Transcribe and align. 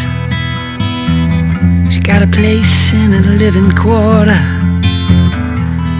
She 1.92 2.00
got 2.00 2.22
a 2.22 2.28
place 2.28 2.94
in 2.94 3.12
a 3.12 3.22
living 3.42 3.72
quarter 3.72 4.42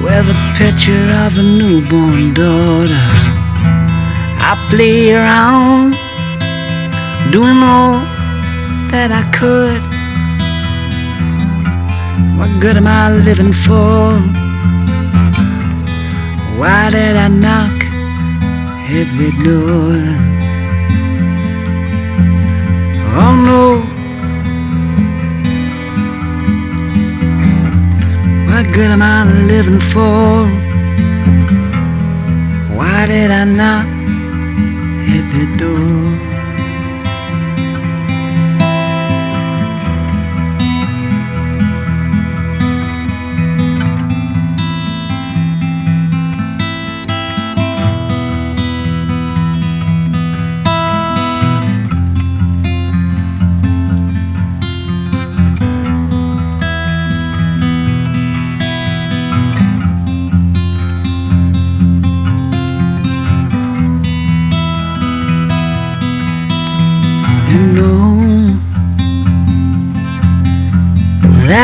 with 0.04 0.26
a 0.34 0.38
picture 0.56 1.08
of 1.24 1.36
a 1.36 1.42
newborn 1.42 2.32
daughter. 2.32 3.04
I 4.48 4.52
play 4.70 5.12
around, 5.12 5.96
doing 7.32 7.60
all 7.74 7.98
that 8.92 9.10
I 9.10 9.24
could. 9.38 9.82
What 12.38 12.60
good 12.60 12.76
am 12.76 12.86
I 12.86 13.10
living 13.10 13.52
for? 13.52 14.20
Why 16.56 16.90
did 16.90 17.16
I 17.16 17.26
knock 17.26 17.81
the 19.18 19.30
door? 19.44 19.96
Oh 23.14 23.34
no. 23.48 23.62
What 28.48 28.72
good 28.74 28.90
am 28.90 29.02
I 29.02 29.24
living 29.46 29.80
for? 29.80 30.46
Why 32.76 33.06
did 33.06 33.30
I 33.30 33.44
knock 33.44 33.86
at 35.16 35.24
the 35.34 35.46
door? 35.58 36.31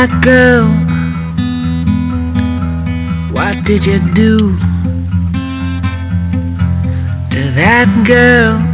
That 0.08 0.22
girl. 0.24 0.68
What 3.32 3.64
did 3.64 3.86
you 3.86 3.98
do 4.14 4.56
to 7.30 7.50
that 7.54 8.04
girl? 8.06 8.67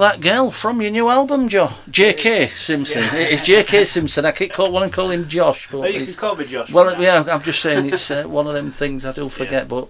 That 0.00 0.20
girl 0.20 0.50
from 0.50 0.82
your 0.82 0.90
new 0.90 1.08
album, 1.08 1.48
Joe. 1.48 1.70
J.K. 1.90 2.48
Simpson. 2.48 3.02
It's 3.12 3.44
J.K. 3.44 3.84
Simpson. 3.84 4.24
I 4.24 4.32
keep 4.32 4.52
call, 4.52 4.72
want 4.72 4.90
to 4.90 4.94
call 4.94 5.10
him 5.10 5.28
Josh, 5.28 5.68
but 5.70 5.78
Oh, 5.78 5.86
you 5.86 6.04
can 6.04 6.14
call 6.14 6.34
me 6.34 6.44
Josh. 6.44 6.72
well, 6.72 7.00
yeah. 7.00 7.24
I'm 7.30 7.42
just 7.42 7.60
saying 7.60 7.86
it's 7.92 8.10
uh, 8.10 8.24
one 8.26 8.46
of 8.46 8.54
them 8.54 8.72
things 8.72 9.06
I 9.06 9.12
do 9.12 9.28
forget. 9.28 9.68
But 9.68 9.88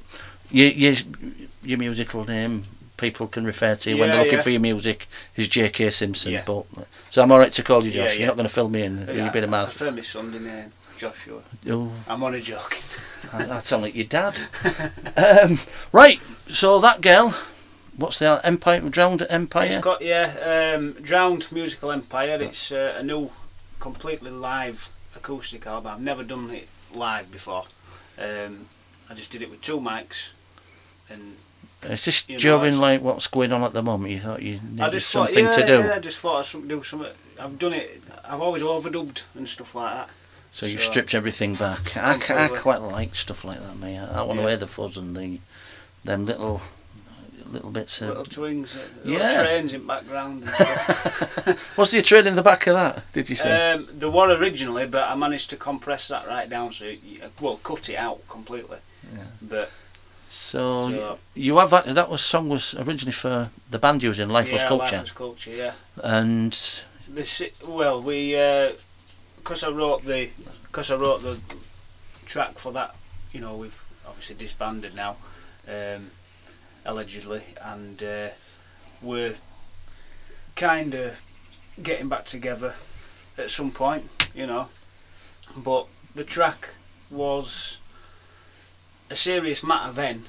your, 0.50 0.68
your 0.68 0.94
your 1.62 1.78
musical 1.78 2.24
name, 2.24 2.64
people 2.96 3.26
can 3.26 3.44
refer 3.44 3.74
to 3.74 3.90
you 3.90 3.96
when 3.96 4.10
they're 4.10 4.18
looking 4.18 4.34
yeah. 4.34 4.42
for 4.42 4.50
your 4.50 4.60
music 4.60 5.08
is 5.36 5.48
J.K. 5.48 5.90
Simpson. 5.90 6.32
Yeah. 6.32 6.44
But 6.46 6.66
so 7.08 7.22
I'm 7.22 7.32
all 7.32 7.38
right 7.38 7.52
to 7.52 7.62
call 7.62 7.84
you 7.84 7.90
Josh. 7.90 8.14
Yeah, 8.14 8.18
You're 8.20 8.28
not 8.28 8.36
going 8.36 8.48
to 8.48 8.52
fill 8.54 8.68
me 8.68 8.82
in. 8.82 9.06
Yeah, 9.06 9.12
You're 9.12 9.28
a 9.28 9.32
bit 9.32 9.44
of 9.44 9.54
I 9.54 9.64
prefer 9.64 9.90
my 9.90 10.00
Sunday 10.00 10.38
name, 10.38 10.72
Joshua. 10.96 11.40
Oh, 11.68 11.92
I'm 12.08 12.22
on 12.22 12.34
a 12.34 12.40
joke. 12.40 12.78
that 13.32 13.64
sounds 13.64 13.82
like 13.82 13.94
your 13.94 14.06
dad. 14.06 14.38
um, 15.16 15.58
right. 15.92 16.20
So 16.48 16.78
that 16.80 17.00
girl. 17.00 17.34
What's 18.00 18.18
the 18.18 18.40
Empire? 18.44 18.80
Drowned 18.80 19.26
Empire. 19.28 19.66
It's 19.66 19.76
got 19.76 20.00
yeah, 20.00 20.74
um, 20.74 20.92
Drowned 21.02 21.52
Musical 21.52 21.92
Empire. 21.92 22.38
It's 22.40 22.72
uh, 22.72 22.96
a 22.98 23.02
new, 23.02 23.30
completely 23.78 24.30
live 24.30 24.88
acoustic 25.14 25.66
album. 25.66 25.92
I've 25.92 26.00
never 26.00 26.22
done 26.24 26.48
it 26.50 26.66
live 26.94 27.30
before. 27.30 27.64
Um, 28.18 28.68
I 29.10 29.14
just 29.14 29.30
did 29.30 29.42
it 29.42 29.50
with 29.50 29.60
two 29.60 29.78
mics, 29.80 30.30
and 31.10 31.36
It's 31.82 32.04
just 32.06 32.30
You 32.30 32.36
know, 32.36 32.40
during 32.40 32.78
like 32.78 33.02
what's 33.02 33.26
going 33.26 33.52
on 33.52 33.62
at 33.64 33.74
the 33.74 33.82
moment. 33.82 34.12
You 34.12 34.20
thought 34.20 34.40
you 34.40 34.60
I 34.64 34.70
needed 34.70 34.92
just 34.92 35.10
something 35.10 35.44
thought, 35.44 35.58
to 35.58 35.66
do, 35.66 35.78
Yeah, 35.80 35.92
I 35.96 35.98
just 35.98 36.18
thought 36.20 36.54
I'd 36.54 36.68
do 36.68 36.82
something. 36.82 37.12
I've 37.38 37.58
done 37.58 37.74
it. 37.74 38.02
I've 38.24 38.40
always 38.40 38.62
overdubbed 38.62 39.24
and 39.34 39.46
stuff 39.46 39.74
like 39.74 39.94
that. 39.94 40.08
so 40.50 40.64
you 40.64 40.78
so- 40.78 40.90
stripped 40.90 41.14
everything 41.14 41.54
back. 41.54 41.98
I, 41.98 42.16
Completely. 42.16 42.58
quite 42.60 42.80
like 42.80 43.14
stuff 43.14 43.44
like 43.44 43.60
that, 43.60 43.76
mate. 43.76 43.98
I, 43.98 44.20
I 44.20 44.22
want 44.22 44.38
to 44.38 44.42
Yeah. 44.44 44.48
hear 44.48 44.56
the 44.56 44.66
fuzz 44.66 44.96
and 44.96 45.14
the 45.14 45.38
them 46.02 46.24
little 46.24 46.62
little 47.50 47.70
bits 47.70 48.00
Little 48.00 48.22
of. 48.22 48.28
twings, 48.28 48.76
uh, 48.76 48.80
Yeah. 49.04 49.18
little 49.28 49.44
trains 49.44 49.74
in 49.74 49.86
background. 49.86 50.44
What's 51.76 51.90
the 51.90 52.02
train 52.02 52.26
in 52.26 52.36
the 52.36 52.42
back 52.42 52.66
of 52.66 52.74
that? 52.74 53.02
Did 53.12 53.28
you 53.28 53.36
say? 53.36 53.72
um, 53.72 53.88
there 53.92 54.10
were 54.10 54.30
originally, 54.36 54.86
but 54.86 55.08
I 55.08 55.14
managed 55.14 55.50
to 55.50 55.56
compress 55.56 56.08
that 56.08 56.26
right 56.26 56.48
down, 56.48 56.72
so 56.72 56.86
you, 56.86 57.20
well, 57.40 57.56
cut 57.62 57.88
it 57.88 57.96
out 57.96 58.26
completely. 58.28 58.78
Yeah. 59.14 59.24
But 59.42 59.70
so, 60.28 60.90
so- 60.90 61.18
you 61.34 61.58
have 61.58 61.70
that, 61.70 61.86
that 61.86 62.08
was 62.10 62.20
song 62.20 62.48
was 62.48 62.74
originally 62.74 63.12
for 63.12 63.50
the 63.70 63.78
band 63.78 64.02
using 64.02 64.28
Life 64.28 64.52
Was 64.52 64.62
yeah, 64.62 64.68
Culture, 64.68 64.96
Life 64.96 65.02
was 65.02 65.12
culture. 65.12 65.50
Yeah. 65.50 65.72
and 66.02 66.52
This 67.08 67.42
well, 67.64 68.00
we 68.02 68.32
because 69.36 69.64
I 69.64 69.70
wrote 69.70 70.04
the 70.04 70.30
because 70.62 70.90
I 70.90 70.96
wrote 70.96 71.22
the 71.22 71.40
track 72.26 72.58
for 72.58 72.70
that, 72.72 72.94
you 73.32 73.40
know, 73.40 73.56
we've 73.56 73.82
obviously 74.06 74.36
disbanded 74.36 74.94
now, 74.94 75.16
um, 75.66 76.10
allegedly, 76.84 77.42
and 77.62 78.02
uh, 78.02 78.28
we're 79.02 79.34
kind 80.56 80.94
of 80.94 81.20
getting 81.82 82.08
back 82.08 82.24
together 82.24 82.74
at 83.38 83.50
some 83.50 83.70
point, 83.70 84.04
you 84.34 84.46
know. 84.46 84.68
But 85.56 85.86
the 86.14 86.24
track 86.24 86.70
was 87.10 87.80
a 89.10 89.16
serious 89.16 89.62
matter 89.64 89.92
then, 89.92 90.24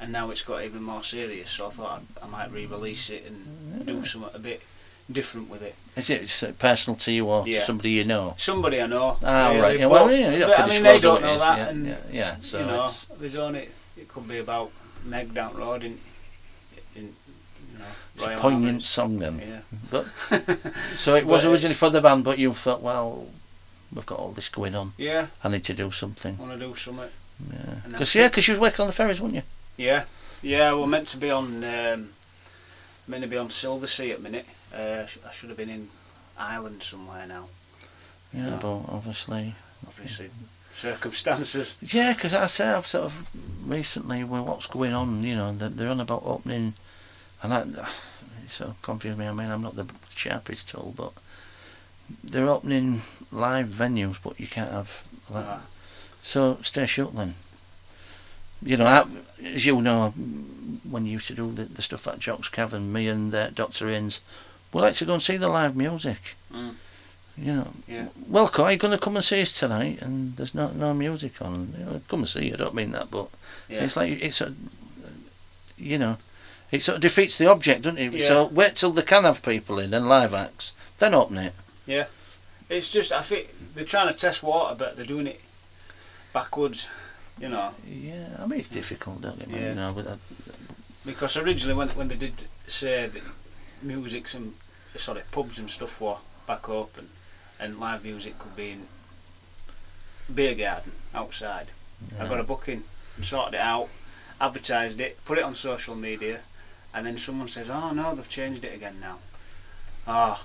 and 0.00 0.12
now 0.12 0.30
it's 0.30 0.42
got 0.42 0.64
even 0.64 0.82
more 0.82 1.02
serious. 1.02 1.50
So 1.50 1.66
I 1.66 1.70
thought 1.70 2.02
I'd, 2.20 2.24
I 2.24 2.28
might 2.28 2.52
re-release 2.52 3.10
it 3.10 3.24
and 3.26 3.86
do 3.86 4.04
something 4.04 4.30
a 4.34 4.38
bit 4.38 4.62
different 5.10 5.50
with 5.50 5.62
it. 5.62 5.74
Is 5.96 6.08
it 6.08 6.42
it 6.42 6.58
personal 6.58 6.96
to 7.00 7.12
you 7.12 7.26
or 7.26 7.44
to 7.44 7.60
somebody 7.60 7.90
you 7.90 8.04
know? 8.04 8.34
Somebody 8.38 8.80
I 8.80 8.86
know. 8.86 9.18
Ah, 9.22 9.48
really, 9.48 9.60
right. 9.60 9.80
Yeah, 9.80 9.86
well, 9.86 10.10
yeah, 10.10 10.30
you 10.30 10.42
have 10.42 10.56
to 10.56 10.62
I 10.62 10.68
mean, 10.68 10.82
they 10.82 10.98
don't 10.98 11.18
it 11.18 11.26
know 11.26 11.38
that, 11.38 11.58
yeah, 11.58 11.68
and 11.68 11.86
yeah, 11.86 11.96
yeah. 12.10 12.36
So 12.40 12.60
you 12.60 12.66
know, 12.66 12.84
it's, 12.84 13.04
there's 13.06 13.36
only 13.36 13.68
it 13.96 14.08
could 14.08 14.28
be 14.28 14.38
about 14.38 14.70
Meg 15.04 15.34
down 15.34 15.52
the 15.54 15.58
road 15.60 15.84
in, 15.84 15.98
in 16.96 17.14
you 17.72 17.78
know, 17.78 17.84
it's 18.14 18.24
a 18.24 18.36
poignant 18.38 18.66
Albert. 18.68 18.82
song 18.84 19.18
then. 19.18 19.38
Yeah. 19.40 19.60
But 19.90 20.06
so 20.96 21.14
it 21.16 21.26
was 21.26 21.44
originally 21.44 21.74
for 21.74 21.90
the 21.90 22.00
band, 22.00 22.24
but 22.24 22.38
you 22.38 22.52
thought, 22.54 22.82
well, 22.82 23.28
we've 23.92 24.06
got 24.06 24.18
all 24.18 24.32
this 24.32 24.48
going 24.48 24.74
on. 24.74 24.92
Yeah, 24.96 25.26
I 25.42 25.48
need 25.48 25.64
to 25.64 25.74
do 25.74 25.90
something. 25.90 26.38
want 26.38 26.52
to 26.52 26.58
do 26.58 26.74
something. 26.74 27.08
Yeah. 27.52 27.74
Because 27.88 28.14
yeah, 28.14 28.26
it. 28.26 28.32
'cause 28.32 28.46
you 28.46 28.52
was 28.52 28.60
working 28.60 28.82
on 28.82 28.86
the 28.86 28.92
ferries, 28.92 29.20
weren't 29.20 29.34
you? 29.34 29.42
Yeah, 29.76 30.04
yeah. 30.42 30.72
We're 30.74 30.86
meant 30.86 31.08
to 31.08 31.16
be 31.18 31.30
on, 31.30 31.64
um, 31.64 32.08
meant 33.08 33.22
to 33.24 33.28
be 33.28 33.36
on 33.36 33.48
Silversea 33.48 34.12
at 34.12 34.22
minute. 34.22 34.46
Uh, 34.72 35.04
I 35.26 35.32
should 35.32 35.48
have 35.48 35.58
been 35.58 35.68
in 35.70 35.88
Ireland 36.38 36.82
somewhere 36.82 37.26
now. 37.26 37.48
Yeah, 38.32 38.50
Yeah. 38.50 38.58
but 38.60 38.76
obviously. 38.88 39.54
Obviously, 39.86 40.30
circumstances. 40.74 41.78
Yeah, 41.80 42.12
because 42.12 42.34
I 42.34 42.46
say 42.46 42.68
I've 42.68 42.86
sort 42.86 43.06
of 43.06 43.30
recently 43.66 44.24
with 44.24 44.42
what's 44.42 44.66
going 44.66 44.92
on, 44.92 45.22
you 45.22 45.36
know, 45.36 45.52
they're, 45.52 45.88
on 45.88 46.00
about 46.00 46.22
opening, 46.24 46.74
and 47.42 47.52
that 47.52 47.66
it 48.44 48.50
sort 48.50 48.70
of 48.70 48.82
confused 48.82 49.18
me. 49.18 49.26
I 49.26 49.32
mean, 49.32 49.50
I'm 49.50 49.62
not 49.62 49.76
the 49.76 49.86
sharpest 50.10 50.68
tool, 50.68 50.94
but 50.96 51.12
they're 52.22 52.48
opening 52.48 53.02
live 53.30 53.68
venues, 53.68 54.18
but 54.22 54.38
you 54.38 54.46
can't 54.46 54.70
have 54.70 55.04
like, 55.30 55.46
Ah, 55.46 55.62
So 56.22 56.58
stay 56.62 56.86
shut 56.86 57.14
then. 57.14 57.34
You 58.62 58.76
know, 58.76 58.86
I, 58.86 59.04
as 59.44 59.66
you 59.66 59.80
know, 59.80 60.10
when 60.88 61.06
you 61.06 61.12
used 61.12 61.26
to 61.28 61.34
do 61.34 61.50
the, 61.52 61.64
the 61.64 61.82
stuff 61.82 62.06
at 62.06 62.18
Jock's 62.18 62.48
Cavern, 62.48 62.92
me 62.92 63.08
and 63.08 63.34
uh, 63.34 63.50
Dr. 63.50 63.88
Innes, 63.88 64.20
we 64.72 64.80
like 64.80 64.94
to 64.94 65.04
go 65.04 65.14
and 65.14 65.22
see 65.22 65.36
the 65.36 65.48
live 65.48 65.76
music. 65.76 66.34
Mm. 66.52 66.74
You 67.36 67.52
know, 67.54 67.68
Yeah. 67.88 68.08
well, 68.28 68.50
are 68.58 68.72
you 68.72 68.78
going 68.78 68.96
to 68.96 69.04
come 69.04 69.16
and 69.16 69.24
see 69.24 69.42
us 69.42 69.58
tonight? 69.58 70.00
And 70.00 70.36
there's 70.36 70.54
no 70.54 70.70
no 70.70 70.94
music 70.94 71.42
on. 71.42 71.74
You 71.78 71.84
know, 71.84 72.00
come 72.08 72.20
and 72.20 72.28
see. 72.28 72.52
I 72.52 72.56
don't 72.56 72.74
mean 72.74 72.92
that, 72.92 73.10
but 73.10 73.28
yeah. 73.68 73.82
it's 73.84 73.96
like 73.96 74.22
it's 74.22 74.40
a, 74.40 74.54
you 75.76 75.98
know, 75.98 76.16
it 76.70 76.82
sort 76.82 76.96
of 76.96 77.02
defeats 77.02 77.36
the 77.36 77.50
object, 77.50 77.82
doesn't 77.82 77.98
it? 77.98 78.12
Yeah. 78.12 78.26
So 78.26 78.44
wait 78.46 78.76
till 78.76 78.92
they 78.92 79.02
can 79.02 79.24
have 79.24 79.42
people 79.42 79.78
in 79.78 79.92
and 79.92 80.08
live 80.08 80.32
acts, 80.34 80.74
then 80.98 81.14
open 81.14 81.38
it. 81.38 81.54
Yeah, 81.86 82.06
it's 82.68 82.90
just 82.90 83.10
I 83.12 83.22
think 83.22 83.48
they're 83.74 83.84
trying 83.84 84.08
to 84.08 84.14
test 84.14 84.42
water, 84.42 84.76
but 84.76 84.96
they're 84.96 85.04
doing 85.06 85.26
it 85.26 85.40
backwards. 86.32 86.88
You 87.40 87.48
know, 87.48 87.74
Yeah, 87.84 88.36
I 88.38 88.46
mean 88.46 88.60
it's 88.60 88.68
difficult, 88.68 89.22
don't 89.22 89.40
it? 89.42 89.48
Yeah. 89.50 89.70
You 89.70 89.74
know, 89.74 89.92
but 89.92 90.06
uh, 90.06 90.16
because 91.04 91.36
originally 91.36 91.74
when 91.74 91.88
when 91.88 92.08
they 92.08 92.16
did 92.16 92.34
say 92.68 93.08
that 93.08 93.22
music's 93.82 94.34
and 94.34 94.54
sorry 94.94 95.22
pubs 95.32 95.58
and 95.58 95.68
stuff 95.68 96.00
were 96.00 96.18
back 96.46 96.68
open, 96.68 97.08
and 97.64 97.80
live 97.80 98.04
music 98.04 98.38
could 98.38 98.54
be 98.56 98.70
in 98.70 98.82
beer 100.32 100.54
garden 100.54 100.92
outside. 101.14 101.68
I 102.20 102.26
got 102.28 102.40
a 102.40 102.44
booking 102.44 102.84
and 103.16 103.24
sorted 103.24 103.54
it 103.54 103.60
out, 103.60 103.88
advertised 104.40 105.00
it, 105.00 105.24
put 105.24 105.38
it 105.38 105.44
on 105.44 105.54
social 105.54 105.94
media, 105.94 106.40
and 106.92 107.06
then 107.06 107.18
someone 107.18 107.48
says, 107.48 107.70
"Oh 107.70 107.92
no, 107.92 108.14
they've 108.14 108.28
changed 108.28 108.64
it 108.64 108.74
again 108.74 108.98
now." 109.00 109.18
Ah, 110.06 110.44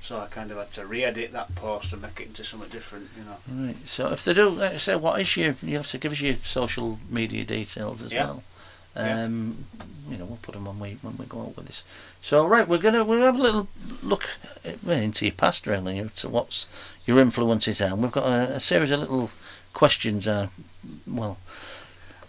so 0.00 0.18
I 0.20 0.26
kind 0.26 0.50
of 0.50 0.56
had 0.58 0.72
to 0.72 0.86
re-edit 0.86 1.32
that 1.32 1.54
post 1.54 1.92
and 1.92 2.02
make 2.02 2.20
it 2.20 2.26
into 2.28 2.44
something 2.44 2.68
different, 2.68 3.08
you 3.16 3.24
know. 3.24 3.66
Right. 3.66 3.86
So 3.86 4.10
if 4.12 4.24
they 4.24 4.34
do, 4.34 4.48
like 4.48 4.74
I 4.74 4.76
say, 4.78 4.96
what 4.96 5.20
is 5.20 5.36
your? 5.36 5.54
You 5.62 5.76
have 5.76 5.86
to 5.88 5.98
give 5.98 6.12
us 6.12 6.20
your 6.20 6.34
social 6.44 6.98
media 7.08 7.44
details 7.44 8.02
as 8.02 8.12
Yeah. 8.12 8.24
well. 8.24 8.42
Yeah. 8.98 9.22
Um, 9.24 9.64
you 10.10 10.16
know, 10.18 10.24
we'll 10.24 10.38
put 10.42 10.54
them 10.54 10.64
when 10.64 10.78
we 10.80 10.98
when 11.02 11.16
we 11.18 11.26
go 11.26 11.40
out 11.42 11.56
with 11.56 11.66
this. 11.66 11.84
So 12.20 12.46
right, 12.46 12.66
we're 12.66 12.78
gonna 12.78 13.04
we'll 13.04 13.22
have 13.22 13.36
a 13.38 13.42
little 13.42 13.68
look 14.02 14.28
into 14.86 15.26
your 15.26 15.34
past 15.34 15.66
really, 15.66 16.02
to 16.16 16.28
what's 16.28 16.66
your 17.06 17.18
influences 17.20 17.80
are. 17.80 17.92
And 17.92 18.02
we've 18.02 18.10
got 18.12 18.26
a, 18.26 18.56
a 18.56 18.60
series 18.60 18.90
of 18.90 19.00
little 19.00 19.30
questions. 19.72 20.26
Uh, 20.26 20.48
well, 21.06 21.38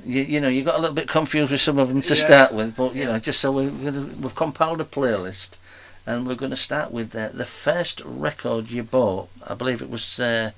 you, 0.05 0.21
you 0.21 0.41
know, 0.41 0.49
you 0.49 0.63
got 0.63 0.75
a 0.75 0.79
little 0.79 0.95
bit 0.95 1.07
confused 1.07 1.51
with 1.51 1.61
some 1.61 1.79
of 1.79 1.87
them 1.87 2.01
to 2.01 2.09
Yes. 2.15 2.21
start 2.25 2.53
with, 2.53 2.75
but 2.75 2.93
you 2.95 3.01
Yeah. 3.03 3.13
know, 3.13 3.19
just 3.19 3.39
so 3.39 3.51
we're 3.51 3.69
gonna, 3.69 4.07
we've 4.19 4.35
compiled 4.35 4.81
a 4.81 4.85
playlist. 4.85 5.57
And 6.05 6.25
we're 6.25 6.33
going 6.35 6.49
to 6.49 6.57
start 6.57 6.91
with 6.91 7.15
uh, 7.15 7.29
the 7.33 7.45
first 7.45 8.01
record 8.03 8.71
you 8.71 8.81
bought. 8.81 9.29
I 9.45 9.53
believe 9.53 9.79
it 9.79 9.91
was 9.91 10.19
uh, 10.19 10.51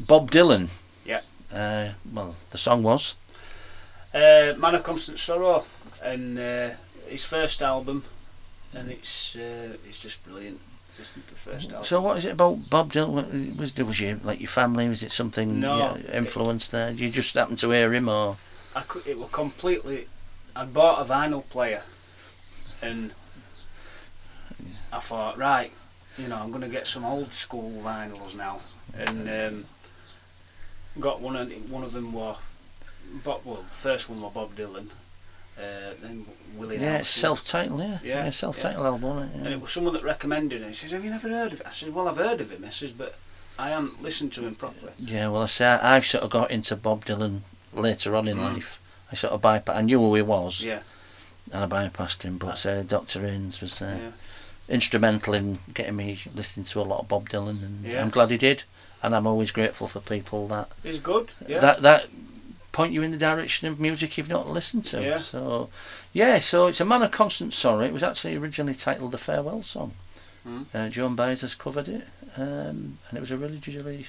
Bob 0.00 0.30
Dylan. 0.30 0.68
Yeah. 1.04 1.20
Uh, 1.52 1.90
well, 2.10 2.36
the 2.50 2.56
song 2.58 2.82
was. 2.82 3.14
Uh, 4.14 4.54
Man 4.58 4.74
of 4.74 4.82
Constant 4.82 5.18
Sorrow, 5.18 5.64
and 6.02 6.38
uh, 6.38 6.70
his 7.08 7.24
first 7.24 7.62
album, 7.62 8.04
and 8.74 8.90
it's 8.90 9.36
uh, 9.36 9.76
it's 9.88 10.00
just 10.00 10.22
brilliant. 10.24 10.60
The 10.98 11.34
first 11.34 11.70
album. 11.70 11.84
So, 11.84 12.02
what 12.02 12.18
is 12.18 12.26
it 12.26 12.32
about 12.32 12.68
Bob 12.68 12.92
Dylan? 12.92 13.56
Was 13.56 13.74
was 13.76 14.00
you 14.00 14.20
like 14.22 14.40
your 14.40 14.48
family? 14.48 14.88
Was 14.88 15.02
it 15.02 15.10
something 15.10 15.58
No. 15.60 15.78
yeah, 15.78 16.18
influenced 16.18 16.70
there? 16.72 16.90
You 16.90 17.10
just 17.10 17.34
happened 17.34 17.58
to 17.58 17.70
hear 17.70 17.92
him, 17.94 18.08
or 18.08 18.36
I 18.76 18.82
could, 18.82 19.06
it 19.06 19.18
was 19.18 19.30
completely. 19.30 20.06
I'd 20.54 20.74
bought 20.74 21.00
a 21.00 21.10
vinyl 21.10 21.48
player, 21.48 21.82
and 22.82 23.14
I 24.92 25.00
thought, 25.00 25.38
right, 25.38 25.72
you 26.18 26.28
know, 26.28 26.36
I'm 26.36 26.50
going 26.50 26.60
to 26.62 26.68
get 26.68 26.86
some 26.86 27.06
old 27.06 27.32
school 27.32 27.80
vinyls 27.82 28.36
now, 28.36 28.60
and 28.94 29.28
um, 29.30 29.64
got 31.00 31.22
one 31.22 31.36
of 31.36 31.70
one 31.70 31.82
of 31.84 31.92
them 31.92 32.12
was 32.12 32.36
Bob. 33.24 33.40
Well, 33.44 33.64
first 33.72 34.08
one 34.08 34.20
was 34.22 34.32
Bob 34.32 34.54
Dylan, 34.56 34.88
uh, 35.58 35.94
then 36.00 36.24
Willie 36.56 36.76
yeah, 36.76 36.92
Nelson. 36.98 37.20
self-titled, 37.20 37.80
yeah, 37.80 37.98
Yeah, 38.02 38.30
self-titled 38.30 38.84
album. 38.86 39.02
wasn't 39.16 39.34
it? 39.34 39.38
And 39.38 39.48
it 39.48 39.60
was 39.60 39.72
someone 39.72 39.92
that 39.94 40.02
recommended 40.04 40.62
it. 40.62 40.68
He 40.68 40.74
says, 40.74 40.90
"Have 40.92 41.04
you 41.04 41.10
never 41.10 41.28
heard 41.28 41.52
of 41.52 41.60
it?" 41.60 41.66
I 41.66 41.70
said, 41.70 41.94
"Well, 41.94 42.08
I've 42.08 42.16
heard 42.16 42.40
of 42.40 42.50
him." 42.50 42.64
I 42.64 42.70
says, 42.70 42.92
"But 42.92 43.16
I 43.58 43.68
haven't 43.70 44.02
listened 44.02 44.32
to 44.34 44.46
him 44.46 44.54
properly." 44.54 44.92
Yeah, 44.98 45.28
well, 45.28 45.42
I 45.42 45.46
say 45.46 45.66
I- 45.66 45.96
I've 45.96 46.06
sort 46.06 46.24
of 46.24 46.30
got 46.30 46.50
into 46.50 46.74
Bob 46.76 47.04
Dylan 47.04 47.40
later 47.72 48.16
on 48.16 48.28
in 48.28 48.38
Mm. 48.38 48.54
life. 48.54 48.80
I 49.10 49.14
sort 49.14 49.32
of 49.34 49.42
bypassed. 49.42 49.76
I 49.76 49.82
knew 49.82 49.98
who 49.98 50.14
he 50.14 50.22
was, 50.22 50.62
Yeah, 50.64 50.80
and 51.52 51.64
I 51.64 51.66
bypassed 51.88 52.22
him. 52.22 52.38
But 52.38 52.64
uh, 52.64 52.82
Doctor 52.82 53.24
Innes 53.26 53.60
was 53.60 53.82
uh, 53.82 53.98
yeah, 54.00 54.10
instrumental 54.74 55.34
in 55.34 55.58
getting 55.74 55.96
me 55.96 56.20
listening 56.34 56.64
to 56.64 56.80
a 56.80 56.82
lot 56.82 57.00
of 57.00 57.08
Bob 57.08 57.28
Dylan, 57.28 57.62
and 57.62 57.84
Yeah. 57.84 58.00
I'm 58.02 58.10
glad 58.10 58.30
he 58.30 58.38
did. 58.38 58.64
And 59.02 59.16
I'm 59.16 59.26
always 59.26 59.50
grateful 59.50 59.88
for 59.88 59.98
people 60.00 60.46
that 60.48 60.68
he's 60.82 61.00
good. 61.00 61.30
Yeah, 61.48 61.58
that 61.58 61.82
that 61.82 62.06
point 62.72 62.92
you 62.92 63.02
in 63.02 63.10
the 63.10 63.18
direction 63.18 63.68
of 63.68 63.78
music 63.78 64.16
you've 64.16 64.28
not 64.28 64.48
listened 64.48 64.84
to. 64.86 65.02
Yeah. 65.02 65.18
So, 65.18 65.68
yeah, 66.12 66.38
so 66.38 66.66
it's 66.66 66.80
a 66.80 66.84
man 66.84 67.02
of 67.02 67.10
constant 67.10 67.54
sorrow. 67.54 67.80
It 67.80 67.92
was 67.92 68.02
actually 68.02 68.36
originally 68.36 68.74
titled 68.74 69.12
the 69.12 69.18
farewell 69.18 69.62
song. 69.62 69.92
Mm. 70.46 70.66
Uh, 70.74 70.88
Joan 70.88 71.14
Baez 71.14 71.42
has 71.42 71.54
covered 71.54 71.88
it, 71.88 72.06
um, 72.36 72.98
and 73.08 73.16
it 73.16 73.20
was 73.20 73.30
originally 73.30 74.06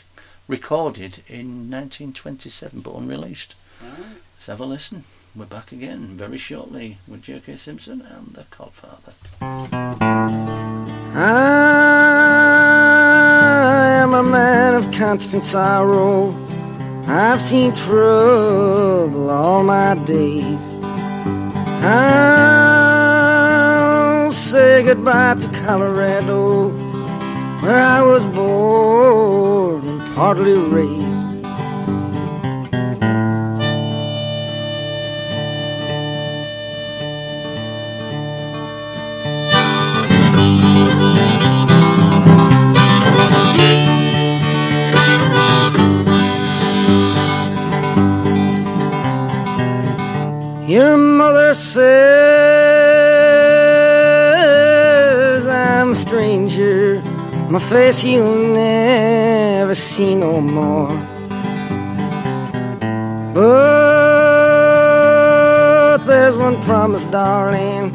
recorded 0.48 1.22
in 1.28 1.70
1927 1.70 2.82
but 2.82 2.96
unreleased. 2.96 3.56
Right. 3.82 3.92
Let's 4.36 4.48
have 4.48 4.60
a 4.60 4.66
listen. 4.66 5.04
We're 5.36 5.46
back 5.46 5.72
again 5.72 6.16
very 6.16 6.38
shortly 6.38 6.98
with 7.08 7.24
J.K. 7.24 7.56
Simpson 7.56 8.02
and 8.02 8.34
the 8.34 8.44
Codfather. 8.44 9.14
I 11.16 11.30
am 14.00 14.14
a 14.14 14.22
man 14.24 14.76
of 14.76 14.92
constant 14.92 15.44
sorrow. 15.44 16.53
I've 17.08 17.42
seen 17.42 17.76
trouble 17.76 19.30
all 19.30 19.64
my 19.64 19.96
days. 20.06 20.60
I'll 21.86 23.02
say 24.32 24.84
goodbye 24.84 25.36
to 25.42 25.48
Colorado, 25.50 26.70
where 27.62 27.82
I 27.82 28.02
was 28.02 28.24
born 28.26 29.86
and 29.88 30.16
partly 30.16 30.54
raised. 30.54 31.23
Your 50.74 50.98
mother 50.98 51.54
says 51.54 51.86
I'm 55.46 55.92
a 55.92 55.96
stranger. 55.96 57.00
My 57.52 57.60
face 57.60 58.04
you'll 58.04 58.56
never 58.56 59.76
see 59.76 60.16
no 60.16 60.42
more. 60.42 60.98
But 63.36 64.48
there's 66.08 66.36
one 66.36 66.60
promise, 66.64 67.06
darling. 67.06 67.94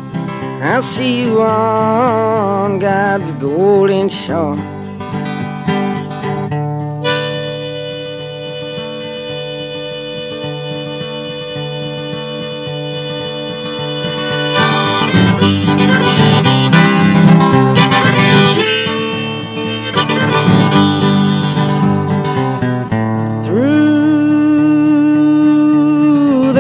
I'll 0.63 0.85
see 0.85 1.23
you 1.23 1.43
on 1.43 2.79
God's 2.79 3.33
golden 3.43 4.09
shore. 4.09 4.57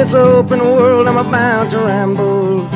This 0.09 0.15
open 0.15 0.61
world, 0.61 1.07
I'm 1.07 1.19
about 1.19 1.71
to 1.71 1.81
ramble 1.81 2.67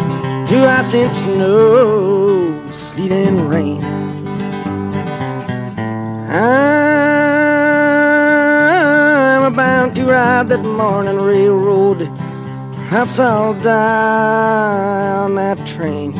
through 0.46 0.64
ice 0.64 0.92
and 0.92 1.10
snow, 1.10 2.70
sleet 2.72 3.10
and 3.10 3.48
rain. 3.48 3.82
I'm 9.32 9.44
about 9.50 9.94
to 9.94 10.04
ride 10.04 10.50
that 10.50 10.62
morning 10.62 11.16
railroad. 11.16 12.00
Perhaps 12.74 13.18
I'll 13.18 13.54
die 13.62 15.16
on 15.24 15.34
that 15.36 15.66
train. 15.66 16.12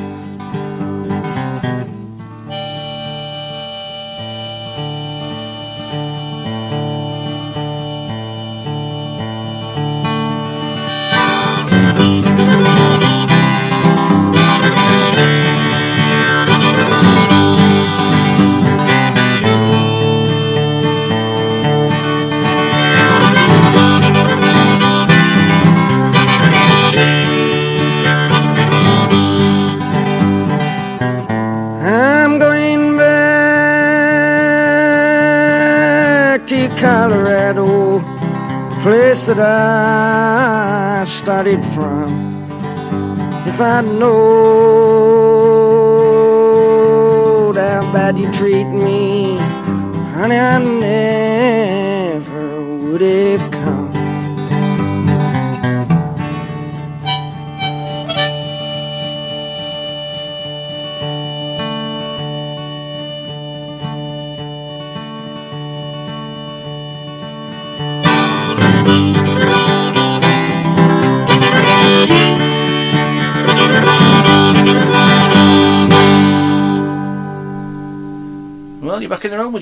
That 39.34 41.00
I 41.00 41.04
started 41.04 41.62
from. 41.74 42.08
If 43.46 43.60
I 43.60 43.80
know 43.80 44.12
how 47.54 47.92
bad 47.92 48.18
you 48.18 48.30
treat 48.32 48.66
me, 48.66 49.36
honey, 50.14 50.36
I 50.36 50.58
never 50.58 51.21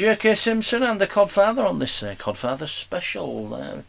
J.K. 0.00 0.35
Simpson 0.35 0.83
and 0.83 0.99
the 0.99 1.07
Codfather 1.07 1.69
on 1.69 1.78
this 1.78 2.02
uh, 2.02 2.14
Codfather 2.19 2.66
special. 2.66 3.52
Uh, 3.52 3.83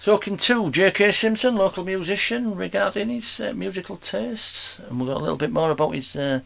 talking 0.00 0.36
to 0.36 0.70
J.K. 0.70 1.10
Simpson, 1.10 1.56
local 1.56 1.82
musician, 1.84 2.54
regarding 2.54 3.08
his 3.08 3.40
uh, 3.40 3.52
musical 3.52 3.96
tastes. 3.96 4.78
And 4.78 5.00
we've 5.00 5.08
got 5.08 5.16
a 5.16 5.20
little 5.20 5.36
bit 5.36 5.50
more 5.50 5.72
about 5.72 5.96
his 5.96 6.14
uh, 6.14 6.42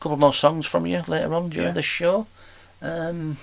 couple 0.00 0.16
more 0.16 0.32
songs 0.32 0.64
from 0.64 0.86
you 0.86 1.02
later 1.06 1.34
on 1.34 1.50
during 1.50 1.66
Yeah. 1.68 1.72
the 1.74 1.82
show. 1.82 2.26
Um, 2.80 3.36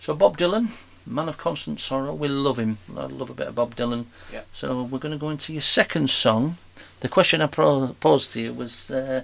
so, 0.00 0.14
Bob 0.14 0.36
Dylan, 0.36 0.68
Man 1.06 1.30
of 1.30 1.38
Constant 1.38 1.80
Sorrow, 1.80 2.12
we 2.12 2.28
love 2.28 2.58
him. 2.58 2.76
I 2.94 3.06
love 3.06 3.30
a 3.30 3.34
bit 3.34 3.46
of 3.48 3.54
Bob 3.54 3.74
Dylan. 3.74 4.04
Yeah. 4.30 4.42
So, 4.52 4.82
we're 4.82 4.98
going 4.98 5.12
to 5.12 5.18
go 5.18 5.30
into 5.30 5.54
your 5.54 5.62
second 5.62 6.10
song. 6.10 6.58
The 7.00 7.08
question 7.08 7.40
I 7.40 7.46
pro- 7.46 7.96
posed 7.98 8.32
to 8.32 8.42
you 8.42 8.52
was. 8.52 8.90
Uh, 8.90 9.22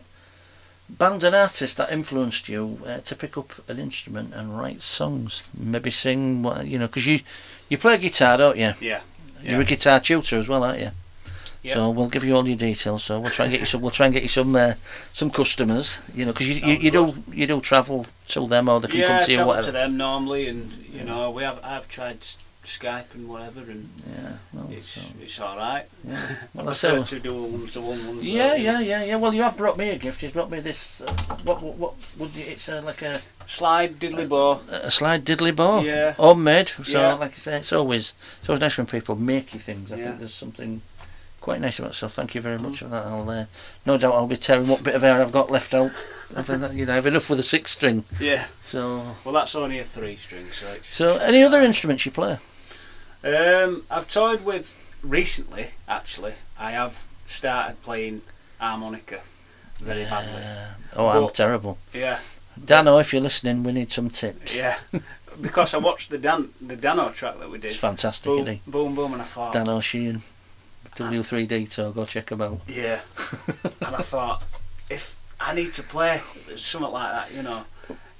band 0.89 1.25
and 1.25 1.35
artist 1.35 1.77
that 1.77 1.93
influenced 1.93 2.49
you 2.49 2.79
uh, 2.87 2.99
to 2.99 3.17
pick 3.17 3.37
up 3.37 3.53
an 3.69 3.79
instrument 3.79 4.33
and 4.35 4.59
write 4.59 4.83
songs 4.83 5.49
maybe 5.59 5.91
sing 5.91 6.45
you 6.65 6.79
know 6.79 6.87
because 6.87 7.07
you 7.07 7.21
you 7.69 7.77
play 7.77 7.99
guitar 7.99 8.39
don't 8.39 8.57
you? 8.57 8.73
Yeah. 8.81 9.01
you're 9.43 9.61
a 9.61 9.65
guitar 9.65 10.01
tutor 10.01 10.37
as 10.39 10.49
well 10.49 10.63
aren't 10.65 10.81
you? 10.81 10.91
Yeah. 11.63 11.75
so 11.75 11.91
we'll 11.91 12.09
give 12.09 12.23
you 12.23 12.37
all 12.37 12.47
your 12.47 12.57
details 12.57 13.03
so 13.03 13.19
we'll 13.19 13.33
try 13.33 13.47
and 13.47 13.53
get 13.53 13.61
you 13.61 13.67
some 13.67 13.81
we'll 13.81 13.91
try 13.91 14.07
and 14.07 14.13
get 14.13 14.23
you 14.23 14.29
some 14.29 14.55
uh, 14.55 14.75
some 15.13 15.31
customers 15.31 16.01
you 16.15 16.25
know 16.25 16.33
because 16.33 16.49
you, 16.49 16.69
you, 16.69 16.79
you 16.79 16.91
do 16.93 17.15
you 17.33 17.47
do 17.49 17.61
travel 17.61 18.07
to 18.29 18.47
them 18.47 18.69
or 18.69 18.81
they 18.81 18.87
can 18.87 19.01
yeah, 19.01 19.07
come 19.09 19.25
to 19.25 19.33
you 19.33 19.39
Yeah, 19.39 19.45
travel 19.45 19.63
to 19.65 19.73
them 19.73 19.97
normally, 19.97 20.47
and 20.47 20.71
you 20.93 21.03
know 21.03 21.31
we 21.33 21.43
have 21.43 21.59
I've 21.65 21.89
tried 21.89 22.19
Skype 22.67 23.15
and 23.15 23.29
whatever, 23.29 23.61
and 23.61 23.89
yeah 24.07 24.33
well, 24.53 24.69
it's 24.71 24.87
so, 24.89 25.15
it's 25.23 25.41
all 25.41 25.57
right. 25.57 25.85
yeah. 26.05 26.27
Well, 26.55 26.69
I 26.69 26.73
prefer 26.73 27.03
to 27.05 27.19
do 27.21 27.35
one-to-one 27.43 28.07
one. 28.07 28.23
so, 28.23 28.29
yeah 28.29 28.49
know. 28.49 28.55
yeah 28.57 28.81
yeah 28.81 29.05
yeah 29.05 29.17
well 29.17 29.33
you 29.35 29.43
have 29.43 29.57
brought 29.57 29.77
me 29.79 29.91
a 29.91 29.99
gift 29.99 30.23
you've 30.23 30.33
brought 30.33 30.51
me 30.51 30.61
this 30.61 31.01
uh, 31.01 31.13
what, 31.45 31.63
what 31.63 31.77
what 31.77 31.95
would 32.19 32.35
you, 32.35 32.45
it's 32.47 32.69
uh, 32.69 32.83
like 32.85 33.03
a 33.03 33.21
Slide 33.49 33.95
diddly 34.01 34.29
bow. 34.29 34.61
a 34.71 34.91
slide 34.91 35.25
diddly 35.25 35.55
bow. 35.55 35.81
Yeah. 35.81 36.13
homemade 36.15 36.71
so 36.83 37.01
Yeah. 37.01 37.15
like 37.15 37.33
I 37.33 37.37
say 37.37 37.57
it's 37.59 37.73
always 37.73 38.15
it's 38.41 38.49
always 38.49 38.61
nice 38.61 38.77
when 38.77 38.87
people 38.87 39.15
make 39.17 39.55
you 39.55 39.61
things 39.61 39.93
I 39.93 39.97
Yeah. 39.97 40.05
think 40.07 40.19
there's 40.19 40.35
something 40.35 40.83
quite 41.41 41.61
nice 41.61 41.79
about 41.79 41.93
it 41.93 41.95
so 41.95 42.09
thank 42.09 42.35
you 42.35 42.41
very 42.41 42.59
much 42.59 42.79
for 42.79 42.87
that 42.87 43.07
I'll 43.07 43.31
uh, 43.31 43.45
no 43.87 43.97
doubt 43.99 44.15
I'll 44.15 44.27
be 44.27 44.37
tearing 44.37 44.67
what 44.67 44.83
bit 44.83 44.97
of 44.97 45.03
hair 45.03 45.21
I've 45.23 45.31
got 45.31 45.49
left 45.51 45.75
out 45.75 45.93
I've, 46.37 46.49
you 46.75 46.87
know 46.87 46.97
I've 46.97 47.07
enough 47.07 47.31
with 47.31 47.39
a 47.39 47.45
six 47.45 47.71
string 47.71 48.03
Yeah. 48.19 48.47
so 48.65 49.15
Well, 49.25 49.33
that's 49.35 49.55
only 49.55 49.79
a 49.79 49.85
three 49.85 50.17
string, 50.17 50.47
so. 50.51 50.67
It's, 50.73 50.89
so 50.89 51.19
any 51.19 51.45
other 51.45 51.61
instruments 51.61 52.05
you 52.05 52.11
play 52.11 52.39
Um, 53.27 53.83
I've 53.91 54.09
toyed 54.09 54.45
with 54.45 54.75
recently. 55.03 55.67
Actually, 55.89 56.35
I 56.59 56.71
have 56.71 57.05
started 57.27 57.83
playing 57.83 58.23
harmonica 58.59 59.21
very 59.81 60.05
badly. 60.05 60.43
Oh 60.95 61.09
I'm 61.09 61.23
But- 61.25 61.35
terrible 61.35 61.77
Yeah, 61.93 62.21
Dano 62.65 62.99
if 62.99 63.13
you're 63.13 63.21
listening 63.23 63.63
we 63.65 63.73
need 63.73 63.91
some 63.93 64.09
tips 64.09 64.57
yeah. 64.57 64.79
because 65.41 65.75
I 65.75 65.79
watched 65.79 66.09
the 66.11 66.19
Dan 66.19 66.49
the 66.61 66.77
Dano 66.77 67.11
track 67.11 67.39
that 67.41 67.51
we 67.51 67.59
did. 67.59 67.73
it's 67.73 67.81
fantastic 67.81 68.25
Boom, 68.27 68.39
isn't 68.43 68.55
he 68.55 68.61
boom, 68.71 68.95
boom, 68.95 69.13
and 69.13 69.21
I 69.23 69.27
thought, 69.27 69.53
Dano 69.53 69.81
Sheehan 69.81 70.23
W3D 70.95 71.69
so 71.69 71.93
go 71.93 72.05
check 72.07 72.31
him 72.31 72.41
out 72.41 72.61
yeah. 72.69 73.01
and 73.85 73.97
I 73.97 74.03
thought, 74.03 74.45
if 74.89 75.17
I 75.39 75.53
need 75.55 75.75
to 75.75 75.83
play 75.83 76.23
something 76.57 76.91
like 76.93 77.13
that, 77.13 77.35
you 77.35 77.43
know, 77.43 77.65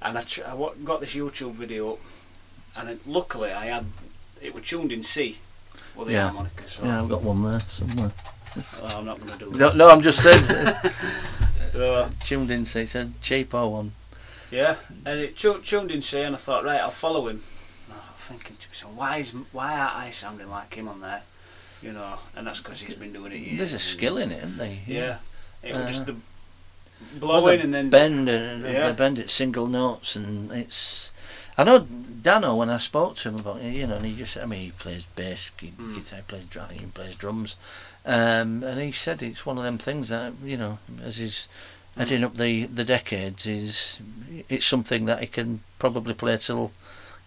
and 0.03 0.17
I, 0.19 0.21
tr- 0.21 0.45
I 0.47 0.53
wa- 0.53 0.73
got 0.83 0.99
this 0.99 1.15
YouTube 1.15 1.53
video 1.53 1.93
up, 1.93 1.99
and 2.75 2.89
it, 2.89 3.07
luckily 3.07 3.51
I 3.51 3.65
had 3.65 3.85
it 4.41 4.53
was 4.55 4.63
tuned 4.65 4.91
in 4.91 5.03
C 5.03 5.37
with 5.95 6.07
the 6.07 6.13
Yeah. 6.13 6.23
harmonica. 6.29 6.67
So 6.69 6.85
yeah 6.85 7.01
I've 7.01 7.09
got 7.09 7.21
one 7.23 7.43
there 7.43 7.59
somewhere 7.61 8.11
oh, 8.81 8.97
I'm 8.97 9.05
not 9.05 9.17
going 9.19 9.31
to 9.31 9.37
do 9.39 9.51
no, 9.51 9.57
that. 9.69 9.75
no 9.75 9.89
I'm 9.89 10.01
just 10.01 10.21
saying 10.21 10.43
So, 11.71 12.09
tuned 12.23 12.49
in 12.51 12.65
C. 12.65 12.81
a 12.81 12.85
cheapo 13.21 13.71
one 13.71 13.91
Yeah, 14.51 14.75
and 15.05 15.19
it 15.19 15.35
tu- 15.37 15.61
tuned 15.63 15.91
in 15.91 16.01
C, 16.01 16.21
and 16.21 16.35
I 16.35 16.37
thought, 16.39 16.63
right, 16.63 16.79
I'll 16.79 16.89
follow 16.91 17.27
him. 17.27 17.43
And 17.89 17.97
I'm 17.97 18.13
thinking 18.17 18.55
to 18.55 18.69
myself, 18.69 18.93
why 18.93 19.17
is 19.17 19.31
why 19.51 19.77
aren't 19.77 19.95
I 19.97 20.09
sounding 20.11 20.49
like 20.49 20.73
him 20.73 20.87
on 20.87 21.01
there? 21.01 21.23
You 21.81 21.91
know, 21.93 22.13
and 22.35 22.47
that's 22.47 22.61
because 22.61 22.81
he's 22.81 22.95
been 22.95 23.13
doing 23.13 23.31
it 23.33 23.39
years. 23.39 23.57
There's 23.59 23.73
a 23.73 23.79
skill 23.79 24.17
in 24.17 24.31
it, 24.31 24.37
isn't 24.43 24.57
there? 24.57 24.77
Yeah, 24.87 25.17
it 25.61 25.69
was 25.75 25.77
Uh, 25.79 25.87
just 25.87 26.05
the 26.07 26.15
Well, 27.21 27.41
blowing 27.41 27.57
the 27.59 27.63
and 27.65 27.73
then 27.73 27.89
bend, 27.89 28.29
uh, 28.29 28.67
Yeah. 28.67 28.91
bend 28.93 29.19
at 29.19 29.29
single 29.29 29.67
notes, 29.67 30.15
and 30.15 30.51
it's. 30.51 31.11
I 31.57 31.63
know 31.63 31.79
Dano 31.79 32.55
when 32.55 32.69
I 32.69 32.77
spoke 32.77 33.15
to 33.17 33.29
him 33.29 33.39
about 33.39 33.61
it, 33.61 33.73
you 33.73 33.87
know, 33.87 33.95
and 33.95 34.05
he 34.05 34.15
just, 34.15 34.37
I 34.37 34.45
mean, 34.45 34.59
he 34.65 34.71
plays 34.71 35.03
bass, 35.15 35.49
gu- 35.57 35.67
Mm. 35.71 35.95
guitar, 35.95 36.19
he 36.19 36.23
plays 36.23 36.47
he 36.79 36.85
plays 36.87 37.15
drums, 37.15 37.55
um, 38.05 38.63
and 38.63 38.79
he 38.81 38.91
said 38.91 39.21
it's 39.23 39.45
one 39.45 39.57
of 39.57 39.63
them 39.63 39.77
things 39.77 40.09
that 40.09 40.33
you 40.43 40.57
know, 40.57 40.79
as 41.03 41.17
he's 41.17 41.47
Mm. 41.95 41.99
heading 41.99 42.23
up 42.23 42.35
the 42.35 42.65
the 42.65 42.83
decades, 42.83 43.45
is 43.47 43.99
it's 44.49 44.65
something 44.65 45.05
that 45.05 45.19
he 45.21 45.27
can 45.27 45.61
probably 45.79 46.13
play 46.13 46.37
till. 46.37 46.71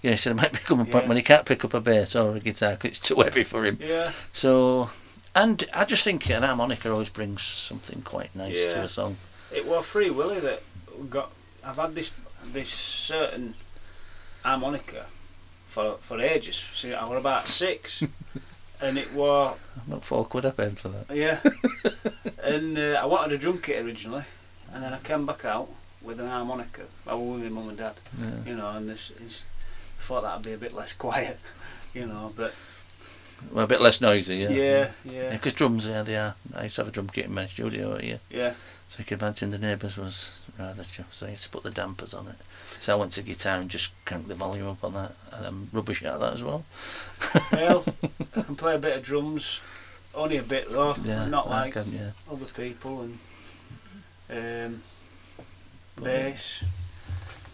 You 0.02 0.08
know, 0.10 0.14
he 0.14 0.16
said 0.16 0.30
it 0.30 0.36
might 0.40 0.52
become 0.60 0.80
a 0.80 0.84
point 0.86 1.04
Yeah. 1.04 1.08
when 1.08 1.16
he 1.18 1.22
can't 1.22 1.44
pick 1.44 1.64
up 1.64 1.74
a 1.74 1.80
bass 1.80 2.14
or 2.16 2.36
a 2.36 2.40
guitar 2.40 2.72
because 2.72 2.90
it's 2.92 3.00
too 3.00 3.20
heavy 3.20 3.42
for 3.42 3.64
him. 3.66 3.76
yeah, 3.80 4.12
So, 4.32 4.88
and 5.34 5.62
I 5.74 5.84
just 5.84 6.04
think 6.04 6.30
an 6.30 6.42
harmonica 6.42 6.90
always 6.90 7.10
brings 7.10 7.42
something 7.42 8.00
quite 8.02 8.34
nice 8.34 8.72
to 8.72 8.80
a 8.82 8.88
song. 8.88 9.18
it 9.52 9.66
was 9.66 9.84
Free 9.84 10.08
Willy 10.10 10.40
that 10.40 10.62
got. 11.10 11.32
I've 11.62 11.76
had 11.76 11.94
this 11.94 12.12
this 12.46 12.70
certain 12.70 13.54
harmonica 14.42 15.06
for 15.66 15.96
for 16.00 16.20
ages. 16.20 16.56
See, 16.74 16.92
I 16.94 17.04
was 17.08 17.18
about 17.20 17.46
six, 17.46 18.02
and 18.80 18.98
it 18.98 19.12
was 19.12 19.58
About 19.86 20.04
four 20.04 20.24
quid 20.24 20.46
I 20.46 20.50
paid 20.50 20.78
for 20.78 20.88
that. 20.88 21.14
yeah. 21.14 21.40
and 22.42 22.76
uh, 22.78 23.00
I 23.02 23.06
wanted 23.06 23.32
a 23.32 23.38
drum 23.38 23.58
kit 23.58 23.84
originally, 23.84 24.24
and 24.72 24.82
then 24.82 24.92
I 24.92 24.98
came 24.98 25.26
back 25.26 25.44
out 25.44 25.68
with 26.02 26.18
an 26.20 26.28
harmonica. 26.28 26.82
I 27.06 27.14
was 27.14 27.40
with 27.40 27.52
my 27.52 27.60
mum 27.60 27.68
and 27.68 27.78
dad, 27.78 27.94
Yeah. 28.20 28.30
you 28.50 28.56
know, 28.56 28.68
and 28.70 28.88
this 28.88 29.10
is, 29.26 29.42
I 29.98 30.02
thought 30.02 30.22
that'd 30.22 30.44
be 30.44 30.52
a 30.52 30.56
bit 30.58 30.72
less 30.72 30.92
quiet, 31.04 31.38
you 31.94 32.06
know. 32.06 32.32
But 32.34 32.54
Well, 33.52 33.64
a 33.64 33.68
bit 33.68 33.80
less 33.82 34.00
noisy, 34.00 34.36
yeah. 34.38 34.48
yeah, 34.50 34.90
yeah, 35.04 35.30
Because 35.32 35.52
drums, 35.54 35.86
yeah, 35.86 36.02
they 36.02 36.16
are. 36.16 36.34
I 36.56 36.64
used 36.64 36.76
to 36.76 36.80
have 36.82 36.88
a 36.88 36.92
drum 36.92 37.08
kit 37.08 37.26
in 37.26 37.34
my 37.34 37.46
studio 37.46 37.96
here. 37.98 38.20
yeah. 38.30 38.54
So 38.90 38.96
you 38.98 39.04
can 39.04 39.20
imagine 39.20 39.50
the 39.50 39.58
neighbours 39.58 39.96
was 39.96 40.40
rather 40.58 40.82
chuffed. 40.82 41.12
So 41.12 41.26
I 41.28 41.30
used 41.30 41.44
to 41.44 41.48
put 41.50 41.62
the 41.62 41.70
dampers 41.70 42.12
on 42.12 42.26
it. 42.26 42.34
So 42.80 42.92
I 42.92 42.98
went 42.98 43.12
to 43.12 43.22
guitar 43.22 43.58
and 43.60 43.70
just 43.70 43.92
cranked 44.04 44.26
the 44.26 44.34
volume 44.34 44.66
up 44.66 44.82
on 44.82 44.94
that. 44.94 45.12
And 45.32 45.46
I'm 45.46 45.68
rubbish 45.72 46.02
at 46.02 46.18
that 46.18 46.32
as 46.32 46.42
well. 46.42 46.64
Well, 47.52 47.84
I 48.36 48.42
can 48.42 48.56
play 48.56 48.74
a 48.74 48.78
bit 48.80 48.96
of 48.96 49.04
drums, 49.04 49.62
only 50.12 50.38
a 50.38 50.42
bit 50.42 50.68
though, 50.72 50.96
Yeah, 51.04 51.26
not 51.26 51.48
like 51.48 51.74
can, 51.74 51.92
yeah. 51.92 52.10
other 52.28 52.46
people, 52.46 53.02
and 53.02 53.18
um, 54.28 54.82
bass. 56.02 56.64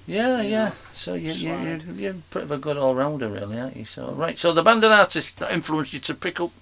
Yeah, 0.07 0.41
you 0.41 0.49
yeah. 0.49 0.65
know, 0.67 0.73
So 0.95 1.15
you, 1.15 1.33
you, 1.33 1.55
you, 1.59 1.81
you're 1.97 2.15
pretty 2.31 2.45
of 2.45 2.53
a 2.53 2.57
good 2.59 2.79
all-rounder, 2.79 3.29
really, 3.29 3.61
aren't 3.61 3.77
you? 3.77 3.85
So 3.85 4.11
right. 4.13 4.39
So 4.39 4.53
the 4.53 4.63
band 4.63 4.85
and 4.85 4.93
artist 4.95 5.39
that 5.41 5.53
influenced 5.53 5.93
you 5.93 6.01
to 6.01 6.15
pick 6.15 6.41
up 6.41 6.53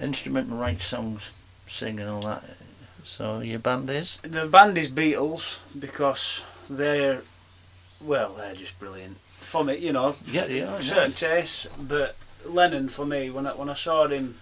instrument 0.00 0.48
and 0.48 0.58
write 0.58 0.80
songs, 0.80 1.32
sing 1.66 2.00
and 2.00 2.08
all 2.08 2.22
that. 2.22 2.42
So 3.08 3.40
your 3.40 3.58
band 3.58 3.88
is 3.88 4.18
The 4.22 4.46
band 4.46 4.76
is 4.76 4.90
Beatles 4.90 5.60
because 5.76 6.44
they're, 6.68 7.22
well, 8.02 8.34
they're 8.34 8.54
just 8.54 8.78
brilliant 8.78 9.16
for 9.30 9.64
me. 9.64 9.76
You 9.78 9.92
know, 9.92 10.14
yeah, 10.26 10.44
yeah, 10.44 10.78
yeah. 10.78 11.08
tastes, 11.08 11.66
but 11.80 12.16
Lennon 12.44 12.90
for 12.90 13.06
me 13.06 13.30
when 13.30 13.46
I 13.46 13.54
when 13.54 13.70
I 13.70 13.74
saw 13.74 14.06
him 14.06 14.36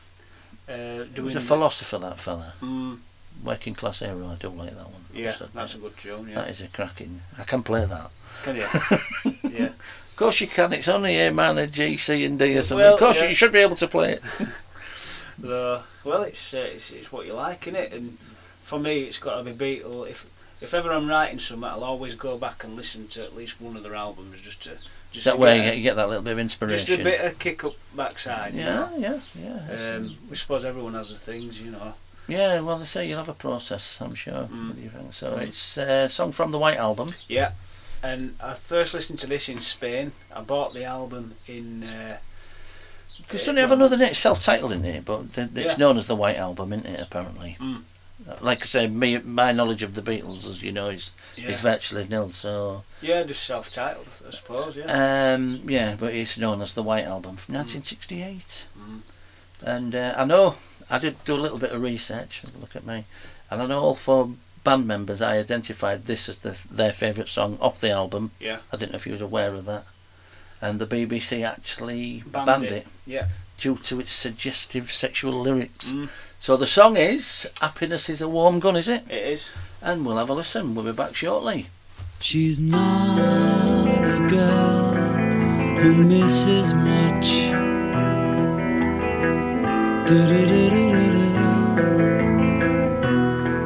uh, 0.69 1.05
He 1.15 1.21
was 1.21 1.37
a 1.37 1.41
philosopher, 1.41 1.99
that 1.99 2.19
fella. 2.19 2.55
Mm, 2.61 2.99
Working 3.45 3.75
Class 3.77 4.01
Hero, 4.01 4.27
I 4.27 4.35
don't 4.35 4.59
like 4.59 4.75
that 4.75 4.91
one. 4.91 5.05
yeah, 5.15 5.33
that's 5.55 5.77
a 5.77 5.79
good 5.79 5.97
tune. 5.97 6.29
Yeah, 6.29 6.35
That 6.35 6.51
is 6.51 6.61
a 6.61 6.67
cracking. 6.67 7.21
I 7.39 7.45
can 7.45 7.63
play 7.63 7.85
that. 7.85 8.11
can 8.43 8.57
you? 8.57 9.49
yeah, 9.49 9.67
Of 9.67 10.17
course 10.17 10.41
you 10.41 10.49
can. 10.49 10.73
It's 10.73 10.89
only 10.89 11.17
A 11.21 11.31
minor, 11.31 11.69
G, 11.69 11.97
C, 11.97 12.25
and 12.25 12.37
D 12.37 12.59
or 12.59 12.63
something. 12.63 12.85
Well, 12.85 12.95
of 12.95 12.99
course 12.99 13.21
yeah. 13.21 13.29
you 13.29 13.35
should 13.37 13.53
be 13.53 13.61
able 13.61 13.77
to 13.77 13.87
play 13.87 14.15
it. 14.15 14.23
the, 15.39 15.83
well, 16.03 16.25
it's, 16.25 16.53
uh, 16.53 16.67
it's 16.75 16.91
it's 16.91 17.13
what 17.13 17.27
you 17.27 17.35
like 17.35 17.69
in 17.69 17.77
it, 17.77 17.93
and 17.93 18.19
for 18.67 18.79
me, 18.81 19.05
it's 19.05 19.19
got 19.19 19.37
to 19.43 19.45
be 19.45 19.53
Beatle. 19.53 20.09
If 20.11 20.27
if 20.61 20.75
ever 20.75 20.91
I'm 20.93 21.09
writing 21.09 21.39
something, 21.39 21.69
I'll 21.69 21.85
always 21.85 22.15
go 22.15 22.37
back 22.39 22.65
and 22.65 22.75
listen 22.77 23.07
to 23.09 23.23
at 23.23 23.37
least 23.37 23.61
one 23.61 23.77
of 23.77 23.83
their 23.83 23.95
albums 23.95 24.41
just 24.41 24.63
to 24.65 24.71
just 25.13 25.25
that 25.27 25.33
to 25.33 25.37
way 25.39 25.57
you 25.59 25.63
get, 25.63 25.77
you 25.77 25.83
get 25.83 25.97
that 25.97 26.09
little 26.09 26.23
bit 26.25 26.33
of 26.33 26.39
inspiration. 26.39 26.87
just 26.87 27.01
a 27.01 27.05
bit 27.05 27.21
of 27.25 27.39
kick 27.39 27.63
up 27.65 27.75
backside. 27.95 28.55
You 28.55 28.61
Yeah, 28.63 28.75
know? 28.75 28.91
yeah, 28.99 29.21
yeah. 29.71 29.95
Um, 29.97 30.17
we 30.29 30.35
suppose 30.37 30.65
everyone 30.65 30.95
has 30.95 31.11
the 31.11 31.17
things, 31.17 31.63
you 31.63 31.71
know. 31.71 31.95
yeah, 32.27 32.61
well, 32.61 32.79
they 32.79 32.87
say 32.87 33.07
you'll 33.09 33.19
have 33.19 33.29
a 33.29 33.35
process, 33.35 34.01
I'm 34.01 34.15
sure. 34.15 34.49
Mm. 34.53 34.69
with 34.69 34.79
your 34.83 34.91
thing. 34.91 35.13
So 35.13 35.33
Mm. 35.37 35.43
it's 35.43 35.77
a 35.79 36.09
song 36.09 36.33
from 36.33 36.51
the 36.51 36.59
White 36.59 36.79
Album. 36.79 37.09
Yeah, 37.29 37.53
and 38.03 38.35
I 38.41 38.55
first 38.55 38.95
listened 38.95 39.19
to 39.21 39.27
this 39.27 39.49
in 39.49 39.61
Spain. 39.61 40.13
I 40.35 40.41
bought 40.41 40.73
the 40.75 40.85
album 40.85 41.35
in. 41.47 41.85
Uh, 41.85 42.17
Because 43.19 43.43
uh, 43.43 43.47
don't 43.47 43.57
you 43.57 43.61
have 43.63 43.71
well, 43.71 43.79
another 43.81 43.97
name? 43.99 44.09
It's 44.11 44.19
self-titled 44.19 44.73
in 44.73 44.85
it, 44.85 45.05
but 45.05 45.21
it's 45.37 45.55
Yeah. 45.55 45.77
known 45.79 45.97
as 45.99 46.07
the 46.07 46.17
White 46.17 46.37
Album, 46.37 46.73
isn't 46.73 46.87
it? 46.87 47.01
Apparently. 47.01 47.57
Mm. 47.61 47.83
Like 48.41 48.63
I 48.63 48.67
say, 48.67 48.87
me, 48.87 49.19
my 49.19 49.53
knowledge 49.53 49.83
of 49.83 49.95
the 49.95 50.01
Beatles, 50.03 50.49
as 50.49 50.63
you 50.63 50.73
know, 50.73 50.89
is 50.89 51.13
Yeah, 51.37 51.49
is 51.51 51.61
virtually 51.61 52.07
nil. 52.09 52.31
So 52.31 52.83
yeah, 53.03 53.23
just 53.25 53.45
self-titled, 53.45 54.09
I 54.27 54.31
suppose. 54.31 54.77
Yeah. 54.77 55.35
um, 55.35 55.63
yeah, 55.67 55.97
but 55.99 56.15
it's 56.15 56.39
known 56.39 56.63
as 56.63 56.75
the 56.75 56.83
White 56.83 57.05
Album 57.05 57.37
from 57.37 57.55
1968. 57.55 58.69
Mm. 58.79 59.01
And 59.63 59.95
uh, 59.95 60.15
I 60.17 60.25
know 60.25 60.57
I 60.91 60.99
did 60.99 61.23
do 61.25 61.35
a 61.35 61.37
little 61.37 61.59
bit 61.59 61.73
of 61.73 61.83
research. 61.83 62.43
Look 62.59 62.75
at 62.75 62.87
me, 62.87 63.05
and 63.51 63.63
I 63.63 63.67
know 63.67 63.81
all 63.81 63.95
four 63.95 64.31
band 64.65 64.87
members. 64.87 65.23
I 65.23 65.37
identified 65.39 66.07
this 66.07 66.29
as 66.29 66.39
the, 66.39 66.59
their 66.71 66.93
favourite 66.93 67.29
song 67.29 67.59
off 67.61 67.81
the 67.81 67.91
album. 67.91 68.33
Yeah. 68.41 68.59
I 68.73 68.77
didn't 68.77 68.93
know 68.93 68.97
if 68.97 69.07
you 69.07 69.13
was 69.13 69.21
aware 69.21 69.55
of 69.55 69.65
that. 69.67 69.85
And 70.61 70.79
the 70.81 70.87
BBC 70.87 71.47
actually 71.47 72.23
Banned 72.27 72.47
banned, 72.47 72.65
it. 72.65 72.73
it. 72.73 72.87
Yeah. 73.07 73.29
due 73.59 73.77
to 73.77 74.01
its 74.01 74.11
suggestive 74.11 74.91
sexual 74.91 75.41
lyrics. 75.41 75.93
Mm. 75.93 76.09
So 76.39 76.57
the 76.57 76.67
song 76.67 76.97
is 76.97 77.51
"Happiness 77.61 78.09
Is 78.09 78.21
a 78.21 78.29
Warm 78.29 78.61
Gun," 78.61 78.77
is 78.77 78.89
it? 78.89 79.03
It 79.11 79.27
is. 79.27 79.51
And 79.83 80.05
we'll 80.07 80.17
have 80.19 80.31
a 80.31 80.35
listen. 80.35 80.75
We'll 80.75 80.85
be 80.85 80.93
back 80.93 81.15
shortly. 81.15 81.69
She's 82.21 82.59
not 82.59 84.05
a 84.05 84.29
girl 84.29 84.95
who 85.81 85.95
misses 86.05 86.73
much. 86.75 87.27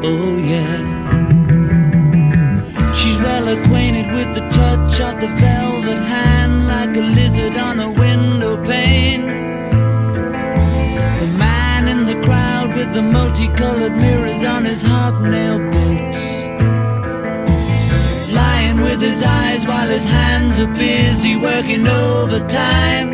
Oh, 0.03 0.37
yeah. 0.39 0.77
She's 2.95 3.19
well 3.19 3.49
acquainted 3.49 4.13
with 4.13 4.35
the 4.35 4.49
touch 4.51 5.01
of 5.01 5.21
the 5.21 5.29
velvet 5.29 6.03
hand, 6.03 6.67
like 6.67 6.97
a 6.97 7.01
lizard 7.01 7.57
on 7.57 7.79
a 7.79 7.91
window 7.91 8.57
pane. 8.65 9.50
With 12.91 12.97
the 12.97 13.13
multicolored 13.13 13.93
mirrors 13.93 14.43
on 14.45 14.65
his 14.65 14.83
hobnail 14.83 15.59
boots 15.71 16.43
lying 18.33 18.81
with 18.81 19.01
his 19.01 19.23
eyes 19.23 19.65
while 19.65 19.89
his 19.89 20.09
hands 20.09 20.59
are 20.59 20.73
busy 20.75 21.37
working 21.37 21.87
overtime. 21.87 23.13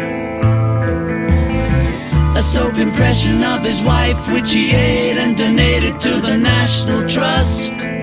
A 2.37 2.41
soap 2.41 2.77
impression 2.79 3.43
of 3.43 3.63
his 3.63 3.83
wife, 3.85 4.33
which 4.33 4.53
he 4.53 4.73
ate 4.73 5.19
and 5.19 5.37
donated 5.37 5.99
to 6.01 6.21
the 6.21 6.37
National 6.37 7.07
Trust. 7.09 7.96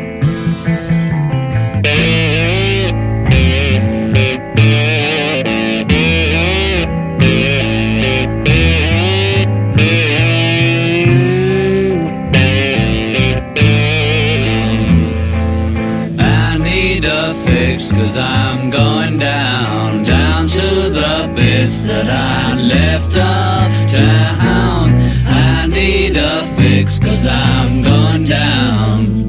Bits 22.04 22.04
that 22.04 22.10
I 22.10 22.54
left 22.62 23.16
uptown. 23.16 25.00
I 25.28 25.68
need 25.68 26.18
a 26.18 26.44
fix 26.56 26.98
cause 27.00 27.26
I'm 27.26 27.82
going 27.84 28.26
down. 28.26 29.22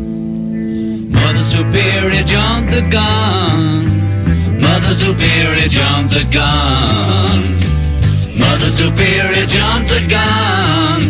Mother 1.11 1.43
Superior 1.43 2.25
jumped 2.25 2.73
the 2.73 2.83
gun. 2.83 4.61
Mother 4.61 4.95
Superior 4.95 5.69
jumped 5.69 6.15
the 6.15 6.25
gun. 6.33 7.43
Mother 8.39 8.71
Superior 8.71 9.47
jumped 9.47 9.91
the 9.91 10.01
gun. 10.11 11.03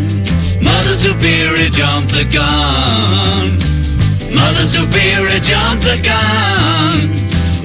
Mother 0.62 0.96
Superior 0.96 1.70
jumped 1.70 2.12
the 2.12 2.24
gun. 2.32 3.58
Mother 4.34 4.66
Superior 4.66 5.40
jumped 5.40 5.84
the 5.84 5.96
gun. 6.02 7.00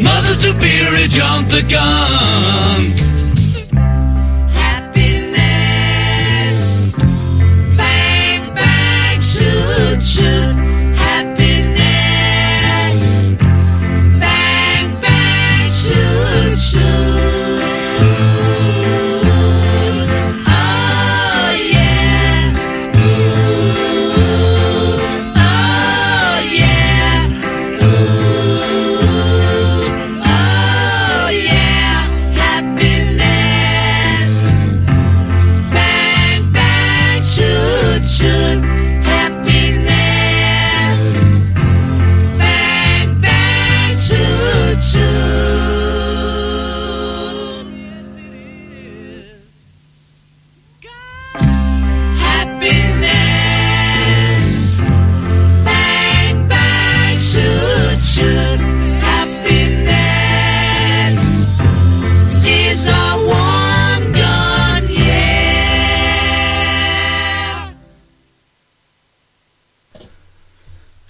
Mother 0.01 0.35
Superior 0.35 1.07
jumped 1.07 1.51
the 1.51 1.61
gun. 1.69 2.93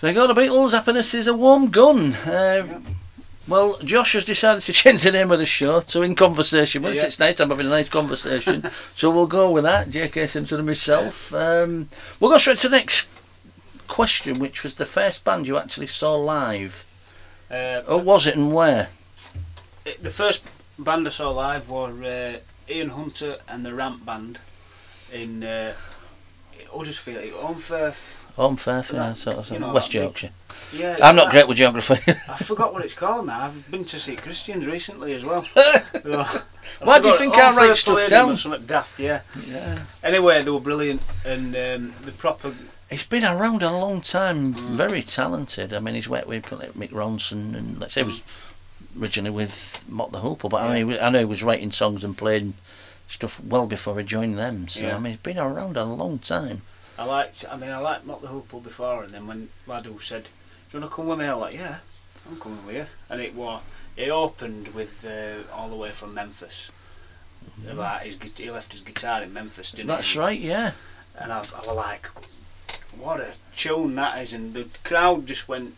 I 0.09 0.13
go 0.13 0.25
the 0.25 0.33
Beatles. 0.33 0.71
Happiness 0.71 1.13
is 1.13 1.27
a 1.27 1.35
warm 1.35 1.69
gun. 1.69 2.13
Uh, 2.15 2.79
Well, 3.47 3.77
Josh 3.83 4.13
has 4.13 4.25
decided 4.25 4.61
to 4.63 4.73
change 4.81 5.03
the 5.03 5.11
name 5.11 5.29
of 5.31 5.37
the 5.37 5.45
show 5.45 5.81
to 5.81 6.01
In 6.01 6.15
Conversation. 6.15 6.81
Well, 6.81 6.95
Yeah. 6.95 7.05
it's 7.05 7.19
nice. 7.19 7.39
I'm 7.39 7.49
having 7.51 7.67
a 7.67 7.69
nice 7.69 7.89
conversation. 7.89 8.63
so 8.95 9.11
we'll 9.11 9.27
go 9.27 9.51
with 9.51 9.65
that. 9.65 9.91
J.K. 9.91 10.25
Simpson 10.25 10.57
and 10.59 10.67
myself. 10.67 11.31
Um, 11.33 11.89
we'll 12.19 12.31
go 12.31 12.39
straight 12.39 12.57
to 12.59 12.69
the 12.69 12.77
next 12.77 13.07
question, 13.87 14.39
which 14.39 14.63
was 14.63 14.75
the 14.75 14.85
first 14.85 15.23
band 15.25 15.45
you 15.47 15.57
actually 15.57 15.87
saw 15.87 16.15
live. 16.15 16.85
Uh, 17.51 17.81
Oh, 17.87 17.97
was 17.97 18.25
it 18.25 18.35
and 18.35 18.51
where? 18.53 18.89
it- 19.85 20.01
the 20.01 20.09
first 20.11 20.43
band 20.79 21.05
I 21.05 21.11
saw 21.11 21.29
live 21.29 21.69
were 21.69 22.03
uh, 22.03 22.71
Ian 22.71 22.89
Hunter 22.89 23.37
and 23.47 23.63
the 23.65 23.73
Rant 23.75 24.05
Band 24.07 24.41
in 25.13 25.43
uh, 25.43 25.73
Huddersfield, 26.71 27.23
Holmfirth. 27.33 28.17
Holmfirth, 28.39 28.93
yeah, 28.93 29.13
sort 29.13 29.37
of, 29.37 29.51
you 29.51 29.59
know, 29.59 29.73
West 29.73 29.89
that 29.91 29.97
big- 29.99 30.03
Yorkshire. 30.03 30.29
Yeah, 30.73 30.97
I'm 31.03 31.15
not 31.15 31.25
that- 31.25 31.31
great 31.31 31.47
with 31.47 31.57
geography. 31.57 31.95
I 32.07 32.37
forgot 32.37 32.73
what 32.73 32.83
it's 32.85 32.93
called 32.95 33.27
now. 33.27 33.45
I've 33.45 33.69
been 33.69 33.83
to 33.85 33.99
see 33.99 34.15
Christians 34.15 34.65
recently 34.65 35.13
as 35.13 35.25
well. 35.25 35.41
Why 36.81 36.99
do 36.99 37.09
you 37.09 37.17
think 37.17 37.35
I 37.35 37.55
write 37.55 37.75
stuff 37.77 38.09
down? 38.09 38.35
Something 38.35 38.65
daft, 38.65 38.99
yeah. 38.99 39.21
yeah. 39.45 39.77
Anyway, 40.03 40.41
they 40.41 40.51
were 40.51 40.59
brilliant, 40.59 41.01
and 41.25 41.55
um, 41.55 41.93
the 42.05 42.11
proper 42.17 42.53
He's 42.89 43.05
been 43.05 43.23
around 43.23 43.61
a 43.61 43.71
long 43.71 44.01
time, 44.01 44.55
Mm. 44.55 44.59
very 44.71 45.03
talented. 45.03 45.73
I 45.75 45.79
mean, 45.79 45.93
he's 45.93 46.09
worked 46.09 46.27
with 46.27 46.43
Mick 46.45 46.89
Ronson 46.89 47.55
and 47.55 47.79
let's 47.79 47.93
say 47.93 48.01
he 48.01 48.05
was 48.05 48.23
originally 48.99 49.29
with 49.29 49.85
Mott 49.87 50.11
the 50.11 50.19
Hoople, 50.21 50.49
but 50.49 50.61
I, 50.63 50.83
mean, 50.83 50.97
I 50.99 51.09
know 51.09 51.19
he 51.19 51.25
was 51.25 51.43
writing 51.43 51.69
songs 51.69 52.03
and 52.03 52.17
playing 52.17 52.55
stuff 53.07 53.43
well 53.43 53.67
before 53.67 53.97
he 53.99 54.03
joined 54.03 54.39
them. 54.39 54.67
So 54.67 54.81
Yeah. 54.81 54.95
I 54.95 54.99
mean, 54.99 55.11
he's 55.13 55.21
been 55.21 55.37
around 55.37 55.77
a 55.77 55.83
long 55.83 56.17
time. 56.17 56.63
I 56.99 57.05
liked. 57.05 57.45
I 57.49 57.55
mean, 57.55 57.71
I 57.71 57.77
liked 57.77 58.05
Mott 58.05 58.21
the 58.21 58.27
Hoople 58.27 58.61
before, 58.61 59.03
and 59.03 59.11
then 59.11 59.25
when 59.25 59.49
Ladu 59.65 60.01
said, 60.01 60.23
"Do 60.23 60.77
you 60.77 60.81
want 60.81 60.91
to 60.91 60.95
come 60.95 61.07
with 61.07 61.19
me?" 61.19 61.25
I 61.25 61.33
was 61.33 61.41
like, 61.41 61.53
"Yeah, 61.53 61.77
I'm 62.29 62.37
coming 62.37 62.65
with 62.65 62.75
you." 62.75 62.85
And 63.09 63.21
it 63.21 63.33
was. 63.33 63.61
It 63.95 64.09
opened 64.09 64.69
with 64.69 65.05
uh, 65.05 65.49
all 65.55 65.69
the 65.69 65.77
way 65.77 65.91
from 65.91 66.13
Memphis. 66.13 66.71
About 67.69 68.01
his, 68.01 68.17
he 68.35 68.51
left 68.51 68.73
his 68.73 68.81
guitar 68.81 69.23
in 69.23 69.33
Memphis, 69.33 69.71
didn't 69.71 69.87
Mm-hmm. 69.87 69.95
That's 69.95 70.15
right, 70.17 70.39
yeah. 70.39 70.71
And 71.17 71.31
I, 71.31 71.37
I 71.37 71.41
was 71.41 71.75
like, 71.75 72.07
"What 72.97 73.21
a 73.21 73.31
tune 73.55 73.95
that 73.95 74.21
is!" 74.21 74.33
And 74.33 74.53
the 74.53 74.67
crowd 74.83 75.25
just 75.25 75.47
went 75.47 75.75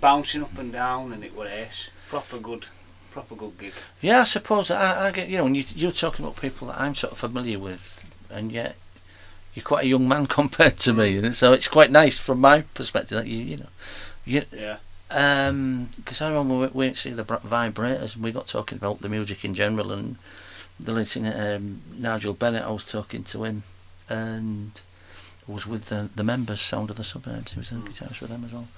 bouncing 0.00 0.42
up 0.42 0.58
and 0.58 0.72
down, 0.72 1.12
and 1.12 1.22
it 1.22 1.36
was 1.36 1.48
ace. 1.50 1.90
Proper 2.08 2.38
good, 2.38 2.66
proper 3.12 3.36
good 3.36 3.58
gig. 3.58 3.72
Yeah, 4.00 4.22
I 4.22 4.24
suppose 4.24 4.72
I, 4.72 5.06
I 5.06 5.10
get 5.12 5.28
you 5.28 5.36
know 5.36 5.44
when 5.44 5.54
you, 5.54 5.62
you're 5.76 5.92
talking 5.92 6.24
about 6.24 6.40
people 6.40 6.66
that 6.66 6.80
I'm 6.80 6.96
sort 6.96 7.12
of 7.12 7.18
familiar 7.18 7.60
with, 7.60 8.12
and 8.28 8.50
yet 8.50 8.74
you're 9.54 9.64
quite 9.64 9.84
a 9.84 9.88
young 9.88 10.08
man 10.08 10.26
compared 10.40 10.76
to 10.78 10.92
me, 10.92 11.16
and 11.18 11.34
so 11.34 11.52
it's 11.52 11.68
quite 11.68 11.90
nice 11.90 12.18
from 12.18 12.40
my 12.40 12.62
perspective 12.74 13.16
that 13.18 13.26
you 13.26 13.38
you 13.42 13.56
know 13.58 13.68
you 14.24 14.42
Yeah. 14.52 14.78
Um 15.10 15.90
'cause 16.04 16.20
I 16.22 16.28
remember 16.28 16.54
we 16.54 16.66
we 16.68 16.86
went 16.86 16.96
to 16.96 17.00
see 17.02 17.10
the 17.10 17.24
Vibrators 17.24 18.14
and 18.14 18.24
we 18.24 18.32
got 18.32 18.46
talking 18.48 18.78
about 18.78 19.00
the 19.00 19.08
music 19.08 19.44
in 19.44 19.54
general 19.54 19.92
and 19.92 20.16
the 20.80 21.04
singer 21.04 21.34
um, 21.56 21.82
Nigel 21.96 22.34
Bennett. 22.34 22.64
I 22.64 22.70
was 22.70 22.90
talking 22.90 23.22
to 23.24 23.44
him 23.44 23.62
and 24.08 24.80
was 25.46 25.66
with 25.66 25.86
the 25.86 26.08
the 26.16 26.24
members 26.24 26.60
Sound 26.60 26.90
of 26.90 26.96
the 26.96 27.04
Suburbs. 27.04 27.52
He 27.52 27.60
was 27.60 27.70
a 27.72 27.74
Mm. 27.76 27.86
guitarist 27.86 28.20
with 28.20 28.30
them 28.30 28.44
as 28.44 28.52
well. 28.52 28.68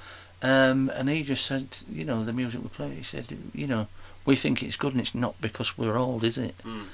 Um, 0.42 0.90
and 0.94 1.08
he 1.08 1.22
just 1.22 1.46
said, 1.46 1.78
you 1.90 2.04
know, 2.04 2.22
the 2.24 2.32
music 2.32 2.62
we 2.62 2.68
play. 2.68 2.94
He 2.96 3.02
said, 3.02 3.26
you 3.54 3.66
know, 3.66 3.86
we 4.26 4.36
think 4.36 4.62
it's 4.62 4.76
good 4.76 4.92
and 4.92 5.00
it's 5.00 5.14
not 5.14 5.40
because 5.40 5.78
we're 5.78 5.96
old, 5.96 6.22
is 6.24 6.36
it? 6.36 6.58
Mm. 6.58 6.84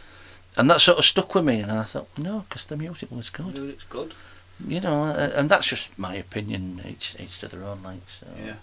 And 0.56 0.68
that 0.70 0.80
sort 0.80 0.98
of 0.98 1.04
stuck 1.04 1.34
with 1.34 1.44
me. 1.44 1.60
And 1.60 1.72
I 1.72 1.84
thought, 1.84 2.08
no, 2.18 2.40
because 2.48 2.64
the 2.66 2.76
music 2.76 3.10
was 3.10 3.30
good. 3.30 3.54
Dude, 3.54 3.70
it's 3.70 3.84
good. 3.84 4.14
You 4.66 4.80
know, 4.80 5.04
and 5.06 5.48
that's 5.48 5.66
just 5.66 5.98
my 5.98 6.14
opinion. 6.14 6.80
Each 6.86 7.16
each 7.18 7.38
to 7.40 7.48
their 7.48 7.64
own, 7.64 7.82
like 7.82 8.00
so. 8.08 8.26
Yeah. 8.38 8.56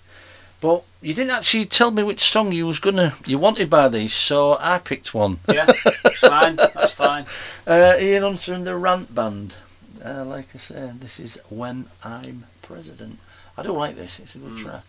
But 0.62 0.84
you 1.02 1.14
didn't 1.14 1.32
actually 1.32 1.66
tell 1.66 1.90
me 1.92 2.04
which 2.04 2.20
song 2.22 2.52
you 2.52 2.68
was 2.68 2.80
gonna 2.80 3.14
you 3.26 3.38
wanted 3.40 3.70
by 3.70 3.90
these, 3.90 4.14
so 4.14 4.58
I 4.60 4.78
picked 4.80 5.14
one. 5.14 5.40
Yeah. 5.48 5.66
It's 5.68 6.20
fine. 6.20 6.56
That's 6.58 6.92
fine. 6.92 7.26
Uh, 7.68 7.96
Ian 8.00 8.24
Hunter 8.24 8.54
and 8.54 8.66
the 8.68 8.76
Rant 8.76 9.14
Band. 9.14 9.56
Uh, 10.04 10.24
like 10.26 10.48
I 10.56 10.58
said, 10.58 11.02
this 11.02 11.20
is 11.20 11.40
When 11.50 11.88
I'm 12.04 12.46
President. 12.62 13.20
I 13.58 13.64
don't 13.64 13.78
like 13.78 13.96
this. 13.96 14.20
It's 14.20 14.36
a 14.36 14.38
good 14.40 14.54
Mm. 14.54 14.64
track. 14.64 14.84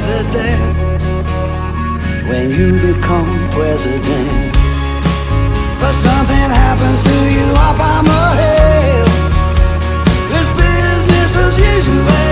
together 0.00 0.32
day 0.32 0.56
when 2.28 2.50
you 2.50 2.94
become 2.94 3.50
president. 3.50 4.54
But 5.80 5.92
something 5.92 6.50
happens 6.50 7.02
to 7.04 7.16
you 7.36 7.46
up 7.56 7.80
on 7.80 8.04
the 8.04 8.24
hill. 8.40 9.06
This 10.30 10.48
business 10.56 11.36
is 11.36 11.58
usual. 11.58 12.29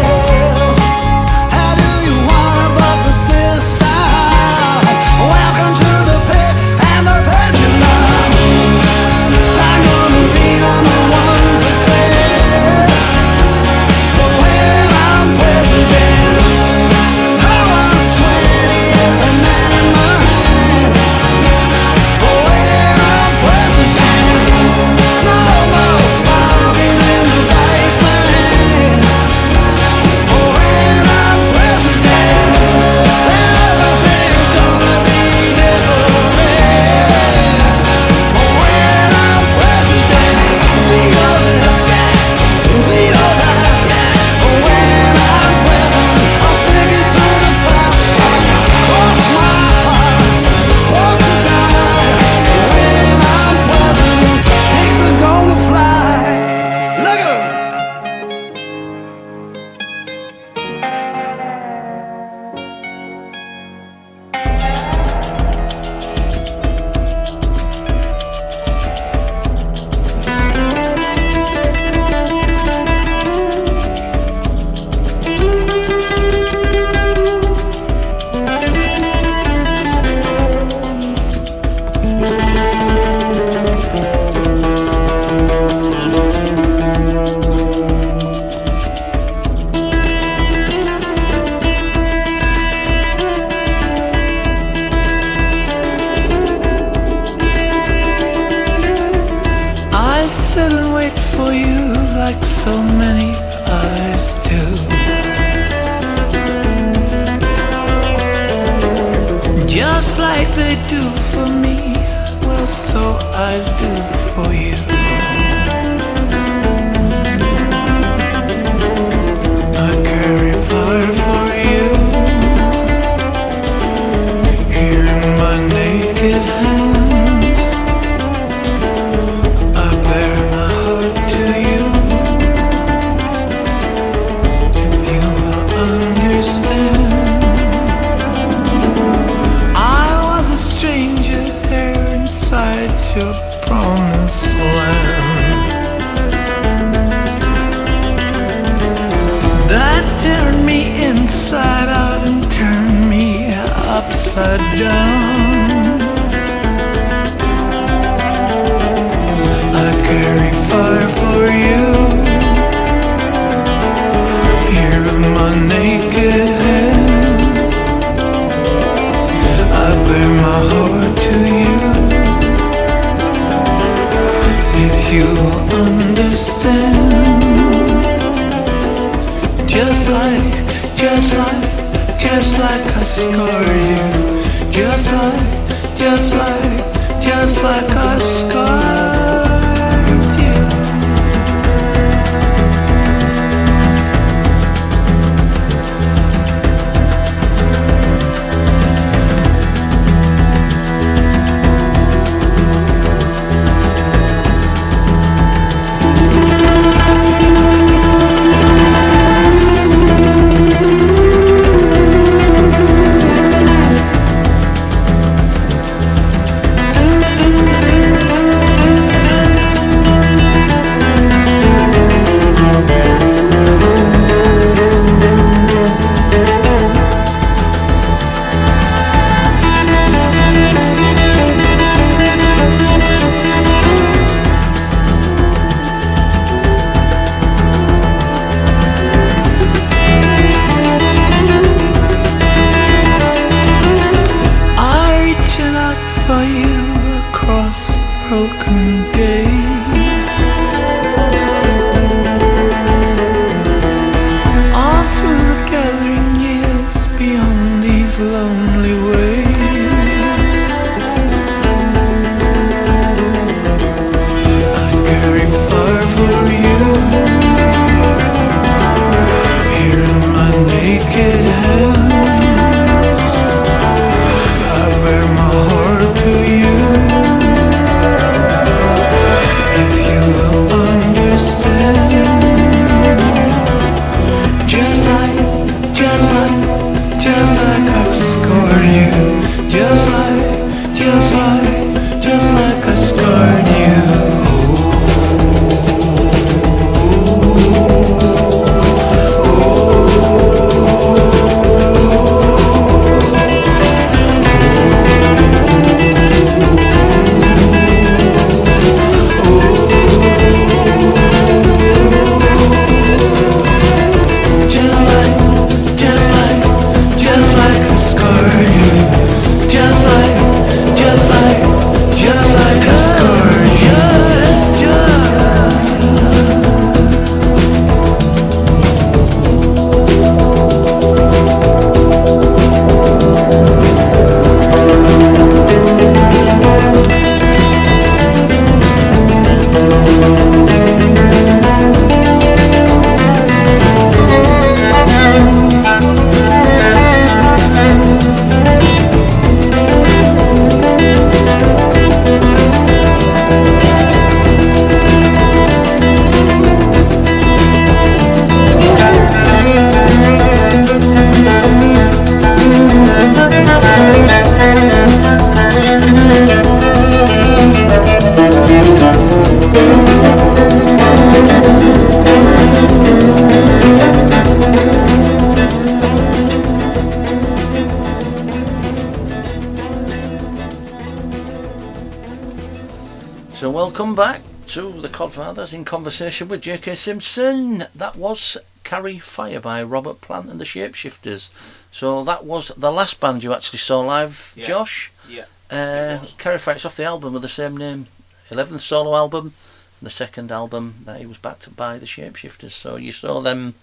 Codfathers 385.19 385.75
in 385.75 385.85
conversation 385.85 386.47
with 386.47 386.61
J.K. 386.63 386.95
Simpson. 386.95 387.87
That 387.93 388.15
was 388.15 388.57
Carry 388.85 389.19
Fire 389.19 389.59
by 389.59 389.83
Robert 389.83 390.21
Plant 390.21 390.49
and 390.49 390.61
the 390.61 390.65
Shapeshifters. 390.65 391.51
So 391.91 392.23
that 392.23 392.45
was 392.45 392.69
the 392.77 392.93
last 392.93 393.21
band 393.21 393.43
you 393.43 393.53
actually 393.53 393.81
saw 393.81 393.99
live, 393.99 394.53
Yeah. 394.55 394.65
Josh. 394.67 395.11
Yeah. 395.29 395.47
Uh, 395.69 396.25
Carry 396.39 396.59
Fire, 396.61 396.77
it's 396.77 396.85
off 396.87 396.97
the 396.97 397.03
album 397.03 397.33
with 397.33 397.43
the 397.43 397.49
same 397.49 397.77
name, 397.77 398.07
11th 398.49 398.79
solo 398.79 399.17
album. 399.17 399.55
and 399.99 400.07
The 400.07 400.11
second 400.11 400.53
album 400.53 400.99
that 401.05 401.19
he 401.19 401.27
was 401.27 401.39
backed 401.39 401.75
by 401.75 401.99
the 401.99 402.07
Shapeshifters. 402.07 402.71
So 402.71 402.95
you 402.95 403.11
saw 403.11 403.41
them 403.41 403.75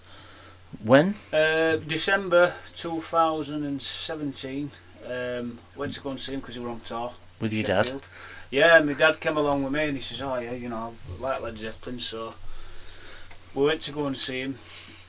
when? 0.82 1.16
Uh, 1.34 1.76
December 1.76 2.54
2017. 2.74 4.70
Um, 5.06 5.58
went 5.76 5.92
to 5.92 6.00
go 6.00 6.08
and 6.12 6.18
see 6.18 6.32
him 6.32 6.40
because 6.40 6.54
he 6.54 6.62
were 6.62 6.70
on 6.70 6.80
tour. 6.80 7.12
With 7.40 7.52
your 7.52 7.64
dad? 7.64 7.92
Yeah, 8.56 8.80
my 8.80 8.94
dad 8.94 9.20
came 9.20 9.36
along 9.36 9.64
with 9.64 9.72
me 9.74 9.84
and 9.84 9.96
he 9.98 10.02
says, 10.02 10.22
"Oh 10.22 10.38
yeah, 10.38 10.52
you 10.52 10.70
know, 10.70 10.94
I 11.18 11.22
like 11.22 11.42
Led 11.42 11.58
Zeppelin." 11.58 12.00
So 12.00 12.32
we 13.54 13.66
went 13.66 13.82
to 13.82 13.92
go 13.92 14.06
and 14.06 14.16
see 14.16 14.40
him, 14.40 14.56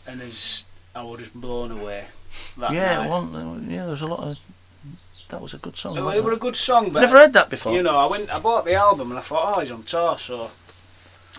and 0.06 0.22
as 0.22 0.66
I 0.94 1.04
was 1.04 1.20
just 1.20 1.34
blown 1.34 1.72
away. 1.72 2.04
That 2.58 2.74
yeah, 2.74 3.08
well, 3.08 3.58
yeah, 3.66 3.84
there 3.84 3.92
was 3.92 4.02
a 4.02 4.08
lot 4.08 4.20
of. 4.20 4.38
That 5.30 5.42
was 5.42 5.54
a 5.54 5.60
good 5.60 5.78
song. 5.78 5.96
It, 5.98 6.18
it 6.18 6.24
were 6.26 6.34
a 6.34 6.44
good 6.48 6.58
song, 6.58 6.90
but 6.92 7.00
never 7.00 7.20
heard 7.20 7.32
that 7.34 7.50
before. 7.50 7.72
you 7.72 7.84
know, 7.84 7.98
I 7.98 8.08
went, 8.12 8.30
I 8.30 8.38
bought 8.40 8.66
the 8.66 8.74
album 8.74 9.12
and 9.12 9.20
I 9.20 9.22
thought, 9.22 9.56
oh, 9.56 9.60
he's 9.62 9.72
on 9.72 9.84
tour, 9.84 10.18
so 10.18 10.52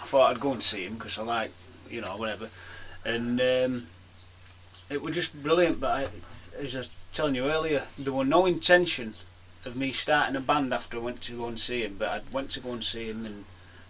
I 0.03 0.07
thought 0.07 0.31
I'd 0.31 0.41
go 0.41 0.53
and 0.53 0.63
see 0.63 0.85
him 0.85 0.95
because 0.95 1.19
I 1.19 1.25
like, 1.25 1.51
you 1.91 2.01
know, 2.01 2.17
whatever. 2.17 2.49
And 3.05 3.39
um, 3.39 3.87
it 4.89 5.03
was 5.03 5.15
just 5.15 5.43
brilliant. 5.43 5.79
But 5.79 5.91
I, 5.91 6.07
as 6.59 6.75
I 6.75 6.79
was 6.79 6.91
telling 7.13 7.35
you 7.35 7.45
earlier, 7.45 7.83
there 7.99 8.15
were 8.15 8.25
no 8.25 8.47
intention 8.47 9.13
of 9.65 9.77
me 9.77 9.93
starting 9.93 10.37
a 10.37 10.41
band 10.41 10.73
after 10.73 10.97
I 10.99 11.01
went 11.01 11.21
to 11.23 11.33
go 11.33 11.47
and 11.47 11.59
see 11.59 11.83
him. 11.83 11.97
But 11.99 12.09
I 12.09 12.21
went 12.33 12.51
to 12.53 12.61
go 12.61 12.73
and 12.73 12.83
see 12.85 13.07
him 13.11 13.27
and 13.27 13.45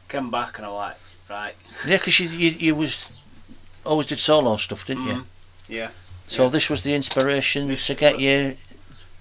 came 0.09 0.31
back 0.31 0.59
and 0.59 0.67
I 0.67 0.71
like, 0.71 0.97
right, 1.29 1.55
Yeah, 1.87 1.99
because 1.99 2.19
you, 2.21 2.29
you 2.29 2.51
you 2.51 2.75
was 2.75 3.09
always 3.85 4.07
did 4.07 4.19
solo 4.19 4.57
stuff, 4.57 4.87
didn't 4.87 5.07
you? 5.07 5.13
mm, 5.15 5.25
yeah. 5.69 5.91
So 6.27 6.45
yeah. 6.45 6.49
this 6.51 6.69
was 6.71 6.83
the 6.83 6.95
inspiration 6.95 7.69
This- 7.69 7.87
to 7.87 7.95
get 7.95 8.19
you 8.21 8.57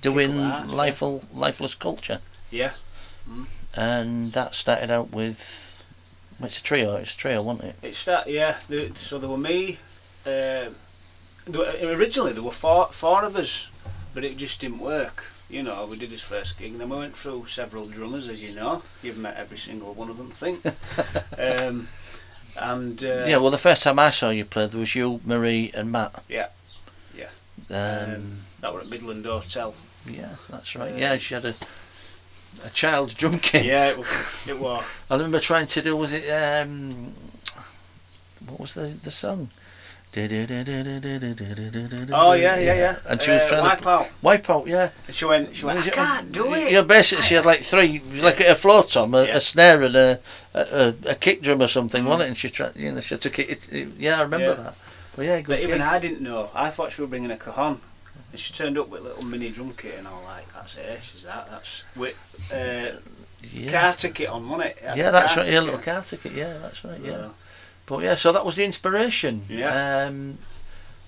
doing 0.02 0.40
arse, 0.40 0.70
yeah. 0.70 0.76
lifeless, 0.76 1.24
lifeless 1.34 1.76
culture, 1.76 2.20
Yeah, 2.52 2.72
and 3.76 4.32
that 4.34 4.56
started 4.56 4.90
out 4.92 5.12
with. 5.12 5.84
well, 6.40 6.48
It's 6.48 6.60
a 6.60 6.64
trio. 6.64 6.96
It's 6.96 7.14
a 7.14 7.18
trio, 7.18 7.42
wasn't 7.42 7.66
it? 7.70 7.76
It 7.82 7.96
start 7.96 8.28
yeah. 8.28 8.58
The, 8.70 8.92
so 8.96 9.20
there 9.20 9.30
were 9.30 9.38
me. 9.38 9.78
Uh, 10.26 10.70
originally 11.82 12.34
there 12.34 12.44
were 12.44 12.52
four 12.52 12.88
four 12.88 13.24
of 13.24 13.36
us, 13.36 13.68
but 14.14 14.24
it 14.24 14.38
just 14.38 14.62
didn't 14.62 14.80
work. 14.80 15.32
You 15.50 15.64
know, 15.64 15.86
we 15.86 15.96
did 15.98 16.12
his 16.12 16.22
first 16.22 16.58
gig, 16.60 16.72
and 16.74 16.82
then 16.82 16.90
we 16.90 16.98
went 16.98 17.16
through 17.16 17.46
several 17.46 17.88
drummers, 17.88 18.28
as 18.28 18.44
you 18.44 18.54
know. 18.54 18.82
You've 19.02 19.18
met 19.18 19.38
every 19.38 19.58
single 19.58 19.94
one 19.94 20.10
of 20.10 20.18
them, 20.18 20.32
I 20.32 20.52
think. 20.52 20.66
um, 21.62 21.88
and 22.60 23.02
uh, 23.04 23.24
yeah. 23.28 23.38
Well, 23.38 23.52
the 23.52 23.58
first 23.58 23.84
time 23.84 23.98
I 24.00 24.10
saw 24.10 24.30
you 24.30 24.44
play, 24.44 24.68
there 24.68 24.80
was 24.80 24.94
you, 24.94 25.22
Marie, 25.24 25.72
and 25.74 25.90
Matt. 25.92 26.24
Yeah. 26.28 26.48
Yeah. 27.16 27.30
Um, 27.70 28.14
Um, 28.16 28.38
that 28.62 28.74
were 28.74 28.82
at 28.82 28.90
Midland 28.90 29.26
Hotel. 29.26 29.74
yeah, 30.10 30.36
that's 30.50 30.76
right. 30.76 30.94
uh, 30.94 30.98
yeah, 30.98 31.18
she 31.18 31.34
had 31.34 31.46
a 31.46 31.56
a 32.66 32.70
child 32.72 33.16
drum 33.16 33.38
kit. 33.40 33.66
yeah, 33.66 33.90
it 33.90 33.98
was. 33.98 34.48
It 34.50 34.60
was. 34.60 34.84
I 35.10 35.16
remember 35.16 35.40
trying 35.40 35.68
to 35.68 35.82
do. 35.82 35.96
Was 35.96 36.12
it 36.14 36.28
um, 36.30 37.14
what 38.48 38.60
was 38.60 38.74
the 38.74 38.88
the 39.04 39.12
song? 39.12 39.50
Oh 42.12 42.34
yeah, 42.34 42.58
yeah, 42.58 42.74
yeah. 42.74 42.96
And 43.08 43.22
she 43.22 43.32
was 43.32 43.42
uh, 43.44 43.48
trying 43.50 43.64
wipe 43.64 43.82
to 43.82 43.90
out. 43.90 44.10
wipe 44.22 44.50
out. 44.50 44.68
Yeah. 44.68 44.90
And 45.06 45.16
she 45.16 45.26
went. 45.26 45.56
She 45.56 45.66
went. 45.66 45.80
I 45.80 45.88
it- 45.88 45.94
can't 45.94 46.32
do 46.32 46.54
it. 46.54 46.72
Know, 46.72 46.84
basically, 46.84 47.24
she 47.24 47.36
had 47.36 47.46
like 47.46 47.62
three, 47.62 48.02
like 48.22 48.40
a 48.40 48.56
floor 48.56 48.84
tom, 48.84 49.14
a, 49.14 49.26
Yeah. 49.26 49.38
a 49.38 49.42
snare, 49.42 49.84
and 49.84 49.96
a, 49.96 50.20
a, 50.54 50.94
a, 51.08 51.16
kick 51.16 51.42
drum 51.44 51.62
or 51.62 51.68
something, 51.68 52.04
Mm. 52.04 52.08
wasn't 52.08 52.22
it? 52.24 52.28
And 52.28 52.38
she 52.38 52.50
tried, 52.50 52.76
you 52.76 52.92
know, 52.92 53.00
she 53.00 53.18
took 53.18 53.38
it. 53.40 53.50
it, 53.50 53.74
it- 53.74 53.88
yeah, 53.98 54.20
I 54.20 54.22
remember 54.24 54.48
Yeah. 54.48 54.54
that. 54.54 54.76
But 55.16 55.26
yeah, 55.26 55.42
good. 55.42 55.48
But 55.54 55.60
even. 55.62 55.82
I 55.82 56.00
didn't 56.00 56.22
know. 56.22 56.50
I 56.54 56.70
thought 56.70 56.92
she 56.92 57.02
was 57.02 57.10
bringing 57.10 57.32
a 57.32 57.38
cajon. 57.38 57.82
And 58.32 58.40
she 58.40 58.54
turned 58.54 58.78
up 58.78 58.90
with 58.90 59.02
a 59.02 59.04
little 59.06 59.24
mini 59.24 59.50
drum 59.50 59.74
kit, 59.78 59.96
and 59.98 60.08
I 60.08 60.12
was 60.12 60.24
like, 60.26 60.54
"That's 60.54 60.78
ace, 60.78 61.16
is 61.16 61.24
that? 61.24 61.48
That's 61.50 61.86
with 61.96 62.16
uh, 62.54 62.98
yeah. 63.54 63.72
car 63.72 63.94
ticket 63.94 64.28
on, 64.30 64.50
wasn't 64.50 64.72
it? 64.72 64.78
It 64.84 64.98
yeah, 64.98 65.12
that's 65.12 65.38
right. 65.38 65.50
Yeah, 65.50 65.62
little 65.62 65.80
car 65.80 66.02
ticket. 66.02 66.34
Yeah, 66.34 66.58
that's 66.62 66.84
right. 66.84 67.00
Yeah. 67.02 67.12
Yeah. 67.12 67.28
But 67.88 68.04
yeah, 68.04 68.16
so 68.16 68.32
that 68.32 68.46
was 68.46 68.58
the 68.58 68.66
inspiration. 68.66 69.44
Yeah. 69.50 70.06
Um, 70.08 70.38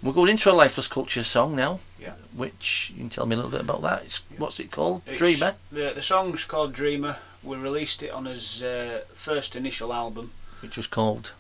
we're 0.01 0.13
going 0.13 0.30
into 0.30 0.49
a 0.49 0.53
lifeless 0.53 0.88
culture 0.88 1.23
song 1.25 1.55
now. 1.55 1.80
Yeah. 1.99 2.13
Which 2.34 2.91
you 2.95 3.01
can 3.01 3.09
tell 3.09 3.25
me 3.25 3.34
a 3.34 3.36
little 3.36 3.51
bit 3.51 3.61
about 3.61 3.82
that. 3.82 4.03
It's 4.05 4.23
what's 4.38 4.59
it 4.59 4.71
called? 4.71 5.01
It's- 5.05 5.19
Dreamer. 5.19 5.55
The, 5.71 5.91
the 5.93 6.01
song's 6.01 6.45
called 6.45 6.73
Dreamer. 6.73 7.17
We 7.43 7.57
released 7.57 8.01
it 8.01 8.11
on 8.11 8.25
his 8.25 8.63
uh, 8.63 9.01
first 9.13 9.55
initial 9.55 9.93
album, 9.93 10.32
which 10.61 10.77
was 10.77 10.88
called 10.88 11.34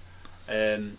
um, 0.49 0.97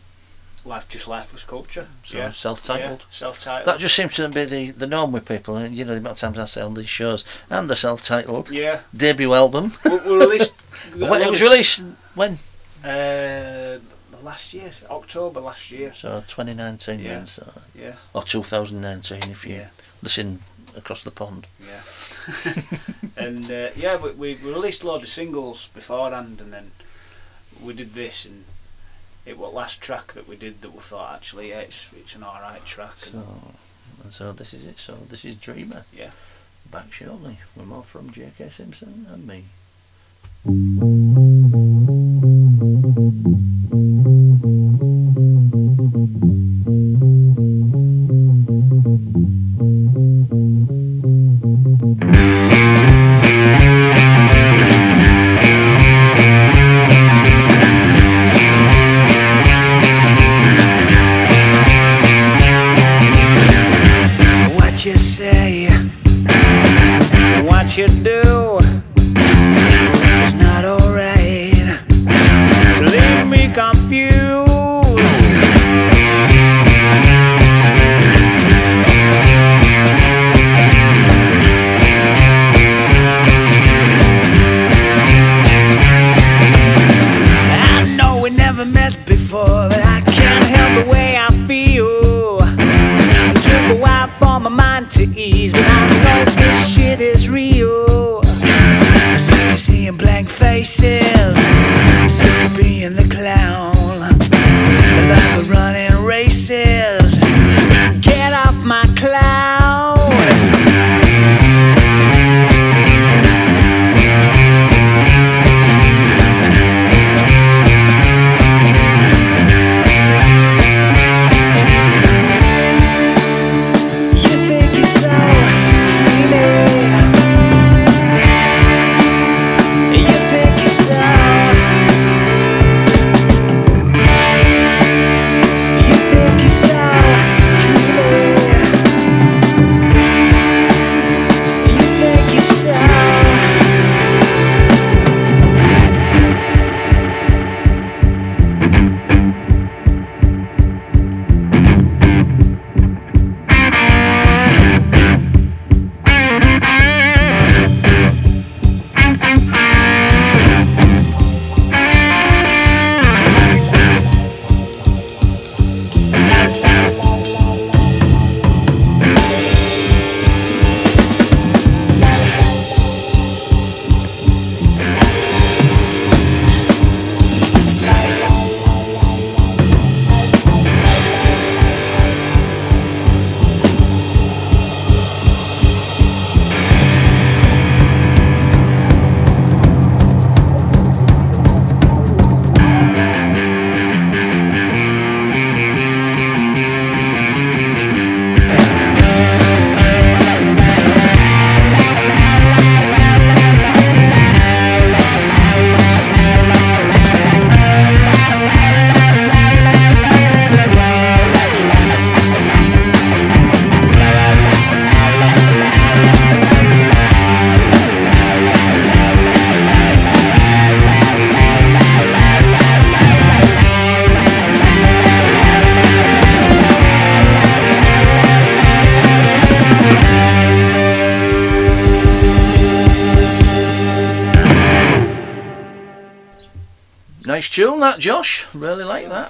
Life 0.65 0.89
Just 0.89 1.07
Lifeless 1.09 1.45
Culture. 1.45 1.89
so 2.03 2.19
yeah. 2.19 2.31
self-titled. 2.33 3.01
Yeah, 3.01 3.07
self-titled. 3.11 3.67
That 3.67 3.81
just 3.81 3.95
seems 3.97 4.15
to 4.17 4.29
be 4.29 4.45
the, 4.45 4.71
the 4.73 4.87
norm 4.87 5.13
with 5.13 5.27
people. 5.27 5.57
and 5.57 5.75
You 5.77 5.85
know, 5.85 5.93
the 5.93 6.01
amount 6.01 6.17
of 6.17 6.21
times 6.21 6.39
I 6.39 6.45
say 6.47 6.61
on 6.63 6.75
these 6.75 6.89
shows, 6.89 7.25
and 7.49 7.69
the 7.69 7.77
self-titled 7.77 8.51
yeah. 8.51 8.81
debut 8.95 9.33
album. 9.35 9.73
we, 9.85 9.99
we 10.01 10.17
released. 10.19 10.55
when 10.97 11.21
it 11.23 11.31
was 11.31 11.43
released 11.43 11.83
when? 12.15 12.39
Uh, 12.85 13.79
last 14.23 14.55
year, 14.55 14.71
October 14.91 15.41
last 15.41 15.71
year. 15.71 15.93
So 15.95 16.23
2019 16.27 17.01
Yeah. 17.01 17.15
then, 17.15 17.27
so 17.27 17.53
Yeah. 17.75 17.95
or 18.13 18.23
2019 18.23 19.31
if 19.31 19.45
you 19.47 19.55
Yeah. 19.57 19.69
listen 20.03 20.43
across 20.77 21.03
the 21.03 21.11
pond. 21.11 21.47
Yeah. 21.61 21.83
and 23.17 23.51
uh, 23.51 23.71
yeah, 23.77 23.97
we, 23.97 24.11
we 24.13 24.35
released 24.37 24.83
a 24.83 24.87
load 24.87 25.03
of 25.03 25.09
singles 25.09 25.69
beforehand, 25.75 26.41
and 26.41 26.53
then 26.53 26.71
we 27.61 27.75
did 27.75 27.95
this, 27.95 28.25
and 28.25 28.45
it 29.27 29.37
was 29.39 29.53
last 29.53 29.83
track 29.83 30.13
that 30.15 30.29
we 30.29 30.37
did 30.37 30.63
that 30.63 30.73
we 30.73 30.81
thought 30.81 31.15
actually, 31.17 31.49
yeah, 31.51 31.61
it's 31.61 31.91
it's 31.97 32.15
an 32.15 32.23
alright 32.23 32.65
track. 32.65 32.97
So 32.99 33.19
and 33.19 33.55
and 34.05 34.13
so 34.13 34.33
this 34.33 34.55
is 34.55 34.65
it. 34.67 34.79
So 34.79 34.95
this 35.09 35.25
is 35.25 35.35
Dreamer. 35.37 35.85
Yeah. 35.93 36.11
Back 36.71 36.93
shortly 36.93 37.39
with 37.57 37.67
more 37.67 37.83
from 37.83 38.11
J.K. 38.13 38.49
Simpson 38.49 39.07
and 39.11 39.27
me. 39.27 39.45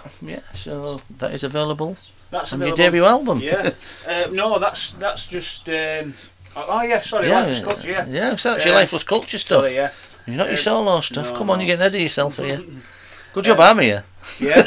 That. 0.02 0.12
Yeah, 0.22 0.40
so 0.52 1.00
that 1.18 1.32
is 1.34 1.44
available 1.44 1.96
That's 2.30 2.52
on 2.52 2.60
your 2.60 2.74
debut 2.74 3.04
album. 3.04 3.40
Yeah. 3.40 3.70
uh, 4.06 4.26
no, 4.32 4.58
that's 4.58 4.92
that's 4.92 5.26
just. 5.28 5.68
Um, 5.68 6.14
oh, 6.56 6.66
oh, 6.68 6.82
yeah, 6.82 7.00
sorry, 7.00 7.28
yeah, 7.28 7.38
Lifeless 7.40 7.60
Culture, 7.62 7.90
yeah. 7.90 8.06
yeah. 8.08 8.36
So 8.36 8.52
that's 8.52 8.64
your 8.64 8.74
Yeah. 8.74 8.80
lifeless 8.80 9.04
culture 9.04 9.38
stuff. 9.38 9.62
Sorry, 9.62 9.74
yeah. 9.74 9.90
You're 10.26 10.36
not 10.36 10.46
your 10.46 10.58
Um, 10.58 10.64
solo 10.64 11.00
stuff. 11.00 11.32
no, 11.32 11.38
Come 11.38 11.50
on, 11.50 11.58
no. 11.58 11.64
you're 11.64 11.76
getting 11.76 11.80
ahead 11.80 11.94
of 11.94 12.00
yourself 12.00 12.36
here. 12.36 12.60
Good 13.32 13.44
job, 13.44 13.60
I'm 13.60 13.78
here. 13.78 14.04
Yeah. 14.40 14.66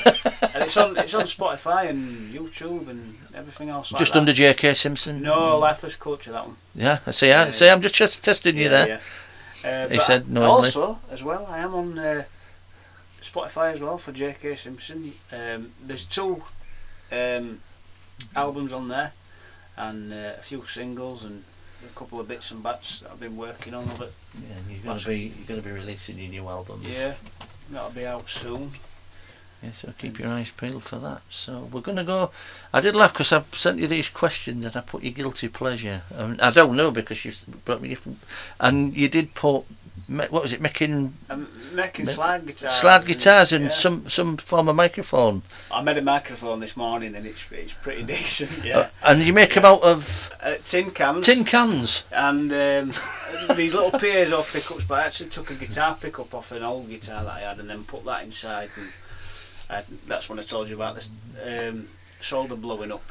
and 0.54 0.64
it's 0.64 0.78
on 0.78 0.98
it's 0.98 1.14
on 1.14 1.26
Spotify 1.26 1.90
and 1.90 2.34
YouTube 2.34 2.88
and 2.90 3.18
everything 3.36 3.70
else 3.70 3.92
like 3.92 4.00
Just 4.00 4.14
that. 4.14 4.20
under 4.20 4.34
J.K. 4.34 4.74
Simpson. 4.74 5.22
No, 5.22 5.58
Lifeless 5.60 5.96
Culture, 5.98 6.32
that 6.32 6.48
one. 6.48 6.56
Yeah, 6.74 7.00
I 7.06 7.12
see. 7.12 7.28
I 7.32 7.46
Yeah, 7.46 7.52
see. 7.52 7.70
I'm 7.70 7.82
just 7.82 8.24
testing 8.24 8.58
you 8.58 8.70
there. 8.70 8.88
Yeah. 8.88 9.00
Uh, 9.86 9.90
He 9.90 10.00
said 10.00 10.30
knowingly. 10.30 10.68
Also, 10.68 11.00
as 11.12 11.24
well, 11.24 11.46
I 11.50 11.60
am 11.60 11.74
on 11.76 12.00
uh, 12.00 12.24
Spotify 13.34 13.74
as 13.74 13.82
well 13.82 13.98
for 13.98 14.12
J.K. 14.12 14.56
Simpson. 14.56 15.14
Um, 15.32 15.72
there's 15.82 16.06
two 16.06 16.44
um, 17.12 17.62
albums 18.36 18.72
on 18.72 18.90
there, 18.90 19.14
and 19.76 20.14
uh, 20.14 20.34
a 20.38 20.42
few 20.42 20.66
singles 20.66 21.26
and 21.26 21.44
a 21.84 21.98
couple 21.98 22.20
of 22.20 22.28
bits 22.28 22.52
and 22.52 22.62
bats 22.62 23.00
that 23.00 23.12
I've 23.12 23.20
been 23.20 23.36
working 23.36 23.74
on 23.74 23.84
of 23.86 24.02
it. 24.02 24.14
Yeah, 24.36 24.56
you're 24.70 24.84
gonna 24.84 25.06
be 25.06 25.34
you're 25.36 25.48
gonna 25.48 25.62
be 25.62 25.72
releasing 25.72 26.20
your 26.20 26.30
new 26.30 26.48
album. 26.48 26.82
Yeah, 26.84 27.16
that'll 27.72 27.90
be 27.90 28.06
out 28.06 28.30
soon. 28.30 28.72
Yeah, 29.64 29.72
so 29.72 29.94
keep 29.98 30.20
your 30.20 30.28
eyes 30.28 30.52
peeled 30.52 30.84
for 30.84 30.98
that. 30.98 31.22
So 31.30 31.70
we're 31.72 31.80
going 31.80 31.96
to 31.96 32.04
go. 32.04 32.32
I 32.74 32.82
did 32.82 32.98
laugh 32.98 33.14
because 33.14 33.32
I 33.32 33.44
sent 33.54 33.80
you 33.80 33.88
these 33.88 34.10
questions 34.10 34.66
and 34.66 34.76
I 34.76 34.82
put 34.82 35.04
your 35.04 35.14
guilty 35.14 35.48
pleasure. 35.48 36.02
Um, 36.18 36.38
I 36.42 36.52
don't 36.52 36.76
know 36.76 36.92
because 36.92 37.24
you've 37.24 37.64
brought 37.64 37.80
me 37.80 37.88
different. 37.88 38.20
And 38.60 38.94
you 38.94 39.08
did 39.08 39.36
put 39.36 39.64
what 40.08 40.32
was 40.32 40.54
it 40.54 40.60
making 40.62 41.14
I'm 41.30 41.48
making 41.74 42.06
slide 42.08 42.46
guitars. 42.46 42.74
slide 42.74 43.06
guitars 43.06 43.54
and 43.54 43.66
yeah. 43.66 43.72
some 43.72 44.10
some 44.10 44.38
form 44.38 44.68
of 44.68 44.76
microphone. 44.76 45.42
I 45.72 45.82
made 45.82 45.98
a 45.98 46.02
microphone 46.02 46.60
this 46.60 46.76
morning 46.76 47.16
and 47.16 47.26
it's 47.26 47.50
it's 47.52 47.74
pretty 47.74 48.04
decent. 48.16 48.64
Yeah, 48.66 48.78
Uh, 48.78 48.88
and 49.08 49.22
you 49.24 49.34
make 49.34 49.54
them 49.54 49.66
out 49.66 49.82
of 49.82 50.30
uh, 50.42 50.56
tin 50.66 50.92
cans. 50.92 51.26
tin 51.26 51.44
cans. 51.46 52.06
and 52.12 52.52
um, 52.52 52.88
these 53.56 53.74
little 53.76 53.92
piezo 54.00 54.44
pickups. 54.52 54.84
But 54.86 55.00
I 55.00 55.06
actually 55.06 55.30
took 55.30 55.50
a 55.52 55.56
guitar 55.56 55.98
pickup 56.00 56.34
off 56.34 56.52
an 56.52 56.64
old 56.64 56.90
guitar 56.90 57.24
that 57.24 57.34
I 57.34 57.40
had, 57.42 57.60
and 57.60 57.70
then 57.70 57.84
put 57.86 58.04
that 58.06 58.24
inside. 58.24 58.70
And 58.76 58.90
I, 59.70 59.84
that's 60.08 60.30
when 60.30 60.38
I 60.40 60.44
told 60.44 60.70
you 60.70 60.76
about 60.76 60.96
this 60.96 61.10
um, 61.46 61.88
solder 62.20 62.56
blowing 62.56 62.92
up. 62.92 63.04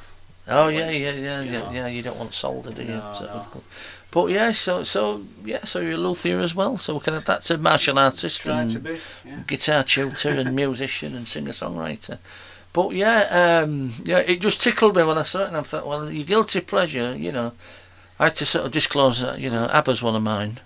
Oh 0.48 0.68
yeah, 0.68 0.90
yeah, 0.90 1.12
yeah, 1.12 1.42
yeah, 1.42 1.70
yeah. 1.70 1.86
You 1.86 2.02
don't 2.02 2.18
want 2.18 2.34
solder, 2.34 2.70
do 2.70 2.82
you? 2.82 2.88
No, 2.96 3.14
So- 3.18 3.26
no. 3.26 3.62
But 4.10 4.26
yeah, 4.26 4.52
so 4.52 4.82
so 4.82 5.22
yeah, 5.42 5.64
so 5.64 5.80
you're 5.80 5.92
a 5.92 5.96
luthier 5.96 6.38
as 6.40 6.54
well. 6.54 6.76
So 6.76 7.00
kind 7.00 7.16
of 7.16 7.24
that's 7.24 7.50
a 7.50 7.56
martial 7.56 7.98
artist 7.98 8.46
and 8.46 8.70
to 8.70 8.78
be. 8.80 8.98
Yeah. 9.24 9.40
guitar 9.46 9.82
tutor 9.84 10.30
and 10.30 10.54
musician 10.54 11.16
and 11.16 11.26
singer 11.26 11.52
songwriter. 11.52 12.18
But 12.74 12.92
yeah, 12.92 13.62
um, 13.64 13.92
yeah, 14.04 14.18
it 14.18 14.40
just 14.40 14.60
tickled 14.62 14.96
me 14.96 15.02
when 15.04 15.16
I 15.16 15.22
saw 15.22 15.42
it, 15.44 15.48
and 15.48 15.56
I 15.56 15.62
thought, 15.62 15.86
well, 15.86 16.10
your 16.10 16.24
guilty 16.26 16.60
pleasure, 16.60 17.16
you 17.16 17.32
know. 17.32 17.52
I 18.18 18.24
had 18.24 18.34
to 18.36 18.46
sort 18.46 18.66
of 18.66 18.72
disclose 18.72 19.20
that, 19.22 19.40
you 19.40 19.50
know, 19.50 19.66
ABBA's 19.72 20.02
one 20.02 20.14
of 20.14 20.22
mine. 20.22 20.60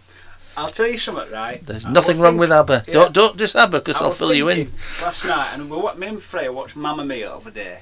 I'll 0.56 0.68
tell 0.68 0.88
you 0.88 0.96
something, 0.98 1.32
right? 1.32 1.64
There's 1.64 1.86
I 1.86 1.92
nothing 1.92 2.18
wrong 2.18 2.32
think- 2.34 2.40
with 2.40 2.52
ABBA. 2.52 2.84
yeah. 2.88 2.92
Don't 2.92 3.12
don't 3.12 3.36
diss 3.36 3.54
ABBA 3.54 3.78
because 3.80 4.00
I'll 4.02 4.10
fill 4.10 4.34
you 4.34 4.48
in. 4.48 4.72
Last 5.02 5.24
night, 5.26 5.50
and 5.54 5.70
we, 5.70 5.76
wa- 5.76 5.94
me 5.94 6.06
and 6.08 6.22
Freya 6.22 6.52
watched 6.52 6.76
Mamma 6.76 7.04
Mia 7.04 7.30
over 7.32 7.50
there. 7.50 7.80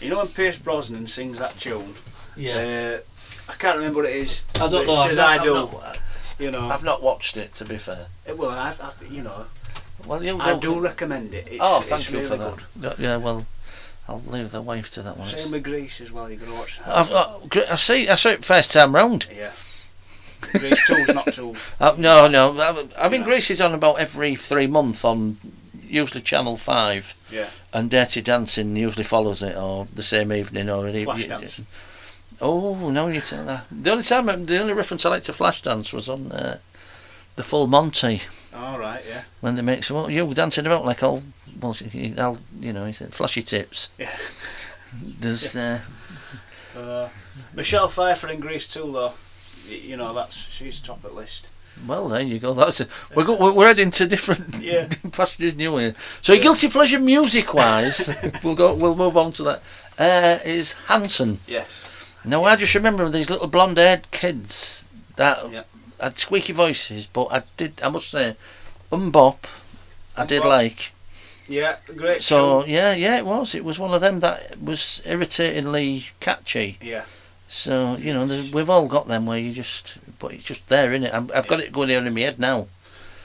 You 0.00 0.10
know 0.10 0.18
when 0.18 0.28
Pierce 0.28 0.58
Brosnan 0.58 1.06
sings 1.06 1.38
that 1.38 1.58
tune? 1.58 1.94
Yeah. 2.36 2.98
Uh, 2.98 3.50
I 3.50 3.54
can't 3.54 3.76
remember 3.78 4.02
what 4.02 4.10
it 4.10 4.16
is. 4.16 4.42
I 4.56 4.68
don't 4.68 4.86
know. 4.86 4.92
It 4.94 4.96
I've 4.98 5.06
says 5.08 5.16
not, 5.18 5.40
I 5.40 5.44
do. 5.44 5.54
not- 5.54 5.98
you 6.38 6.50
know. 6.50 6.68
I've 6.68 6.84
not 6.84 7.02
watched 7.02 7.36
it, 7.38 7.54
to 7.54 7.64
be 7.64 7.78
fair. 7.78 8.06
It- 8.26 8.36
well, 8.36 8.50
I've, 8.50 8.80
I've, 8.80 9.02
you 9.10 9.22
know, 9.22 9.46
Well, 10.06 10.22
you 10.22 10.38
I 10.38 10.50
don't- 10.50 10.60
do 10.60 10.78
recommend 10.80 11.32
it. 11.34 11.48
It's, 11.50 11.58
Oh, 11.60 11.80
it's 11.80 11.88
thank 11.88 12.10
you 12.10 12.16
really 12.18 12.28
for 12.28 12.36
that. 12.36 12.56
good. 12.56 12.98
Yeah, 12.98 13.10
Yeah, 13.10 13.16
well, 13.16 13.46
I'll 14.08 14.22
leave 14.26 14.50
the 14.52 14.60
wife 14.62 14.90
to 14.92 15.02
that 15.02 15.16
one. 15.16 15.26
Same 15.26 15.50
with 15.50 15.64
Grease 15.64 16.00
as 16.00 16.12
well. 16.12 16.30
You're 16.30 16.38
gonna 16.40 16.54
watch 16.58 16.78
that. 16.78 16.88
I've, 17.12 17.48
Gre- 17.48 17.60
I 17.70 17.74
see. 17.76 18.08
I 18.08 18.14
saw 18.16 18.28
it 18.30 18.44
first 18.44 18.72
time 18.72 18.94
round. 18.94 19.26
Yeah. 19.34 19.52
Grease 20.52 20.86
two's 20.86 21.08
not 21.14 21.32
too. 21.32 21.56
Uh, 21.80 21.94
no, 21.98 22.28
no. 22.28 22.56
I, 22.60 23.06
I 23.06 23.08
mean, 23.08 23.22
Yeah. 23.22 23.26
Grease 23.26 23.50
is 23.50 23.60
on 23.60 23.72
about 23.74 23.94
every 23.98 24.36
three 24.36 24.66
month 24.66 25.04
on 25.04 25.38
usually 25.88 26.20
Channel 26.20 26.56
Five. 26.56 27.14
Yeah. 27.30 27.48
And 27.72 27.90
Dirty 27.90 28.22
Dancing 28.22 28.76
usually 28.76 29.04
follows 29.04 29.42
it, 29.42 29.56
or 29.56 29.86
the 29.94 30.02
same 30.02 30.32
evening, 30.32 30.68
or 30.70 30.86
an 30.86 31.04
Flash 31.04 31.24
evening. 31.24 31.66
Oh 32.40 32.90
no, 32.90 33.08
you 33.08 33.20
tell 33.20 33.44
that. 33.46 33.64
The 33.70 33.90
only 33.90 34.02
time, 34.02 34.26
the 34.44 34.60
only 34.60 34.72
reference 34.74 35.06
I 35.06 35.10
like 35.10 35.22
to 35.24 35.32
Flashdance 35.32 35.92
was 35.92 36.08
on 36.08 36.30
uh, 36.32 36.58
the 37.36 37.42
Full 37.42 37.66
Monty 37.66 38.22
All 38.54 38.78
right. 38.78 39.02
Yeah. 39.08 39.22
when 39.40 39.56
they 39.56 39.62
make 39.62 39.84
some. 39.84 39.96
Oh, 39.96 40.08
you 40.08 40.32
dancing 40.34 40.66
about 40.66 40.84
like 40.84 41.02
all, 41.02 41.22
well, 41.60 41.76
I'll, 42.18 42.38
you 42.60 42.72
know, 42.72 42.84
he 42.84 42.92
said 42.92 43.14
flashy 43.14 43.42
tips. 43.42 43.90
Yeah. 43.98 44.10
There's, 45.20 45.56
uh, 45.56 45.80
Uh, 46.76 47.08
Michelle 47.54 47.88
Pfeiffer 47.88 48.28
in 48.28 48.40
Grease 48.40 48.68
too, 48.68 48.90
though. 48.92 49.12
You 49.68 49.96
know 49.96 50.14
that's 50.14 50.36
she's 50.36 50.80
top 50.80 51.02
of 51.04 51.10
the 51.10 51.16
list. 51.16 51.48
Well, 51.86 52.08
there 52.08 52.20
you 52.22 52.38
go. 52.38 52.54
That's 52.54 52.80
it. 52.80 52.88
We're 53.14 53.24
go, 53.24 53.52
we're 53.52 53.66
heading 53.66 53.90
to 53.92 54.06
different 54.06 54.58
Yeah. 54.60 54.88
passages 55.12 55.54
new 55.54 55.76
here. 55.76 55.94
So, 56.22 56.32
your 56.32 56.42
guilty 56.42 56.68
pleasure 56.68 56.98
music 57.00 57.52
wise, 57.54 58.08
we'll 58.44 58.54
go. 58.54 58.74
We'll 58.74 58.96
move 58.96 59.16
on 59.16 59.32
to 59.32 59.42
that. 59.44 59.62
Uh, 59.98 60.38
is 60.44 60.72
Hanson. 60.88 61.38
Yes. 61.46 61.86
Now 62.24 62.44
I 62.44 62.56
just 62.56 62.74
remember 62.74 63.08
these 63.08 63.30
little 63.30 63.46
blonde-haired 63.46 64.10
kids 64.10 64.86
that 65.16 65.50
Yeah. 65.52 65.62
had 66.00 66.18
squeaky 66.18 66.52
voices, 66.52 67.06
but 67.06 67.26
I 67.30 67.42
did, 67.56 67.80
I 67.82 67.88
must 67.88 68.10
say, 68.10 68.36
MMMBop, 68.90 69.36
I 70.16 70.26
did 70.26 70.44
like. 70.44 70.92
Yeah. 71.48 71.76
Great. 71.96 72.20
So 72.22 72.62
tune. 72.62 72.70
yeah, 72.70 72.94
yeah, 72.94 73.18
it 73.18 73.24
was. 73.26 73.54
It 73.54 73.64
was 73.64 73.78
one 73.78 73.94
of 73.94 74.00
them 74.00 74.20
that 74.20 74.60
was 74.60 75.00
irritatingly 75.06 76.06
catchy. 76.20 76.78
Yeah. 76.82 77.04
So 77.48 77.96
you 77.98 78.12
know, 78.12 78.26
we've 78.52 78.68
all 78.68 78.88
got 78.88 79.06
them 79.08 79.24
where 79.26 79.38
you 79.38 79.52
just, 79.52 79.98
but 80.18 80.32
it's 80.32 80.44
just 80.44 80.68
there, 80.68 80.90
innit? 80.90 81.12
I'm, 81.14 81.30
I've 81.34 81.46
got 81.48 81.60
it 81.60 81.72
going 81.72 81.88
here 81.88 82.02
in 82.04 82.14
my 82.14 82.20
head 82.20 82.38
now. 82.38 82.68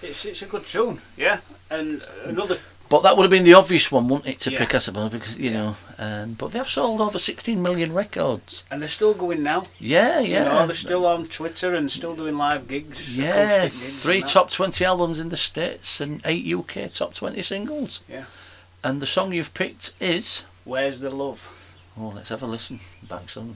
It's 0.01 0.25
it's 0.25 0.41
a 0.41 0.45
good 0.47 0.65
tune. 0.65 0.99
Yeah. 1.17 1.39
And 1.69 2.05
another. 2.25 2.57
But 2.89 3.03
that 3.03 3.15
would 3.15 3.23
have 3.23 3.31
been 3.31 3.45
the 3.45 3.53
obvious 3.53 3.89
one, 3.89 4.09
wouldn't 4.09 4.27
it, 4.27 4.39
to 4.41 4.51
Yeah. 4.51 4.57
pick, 4.59 4.75
I 4.75 4.79
suppose, 4.79 5.11
because 5.11 5.37
you 5.37 5.51
Yeah. 5.51 5.57
know. 5.57 5.75
Um, 5.97 6.33
but 6.33 6.51
they've 6.51 6.67
sold 6.67 6.99
over 6.99 7.17
16 7.19 7.61
million 7.61 7.93
records. 7.93 8.65
And 8.69 8.81
they're 8.81 8.89
still 8.89 9.13
going 9.13 9.43
now. 9.43 9.67
Yeah, 9.79 10.19
You 10.19 10.33
yeah. 10.33 10.43
know, 10.43 10.65
they're 10.67 10.75
still 10.75 11.05
on 11.05 11.27
Twitter 11.27 11.73
and 11.73 11.89
still 11.89 12.15
doing 12.17 12.37
live 12.37 12.67
gigs. 12.67 13.15
Yeah, 13.15 13.63
gigs 13.69 14.01
three 14.03 14.21
top 14.21 14.51
20 14.51 14.83
albums 14.83 15.19
in 15.21 15.29
the 15.29 15.37
States 15.37 16.01
and 16.01 16.21
eight 16.25 16.45
UK 16.45 16.89
top 16.89 17.13
20 17.13 17.41
singles. 17.41 18.03
Yeah. 18.09 18.25
And 18.83 19.01
the 19.01 19.07
song 19.07 19.31
you've 19.31 19.53
picked 19.53 19.93
is. 20.01 20.45
Where's 20.65 20.99
the 20.99 21.11
love? 21.11 21.49
Oh, 21.97 22.11
let's 22.13 22.29
have 22.29 22.43
a 22.43 22.47
listen. 22.47 22.79
Back 23.07 23.29
song. 23.29 23.55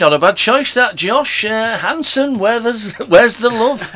Not 0.00 0.14
a 0.14 0.18
bad 0.18 0.38
choice 0.38 0.72
that, 0.72 0.96
Josh. 0.96 1.44
Uh, 1.44 1.76
Hanson, 1.76 2.38
where 2.38 2.58
there's, 2.58 2.96
where's 3.08 3.36
the 3.36 3.50
love? 3.50 3.92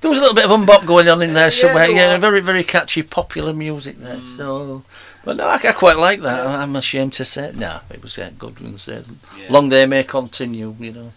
there 0.00 0.08
was 0.08 0.18
a 0.18 0.22
little 0.22 0.36
bit 0.36 0.44
of 0.44 0.52
MMMBop 0.52 0.86
going 0.86 1.08
on 1.08 1.20
in 1.20 1.34
there 1.34 1.50
somewhere. 1.60 1.88
there 1.88 1.96
Yeah, 1.96 2.16
very, 2.18 2.40
very 2.40 2.62
catchy, 2.62 3.02
popular 3.02 3.52
music 3.52 3.98
there. 3.98 4.20
So, 4.20 4.84
but 5.24 5.36
no, 5.36 5.48
I, 5.48 5.54
I 5.56 5.72
quite 5.72 5.96
like 5.96 6.20
that. 6.20 6.46
I'm 6.46 6.76
ashamed 6.76 7.14
to 7.14 7.24
say, 7.24 7.50
no, 7.56 7.80
it 7.90 8.00
was 8.02 8.16
uh, 8.16 8.30
good 8.38 8.78
said, 8.78 9.04
Yeah. 9.36 9.46
long 9.50 9.68
they 9.68 9.84
may 9.84 10.04
continue. 10.04 10.76
You 10.78 10.92
know. 10.92 11.12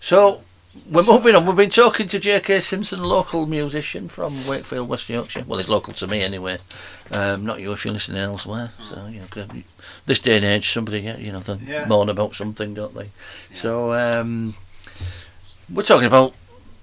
So 0.00 0.40
we're 0.90 1.04
moving 1.04 1.36
on. 1.36 1.46
We've 1.46 1.54
been 1.54 1.70
talking 1.70 2.08
to 2.08 2.18
J.K. 2.18 2.58
Simpson, 2.60 3.00
local 3.00 3.46
musician 3.46 4.08
from 4.08 4.44
Wakefield, 4.48 4.88
West 4.88 5.08
Yorkshire. 5.08 5.44
Well, 5.46 5.60
he's 5.60 5.68
local 5.68 5.92
to 5.92 6.08
me 6.08 6.20
anyway. 6.20 6.58
Um, 7.12 7.44
not 7.44 7.60
you 7.60 7.72
if 7.72 7.84
you're 7.84 7.92
listening 7.94 8.22
elsewhere. 8.22 8.70
So 8.82 9.06
you 9.06 9.20
know, 9.20 9.46
this 10.06 10.18
day 10.20 10.36
and 10.36 10.44
age, 10.44 10.70
somebody 10.70 11.00
you 11.00 11.32
know 11.32 11.40
they 11.40 11.58
Yeah. 11.66 11.86
moan 11.86 12.08
about 12.08 12.34
something, 12.34 12.74
don't 12.74 12.94
they? 12.94 13.10
So 13.52 13.92
um, 13.92 14.54
we're 15.72 15.82
talking 15.82 16.06
about 16.06 16.34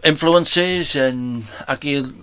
influences 0.04 0.96
and 0.96 1.46
argue. 1.68 2.14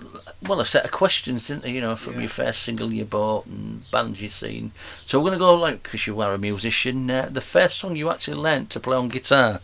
Well, 0.41 0.61
a 0.61 0.65
set 0.65 0.85
of 0.85 0.93
questions, 0.93 1.49
didn't 1.49 1.65
they? 1.65 1.73
You 1.73 1.81
know, 1.81 1.97
from 1.97 2.15
Yeah. 2.15 2.21
your 2.21 2.29
first 2.29 2.63
single 2.63 2.93
you 2.93 3.05
bought 3.05 3.47
and 3.47 3.83
bands 3.91 4.23
you've 4.23 4.31
seen. 4.33 4.71
So 5.05 5.19
we're 5.19 5.31
going 5.31 5.39
to 5.41 5.45
go 5.45 5.55
like, 5.57 5.83
because 5.83 6.07
you 6.07 6.21
are 6.21 6.33
a 6.33 6.39
musician, 6.39 7.11
uh, 7.11 7.29
the 7.29 7.41
first 7.41 7.77
song 7.79 7.97
you 7.97 8.09
actually 8.09 8.37
learnt 8.37 8.71
to 8.71 8.79
play 8.81 8.97
on 8.97 9.09
guitar. 9.09 9.61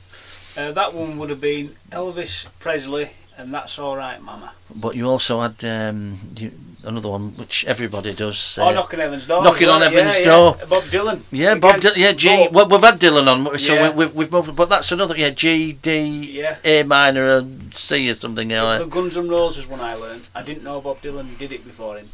Uh, 0.56 0.72
that 0.72 0.92
one 0.92 1.16
would 1.18 1.30
have 1.30 1.40
been 1.40 1.76
Elvis 1.92 2.48
Presley, 2.58 3.10
and 3.38 3.54
that's 3.54 3.78
all 3.78 3.96
right, 3.96 4.20
Mama. 4.20 4.52
But 4.74 4.96
you 4.96 5.08
also 5.08 5.40
had 5.42 5.64
um, 5.64 6.18
you, 6.36 6.50
another 6.84 7.08
one 7.08 7.36
which 7.36 7.64
everybody 7.66 8.14
does. 8.14 8.58
oh, 8.60 8.68
uh, 8.68 8.72
knocking 8.72 9.00
Heaven's 9.00 9.26
door. 9.26 9.42
Knocking 9.42 9.68
on 9.68 9.80
Yeah, 9.80 9.88
Heaven's 9.90 10.18
yeah. 10.18 10.24
Door. 10.24 10.56
Bob 10.68 10.82
Dylan. 10.84 11.20
Yeah, 11.32 11.54
Bob. 11.56 11.76
Again, 11.76 11.92
Dylan. 11.92 11.96
Yeah, 11.96 12.12
G. 12.12 12.48
Well, 12.52 12.68
we've 12.68 12.80
had 12.80 12.98
Dylan 13.00 13.26
on, 13.28 13.58
so 13.58 13.74
Yeah. 13.74 13.90
we, 13.90 14.04
we've 14.04 14.14
we've 14.14 14.32
moved. 14.32 14.54
But 14.56 14.68
that's 14.68 14.92
another. 14.92 15.16
Yeah, 15.16 15.30
G 15.30 15.72
D 15.72 16.40
Yeah. 16.40 16.56
A 16.64 16.82
minor 16.84 17.28
and 17.38 17.74
C 17.74 18.08
or 18.10 18.14
something. 18.14 18.48
The 18.48 18.86
Guns 18.90 19.16
N' 19.16 19.28
Roses 19.28 19.64
is 19.64 19.70
one 19.70 19.80
I 19.80 19.94
learned. 19.94 20.28
I 20.34 20.42
didn't 20.42 20.64
know 20.64 20.80
Bob 20.80 21.00
Dylan 21.02 21.36
did 21.38 21.52
it 21.52 21.64
before 21.64 21.96
him. 21.98 22.10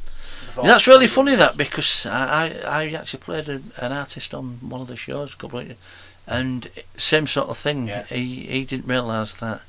Before 0.46 0.64
Yeah, 0.64 0.70
that's 0.72 0.86
really 0.86 1.06
funny 1.06 1.34
that 1.36 1.56
because 1.56 2.06
I, 2.06 2.54
I, 2.64 2.82
I 2.82 2.88
actually 2.92 3.20
played 3.20 3.48
a, 3.48 3.60
an 3.78 3.92
artist 3.92 4.32
on 4.34 4.58
one 4.62 4.80
of 4.80 4.88
the 4.88 4.96
shows 4.96 5.34
a 5.34 5.36
couple 5.36 5.58
of 5.60 5.66
years, 5.66 5.78
and 6.26 6.68
same 6.96 7.26
sort 7.26 7.48
of 7.48 7.58
thing. 7.58 7.88
Yeah. 7.88 8.04
He 8.04 8.46
he 8.46 8.64
didn't 8.64 8.86
realise 8.88 9.34
that 9.34 9.60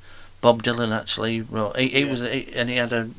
Bob 0.41 0.63
Dylan 0.63 0.91
actually 0.97 1.41
wrote. 1.41 1.77
He, 1.77 1.89
he 1.89 1.99
Yeah. 2.03 2.09
was 2.09 2.21
he, 2.21 2.47
and 2.55 2.69
he 2.69 2.77
had 2.77 2.93
a 2.93 3.09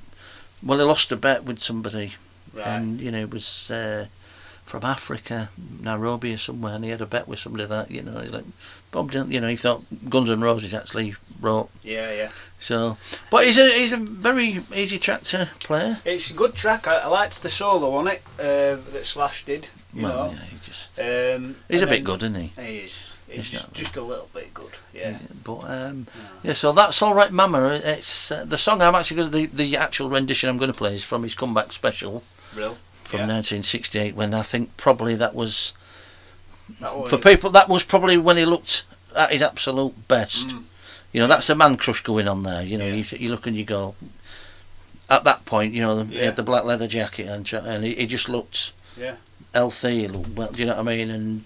well 0.62 0.78
he 0.78 0.84
lost 0.84 1.12
a 1.12 1.16
bet 1.16 1.44
with 1.44 1.58
somebody 1.58 2.12
Right. 2.54 2.66
and 2.66 3.00
you 3.00 3.10
know 3.10 3.18
it 3.20 3.30
was 3.30 3.70
uh, 3.70 4.06
from 4.66 4.84
Africa, 4.84 5.48
Nairobi 5.80 6.34
or 6.34 6.36
somewhere, 6.38 6.74
and 6.74 6.84
he 6.84 6.90
had 6.90 7.00
a 7.00 7.06
bet 7.06 7.26
with 7.26 7.38
somebody 7.38 7.64
that 7.64 7.90
you 7.90 8.02
know 8.02 8.20
he's 8.20 8.30
like 8.32 8.44
Bob 8.90 9.10
Dylan. 9.10 9.30
You 9.30 9.40
know 9.40 9.48
he 9.48 9.56
thought 9.56 9.82
Guns 10.10 10.30
N' 10.30 10.40
Roses 10.42 10.74
actually 10.74 11.14
wrote. 11.40 11.70
yeah, 11.82 12.12
yeah. 12.12 12.30
So, 12.58 12.96
but 13.30 13.44
he's 13.46 13.58
a 13.58 13.70
he's 13.70 13.92
a 13.94 13.96
very 13.96 14.60
easy 14.74 14.98
track 14.98 15.22
to 15.22 15.48
play. 15.60 15.96
It's 16.04 16.30
a 16.30 16.34
good 16.34 16.54
track. 16.54 16.86
I, 16.86 16.98
I 16.98 17.06
liked 17.06 17.42
the 17.42 17.48
solo 17.48 17.94
on 17.94 18.06
it 18.06 18.22
uh, 18.38 18.76
that 18.92 19.04
Slash 19.06 19.44
did. 19.46 19.70
You 19.94 20.02
well, 20.04 20.32
know. 20.32 20.38
yeah, 20.38 20.44
he 20.44 20.56
just 20.58 20.98
Um, 21.00 21.56
he's 21.68 21.82
a 21.82 21.86
bit 21.86 22.04
good, 22.04 22.22
isn't 22.22 22.34
he? 22.34 22.62
He 22.62 22.78
is. 22.80 23.11
He's 23.32 23.50
just, 23.50 23.72
just 23.72 23.96
a 23.96 24.02
little 24.02 24.28
bit 24.34 24.52
good. 24.54 24.72
Yeah. 24.92 25.18
But 25.44 25.60
um, 25.70 26.06
yeah, 26.42 26.52
so 26.52 26.72
that's 26.72 27.00
all 27.02 27.14
right, 27.14 27.30
Mama. 27.32 27.80
It's 27.84 28.30
uh, 28.30 28.44
the 28.44 28.58
song 28.58 28.80
I'm 28.82 28.94
actually 28.94 29.16
going 29.16 29.30
to 29.30 29.38
the 29.38 29.46
the 29.46 29.76
actual 29.76 30.08
rendition 30.10 30.48
I'm 30.48 30.58
going 30.58 30.72
to 30.72 30.76
play 30.76 30.94
is 30.94 31.04
from 31.04 31.22
his 31.22 31.34
comeback 31.34 31.72
special 31.72 32.22
Real. 32.54 32.76
from 33.04 33.20
Yeah. 33.20 33.26
1968 33.26 34.14
when 34.14 34.34
I 34.34 34.42
think 34.42 34.76
probably 34.76 35.14
that 35.16 35.34
was 35.34 35.72
That 36.80 36.96
was 36.98 37.10
for 37.10 37.18
people 37.18 37.50
that 37.50 37.68
was 37.68 37.84
probably 37.84 38.16
when 38.16 38.36
he 38.36 38.44
looked 38.44 38.84
at 39.16 39.32
his 39.32 39.42
absolute 39.42 40.08
best. 40.08 40.48
Mm. 40.48 40.62
You 41.12 41.20
know, 41.20 41.26
that's 41.26 41.50
a 41.50 41.54
man 41.54 41.76
crush 41.76 42.02
going 42.02 42.26
on 42.28 42.42
there. 42.42 42.62
You 42.62 42.78
know, 42.78 42.86
Yeah. 42.86 42.94
you, 42.94 43.04
you 43.18 43.28
look 43.30 43.46
and 43.46 43.56
you 43.56 43.64
go. 43.64 43.94
At 45.10 45.24
that 45.24 45.44
point, 45.44 45.74
you 45.74 45.82
know, 45.82 46.04
he 46.04 46.16
Yeah. 46.16 46.24
had 46.26 46.36
the 46.36 46.42
black 46.42 46.64
leather 46.64 46.88
jacket 46.88 47.26
and, 47.26 47.50
and 47.52 47.84
he, 47.84 47.94
he 47.96 48.06
just 48.06 48.28
looked 48.30 48.72
Yeah. 48.96 49.16
healthy. 49.52 50.00
he 50.00 50.08
looked 50.08 50.30
Well, 50.30 50.48
do 50.52 50.60
you 50.60 50.66
know 50.66 50.76
what 50.76 50.88
I 50.88 50.96
mean? 50.96 51.10
And 51.10 51.44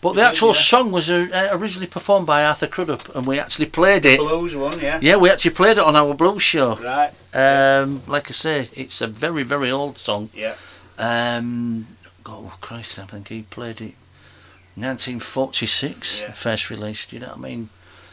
but 0.00 0.14
the 0.14 0.22
actual 0.22 0.48
yeah. 0.48 0.54
song 0.54 0.92
was 0.92 1.10
uh, 1.10 1.28
uh, 1.32 1.48
originally 1.56 1.86
performed 1.86 2.26
by 2.26 2.44
Arthur 2.44 2.66
Crudup, 2.66 3.14
and 3.14 3.26
we 3.26 3.38
actually 3.38 3.66
played 3.66 4.04
it. 4.06 4.18
Blues 4.18 4.56
one. 4.56 4.80
Yeah. 4.80 4.98
Yeah, 5.02 5.16
we 5.16 5.30
actually 5.30 5.54
played 5.54 5.76
it 5.78 5.84
on 5.84 5.94
our 5.96 6.14
blues 6.14 6.42
show. 6.42 6.76
Right. 6.76 7.12
Um, 7.34 8.02
like 8.06 8.30
I 8.30 8.32
say, 8.32 8.68
it's 8.74 9.00
a 9.00 9.06
very, 9.06 9.42
very 9.42 9.70
old 9.70 9.98
song. 9.98 10.30
Yeah. 10.34 10.54
Um, 10.98 11.86
oh 12.26 12.56
Christ, 12.60 12.98
I 12.98 13.04
think 13.06 13.28
he 13.28 13.42
played 13.42 13.80
it 13.80 13.94
1946, 14.76 16.20
Yeah. 16.20 16.32
first 16.32 16.70
released. 16.70 17.12
You 17.12 17.20
know 17.20 17.28
what 17.28 17.38
I 17.38 17.40
mean? 17.40 17.68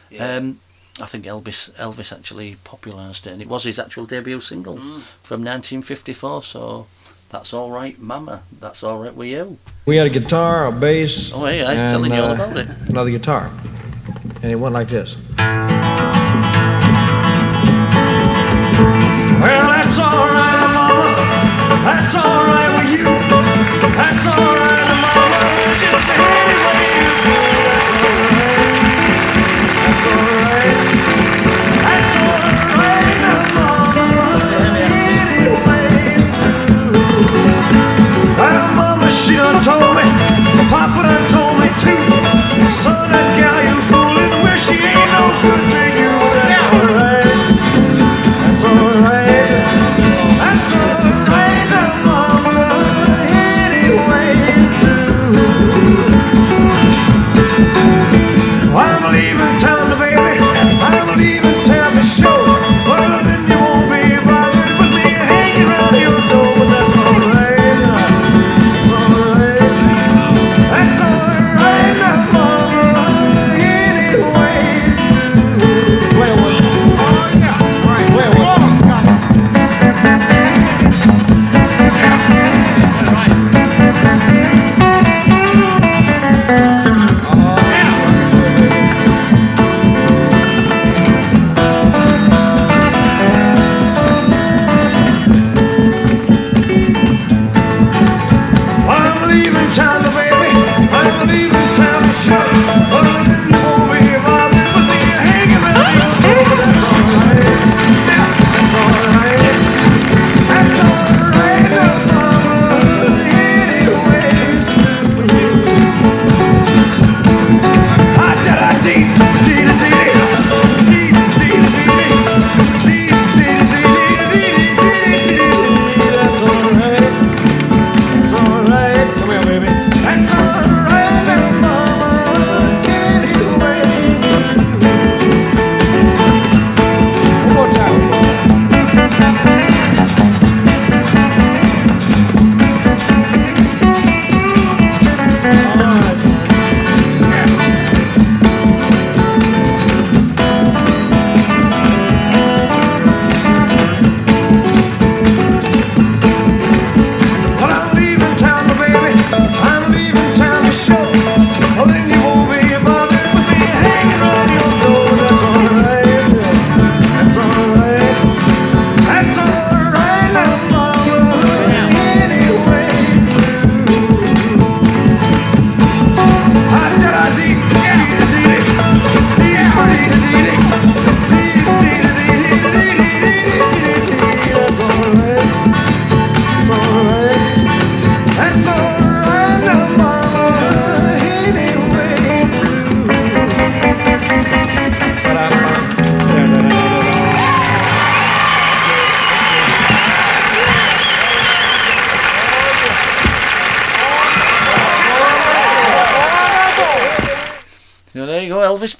Yeah. 0.10 0.36
Um, 0.38 0.60
I 1.02 1.06
think 1.06 1.26
Elvis 1.26 1.72
Elvis 1.74 2.12
actually 2.16 2.56
popularised 2.64 3.28
it, 3.28 3.32
and 3.34 3.42
it 3.42 3.48
was 3.48 3.64
his 3.66 3.78
actual 3.80 4.06
debut 4.06 4.42
single 4.42 4.78
Mm. 4.78 5.02
from 5.22 5.44
1954. 5.44 6.44
So 6.44 6.88
that's 7.30 7.54
all 7.54 7.72
right, 7.72 8.00
Mama. 8.00 8.44
That's 8.60 8.84
all 8.84 9.00
right 9.00 9.14
with 9.14 9.28
you. 9.28 9.58
We 9.86 9.98
had 9.98 10.08
a 10.08 10.10
guitar, 10.10 10.68
a 10.68 10.72
bass. 10.72 11.32
Oh, 11.34 11.46
hey, 11.46 11.64
I 11.64 11.74
was 11.74 11.82
and, 11.84 11.92
telling 11.92 12.14
you 12.14 12.20
all 12.20 12.32
uh, 12.32 12.36
about 12.36 12.58
it. 12.58 12.68
Another 12.90 13.12
guitar. 13.12 13.52
And 14.42 14.52
it 14.52 14.56
went 14.56 14.74
like 14.74 14.90
this. 14.90 15.16
Well, 19.38 19.68
that's 19.68 20.00
alright, 20.00 20.60
mama. 20.60 21.16
That's 21.84 22.16
alright 22.16 22.72
with 22.78 23.00
you. 23.00 23.06
That's 23.96 24.28
alright, 24.28 24.46
mama. 24.46 24.57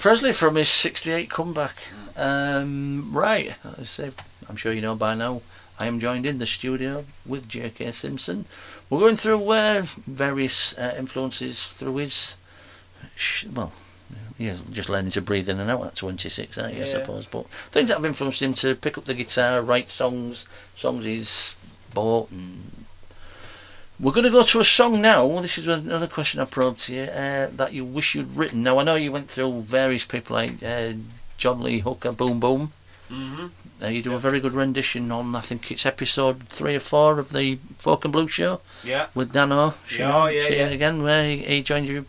Presley 0.08 0.32
from 0.32 0.54
his 0.54 0.70
'68 0.70 1.28
comeback. 1.28 1.76
Um, 2.16 3.10
right, 3.12 3.54
I 3.78 3.82
say, 3.82 4.10
I'm 4.48 4.56
sure 4.56 4.72
you 4.72 4.80
know 4.80 4.94
by 4.94 5.14
now. 5.14 5.42
I 5.78 5.86
am 5.86 6.00
joined 6.00 6.24
in 6.24 6.38
the 6.38 6.46
studio 6.46 7.04
with 7.26 7.46
J.K. 7.46 7.90
Simpson. 7.90 8.46
We're 8.88 9.00
going 9.00 9.16
through 9.16 9.46
uh, 9.50 9.82
various 10.06 10.78
uh, 10.78 10.94
influences 10.98 11.66
through 11.66 11.96
his, 11.96 12.38
sh- 13.16 13.48
well, 13.52 13.74
yeah, 14.38 14.56
just 14.70 14.88
learning 14.88 15.10
to 15.10 15.20
breathe 15.20 15.50
in 15.50 15.60
and 15.60 15.70
out 15.70 15.84
at 15.84 15.96
26, 15.96 16.56
aren't 16.56 16.76
you, 16.76 16.84
I 16.84 16.86
suppose. 16.86 17.26
But 17.26 17.46
things 17.70 17.90
that 17.90 17.98
have 17.98 18.06
influenced 18.06 18.40
him 18.40 18.54
to 18.54 18.74
pick 18.76 18.96
up 18.96 19.04
the 19.04 19.12
guitar, 19.12 19.60
write 19.60 19.90
songs, 19.90 20.48
songs 20.74 21.04
he's 21.04 21.54
bought. 21.92 22.30
And 22.30 22.77
we're 24.00 24.12
going 24.12 24.24
to 24.24 24.30
go 24.30 24.42
to 24.44 24.60
a 24.60 24.64
song 24.64 25.00
now. 25.00 25.40
This 25.40 25.58
is 25.58 25.66
another 25.68 26.06
question 26.06 26.40
I 26.40 26.44
probed 26.44 26.80
to 26.80 26.94
you 26.94 27.02
uh, 27.02 27.48
that 27.56 27.72
you 27.72 27.84
wish 27.84 28.14
you'd 28.14 28.36
written. 28.36 28.62
Now, 28.62 28.78
I 28.78 28.84
know 28.84 28.94
you 28.94 29.10
went 29.12 29.28
through 29.30 29.62
various 29.62 30.04
people 30.04 30.36
like 30.36 30.62
uh, 30.62 30.92
John 31.36 31.60
Lee 31.62 31.80
Hooker, 31.80 32.12
Boom 32.12 32.38
Boom. 32.40 32.72
hmm 33.08 33.46
Uh, 33.82 33.86
you 33.86 34.02
do 34.02 34.14
a 34.14 34.18
very 34.18 34.40
good 34.40 34.52
rendition 34.54 35.10
on, 35.12 35.34
I 35.36 35.40
think 35.40 35.70
it's 35.70 35.86
episode 35.86 36.48
three 36.48 36.74
or 36.76 36.80
four 36.80 37.18
of 37.18 37.32
the 37.32 37.58
Folk 37.78 38.04
and 38.04 38.12
Blue 38.12 38.28
Show 38.28 38.60
Yeah. 38.84 39.06
with 39.14 39.32
Dano. 39.32 39.74
Yeah, 39.96 40.16
oh, 40.16 40.26
yeah, 40.26 40.48
yeah. 40.48 40.66
again, 40.66 41.02
where 41.02 41.24
he, 41.24 41.36
he 41.38 41.62
joined 41.62 41.86
you 41.88 42.06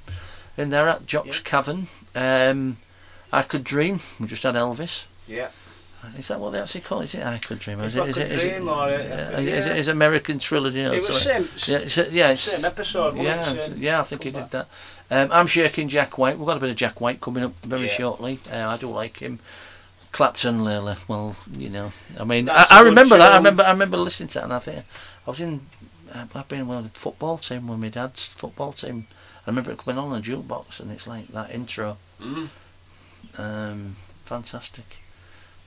in 0.57 0.69
there 0.71 0.89
at 0.89 1.05
Jock's 1.05 1.37
Yeah. 1.37 1.43
Cavern. 1.43 1.87
Um, 2.15 2.77
I 3.31 3.43
Could 3.43 3.63
Dream. 3.63 3.99
We 4.19 4.25
just 4.27 4.41
had 4.43 4.55
Elvis. 4.55 5.05
Yeah. 5.27 5.49
Is 6.18 6.30
that 6.30 6.39
what 6.39 6.52
they 6.52 6.60
actually 6.60 6.82
call 6.82 7.02
it? 7.02 7.06
Is 7.06 7.16
it 7.16 7.26
I 7.26 7.38
Could 7.39 7.60
Dream? 7.60 7.80
Is 7.82 7.95
it, 7.95 8.08
is 8.08 8.18
it, 8.18 8.32
is 8.32 8.43
it, 8.45 8.50
Dream 8.52 8.70
or, 8.70 8.89
yeah, 8.89 8.95
I- 9.36 9.39
is 9.41 9.66
it 9.66 9.70
yeah. 9.70 9.76
is 9.76 9.88
it 9.88 9.91
American 9.91 10.39
Trilogy? 10.39 10.86
or 10.86 10.93
It 10.93 11.02
was 11.02 11.22
same. 11.24 11.47
Yeah, 11.68 11.78
it's, 11.80 11.97
yeah, 12.12 12.30
it's, 12.32 12.41
Same 12.41 12.66
episode, 12.66 13.18
yeah, 13.18 13.52
it? 13.54 13.78
yeah, 13.78 14.00
I 14.00 14.04
think 14.04 14.24
he 14.24 14.32
did 14.32 14.50
that. 14.52 14.68
Um, 15.12 15.30
I'm 15.32 15.47
shaking 15.47 15.89
Jack 15.89 16.18
White. 16.18 16.38
We've 16.38 16.47
got 16.47 16.58
a 16.58 16.60
bit 16.60 16.70
of 16.70 16.76
Jack 16.76 17.02
White 17.02 17.20
coming 17.20 17.43
up 17.43 17.54
very 17.66 17.88
Yeah. 17.88 17.93
shortly. 17.93 18.39
Uh, 18.52 18.68
I 18.68 18.78
do 18.78 18.88
like 18.88 19.18
him. 19.18 19.39
Clapton, 20.12 20.60
Layla. 20.62 20.97
Well, 21.08 21.36
you 21.52 21.70
know, 21.70 21.91
I 22.20 22.24
mean, 22.24 22.50
I, 22.50 22.56
That's 22.58 22.72
I 22.72 22.82
remember 22.82 23.18
that. 23.18 23.34
I 23.34 23.38
remember, 23.38 23.64
I 23.64 23.72
remember 23.72 23.97
listening 23.97 24.30
to 24.30 24.36
that, 24.39 24.43
and 24.45 24.54
I 24.54 24.60
think 24.60 24.86
I 25.28 25.30
was 25.30 25.39
in. 25.41 25.62
I've 26.34 26.47
been 26.47 26.68
with 26.68 26.93
the 26.93 27.00
football 27.00 27.38
team 27.38 27.68
with 27.68 27.78
my 27.80 27.89
dad's 27.89 28.28
football 28.30 28.72
team. 28.74 29.06
I 29.45 29.50
remember 29.52 29.72
it 29.72 29.78
coming 29.78 30.00
on 30.00 30.12
the 30.12 30.20
jukebox, 30.22 30.80
and 30.80 30.89
it's 30.91 31.06
like 31.08 31.28
that 31.30 31.52
intro. 31.52 31.97
Mhm. 32.22 32.50
Um, 33.38 33.95
fantastic. 34.26 34.97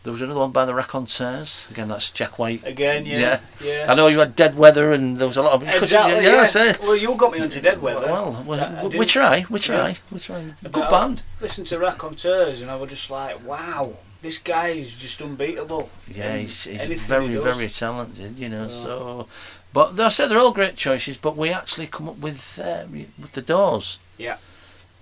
There 0.03 0.13
was 0.13 0.21
another 0.21 0.41
one 0.41 0.51
by 0.51 0.65
the 0.65 0.75
Raconteurs. 0.75 1.69
Again, 1.71 1.87
that's 1.89 2.11
Jack 2.11 2.37
White. 2.39 2.67
Again, 2.67 3.07
yeah. 3.07 3.19
Yeah. 3.19 3.41
Yeah. 3.63 3.87
I 3.89 3.95
know 3.95 4.09
you 4.09 4.19
had 4.19 4.35
Dead 4.35 4.57
Weather, 4.57 4.93
and 4.93 5.19
there 5.19 5.29
was 5.29 5.37
a 5.37 5.43
lot 5.43 5.53
of 5.53 5.63
Exactly. 5.63 6.25
Yeah, 6.25 6.49
Yeah. 6.53 6.77
Well, 6.83 6.97
you 6.97 7.15
got 7.15 7.33
me 7.33 7.39
onto 7.39 7.61
Dead 7.61 7.81
Weather. 7.81 8.07
Well, 8.07 8.43
well, 8.45 8.61
I- 8.61 8.81
I 8.81 8.87
we, 8.87 8.99
we 8.99 9.07
try, 9.07 9.45
we 9.49 9.61
try, 9.61 9.89
Yeah. 9.91 9.95
we 10.11 10.19
try. 10.19 10.43
Good 10.63 10.73
But 10.73 10.91
band. 10.91 11.23
Listen 11.41 11.65
to 11.67 11.79
Raconteurs, 11.79 12.63
and 12.63 12.71
I 12.71 12.75
was 12.77 12.91
just 12.91 13.11
like, 13.11 13.47
wow, 13.47 13.93
this 14.23 14.39
guy 14.39 14.69
is 14.69 14.97
just 14.97 15.23
unbeatable. 15.23 15.89
Yeah, 16.09 16.37
he's, 16.37 16.65
he's 16.65 16.85
very, 17.03 17.29
he 17.29 17.37
very 17.37 17.69
talented, 17.69 18.39
you 18.41 18.49
know. 18.49 18.63
Yeah. 18.63 18.69
So, 18.69 19.29
but 19.73 19.99
I 20.01 20.09
said 20.09 20.29
they're 20.29 20.39
all 20.39 20.53
great 20.53 20.75
choices. 20.77 21.17
But 21.17 21.37
we 21.37 21.51
actually 21.51 21.87
come 21.87 22.09
up 22.09 22.19
with 22.19 22.59
uh, 22.63 22.87
with 22.91 23.33
the 23.33 23.43
Doors. 23.43 23.99
Yeah. 24.19 24.39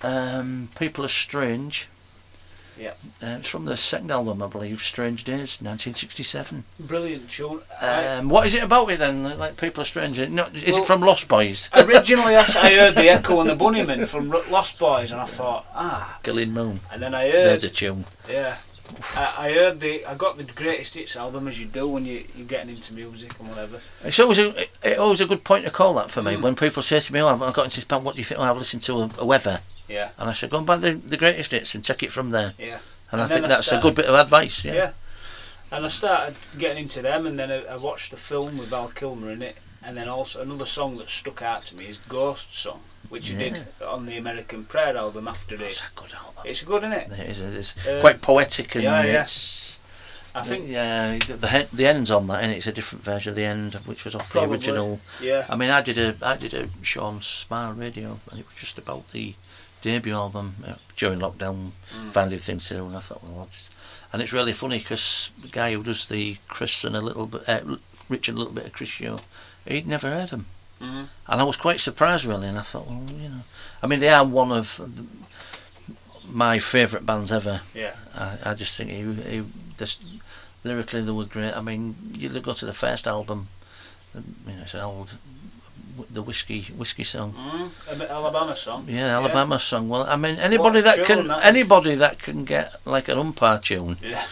Um, 0.03 0.69
People 0.79 1.05
are 1.05 1.09
strange. 1.09 1.89
Yeah. 2.81 2.93
Uh, 3.23 3.37
it's 3.41 3.49
from 3.49 3.67
the 3.67 3.77
second 3.77 4.11
album, 4.11 4.43
I 4.43 4.47
believe, 4.47 4.81
Strange 4.81 5.25
Days, 5.25 5.61
1967. 5.61 6.65
Brilliant 6.81 7.29
tune. 7.29 7.61
I- 7.81 8.07
Um, 8.07 8.29
what 8.31 8.47
is 8.47 8.55
it 8.55 8.63
about 8.63 8.91
it 8.91 8.99
then? 8.99 9.39
Like 9.39 9.59
People 9.59 9.83
are 9.83 9.85
strange? 9.85 10.19
No, 10.19 10.47
is 10.55 10.75
Well- 10.75 10.83
it 10.83 10.87
from 10.87 11.01
Lost 11.03 11.29
Boys? 11.29 11.69
Originally, 11.75 12.35
I 12.37 12.43
heard 12.45 12.95
the 12.95 13.11
Echo 13.11 13.41
and 13.41 13.51
the 13.51 13.57
Bunnymen 13.57 14.09
from 14.09 14.31
Ro- 14.31 14.45
Lost 14.49 14.79
Boys, 14.79 15.13
and 15.13 15.21
I 15.21 15.27
thought, 15.27 15.67
ah. 15.75 16.19
Gillian 16.25 16.53
Moon. 16.53 16.81
And 16.91 17.03
then 17.03 17.15
I 17.15 17.25
heard, 17.31 17.47
There's 17.49 17.65
a 17.65 17.69
tune. 17.71 18.07
yeah, 18.29 18.57
I, 19.15 19.35
I 19.49 19.53
heard 19.53 19.81
the, 19.81 20.05
I 20.07 20.15
got 20.15 20.39
the 20.39 20.45
greatest 20.45 20.95
hits 20.95 21.17
album 21.17 21.47
as 21.49 21.61
you 21.61 21.67
do 21.67 21.87
when 21.87 22.07
you 22.07 22.25
you're 22.35 22.47
getting 22.47 22.75
into 22.75 22.95
music 22.95 23.39
and 23.39 23.49
whatever. 23.51 23.81
It's 24.05 24.19
always 24.19 24.39
a, 24.39 24.63
it, 24.83 24.99
always 24.99 25.21
a 25.21 25.27
good 25.27 25.45
point 25.45 25.65
to 25.67 25.71
call 25.71 25.95
that 25.95 26.11
for 26.11 26.23
me 26.23 26.33
Mm. 26.35 26.43
when 26.43 26.57
people 26.57 26.83
say 26.83 26.99
to 27.01 27.13
me, 27.13 27.21
"Oh, 27.21 27.29
I've 27.29 27.43
I've 27.43 27.53
got 27.55 27.65
into 27.67 27.77
this 27.77 27.85
band. 27.85 28.05
What 28.05 28.15
do 28.17 28.21
you 28.21 28.25
think? 28.25 28.41
Oh, 28.41 28.45
I've 28.45 28.57
listened 28.57 28.83
to 28.85 29.03
a, 29.03 29.11
a 29.19 29.25
Weather," 29.27 29.61
Yeah, 29.91 30.11
and 30.19 30.31
I 30.31 30.33
said, 30.33 30.51
"Go 30.51 30.59
and 30.59 30.67
buy 30.67 30.77
the, 30.77 30.93
the 30.93 31.17
greatest 31.17 31.51
hits 31.51 31.75
and 31.75 31.85
check 31.85 32.03
it 32.03 32.13
from 32.13 32.31
there." 32.31 32.55
yeah, 32.59 32.79
And, 33.11 33.21
I 33.21 33.25
And 33.25 33.31
then 33.31 33.43
think 33.43 33.45
I 33.47 33.49
that's 33.49 33.73
a 33.73 33.79
good 33.81 33.95
bit 33.95 34.07
of 34.07 34.15
advice. 34.15 34.65
Yeah. 34.65 34.75
yeah. 34.75 34.91
And 35.73 35.85
I 35.85 35.89
started 35.89 36.35
getting 36.59 36.85
into 36.85 37.03
them, 37.03 37.27
and 37.27 37.39
then 37.39 37.51
I, 37.51 37.65
I 37.75 37.77
watched 37.77 38.11
the 38.11 38.17
film 38.17 38.59
with 38.59 38.69
Val 38.71 38.89
Kilmer 38.89 39.31
in 39.31 39.43
it, 39.43 39.57
and 39.83 39.97
then 39.97 40.09
also 40.09 40.41
another 40.43 40.67
song 40.67 40.97
that 40.99 41.09
stuck 41.11 41.43
out 41.43 41.65
to 41.67 41.77
me 41.77 41.85
is 41.87 41.99
Ghost 41.99 42.55
Song, 42.55 42.81
which 43.09 43.31
you 43.31 43.39
did 43.39 43.65
on 43.87 44.07
the 44.07 44.17
American 44.17 44.65
Prayer 44.65 44.97
album 44.97 45.29
after 45.29 45.55
It's 45.57 45.81
it. 45.81 45.85
a 45.97 46.01
good 46.01 46.13
album. 46.15 46.43
It's 46.45 46.63
good, 46.63 46.83
isn't 46.85 46.93
it? 46.93 47.13
It 47.13 47.29
is. 47.31 47.41
It 47.41 47.55
is 47.55 47.75
Uh, 47.87 48.01
quite 48.01 48.21
poetic 48.21 48.75
and 48.75 48.85
yeah, 48.85 49.05
yeah. 49.05 49.27
I 50.33 50.45
think, 50.45 50.69
yeah, 50.69 51.19
the 51.19 51.67
the 51.73 51.87
end's 51.87 52.11
on 52.13 52.29
that, 52.29 52.43
and 52.45 52.53
it's 52.53 52.67
a 52.69 52.73
different 52.73 53.05
version 53.05 53.31
of 53.31 53.37
the 53.37 53.45
end, 53.45 53.75
which 53.85 54.05
was 54.05 54.15
off 54.15 54.31
Probably. 54.31 54.47
the 54.49 54.53
original. 54.55 55.01
yeah, 55.21 55.45
I 55.49 55.57
mean, 55.57 55.71
I 55.71 55.83
did 55.83 55.99
a 55.99 56.15
I 56.23 56.37
did 56.37 56.55
a 56.55 56.69
show 56.83 57.03
on 57.03 57.21
Smile 57.21 57.73
Radio, 57.73 58.21
and 58.31 58.39
it 58.39 58.47
was 58.47 58.55
just 58.55 58.79
about 58.79 59.09
the 59.11 59.35
debut 59.83 60.15
album 60.15 60.55
uh, 60.67 60.75
during 60.97 61.19
lockdown. 61.21 61.71
Mm. 61.97 62.13
Finding 62.13 62.39
things 62.39 62.69
to 62.69 62.75
do, 62.75 62.87
and 62.87 62.97
I 62.97 63.01
thought, 63.01 63.23
well, 63.23 63.41
I'll 63.41 63.47
just... 63.47 63.71
and 64.13 64.23
it's 64.23 64.33
really 64.33 64.53
funny 64.53 64.79
because 64.79 65.31
the 65.41 65.49
guy 65.49 65.73
who 65.73 65.83
does 65.83 66.07
the 66.07 66.37
Chris 66.49 66.85
and 66.85 66.97
a 66.97 67.01
little 67.01 67.27
bit, 67.27 67.49
uh, 67.49 67.77
Richard, 68.09 68.35
a 68.35 68.39
little 68.39 68.53
bit 68.55 68.67
of 68.67 68.73
Chris 68.73 68.89
show, 68.89 69.21
he'd 69.67 69.87
never 69.87 70.09
heard 70.11 70.31
them, 70.31 70.47
Mhm. 70.81 71.07
and 71.29 71.41
I 71.41 71.45
was 71.45 71.57
quite 71.57 71.81
surprised 71.81 72.25
really. 72.25 72.49
And 72.49 72.59
I 72.59 72.63
thought, 72.63 72.87
well, 72.89 73.05
you 73.11 73.29
know, 73.29 73.43
I 73.83 73.87
mean, 73.87 74.01
they 74.01 74.09
are 74.09 74.25
one 74.25 74.51
of 74.53 74.77
the, 74.79 75.05
my 76.33 76.59
favourite 76.59 77.07
bands 77.07 77.33
ever. 77.33 77.61
yeah, 77.75 77.97
I, 78.15 78.39
I 78.51 78.55
just 78.55 78.77
think 78.77 78.91
he, 78.91 79.03
he 79.31 79.45
just 79.79 80.05
lyrically 80.65 81.03
they 81.03 81.13
were 81.13 81.25
great. 81.25 81.57
I 81.57 81.61
mean, 81.61 81.97
you 82.15 82.29
look- 82.29 82.45
go 82.45 82.53
to 82.53 82.67
the 82.67 82.73
first 82.73 83.07
album, 83.07 83.49
um, 84.15 84.37
you 84.47 84.53
know, 84.55 84.63
it's 84.63 84.75
an 84.75 84.81
old, 84.81 85.15
the 86.11 86.23
whiskey 86.23 86.63
whiskey 86.77 87.05
song. 87.05 87.33
mm. 87.35 88.09
Alabama 88.09 88.55
song. 88.55 88.85
Yeah, 88.89 89.17
Alabama 89.17 89.59
song. 89.59 89.89
Well, 89.89 90.05
I 90.05 90.17
mean, 90.17 90.37
anybody 90.39 90.83
What 90.83 90.97
that 90.97 91.07
can, 91.07 91.27
that 91.29 91.45
anybody 91.45 91.95
that 91.97 92.19
can 92.19 92.45
get 92.45 92.75
like 92.85 93.09
an 93.09 93.19
umpire 93.19 93.59
tune, 93.59 93.97
Yeah, 94.03 94.25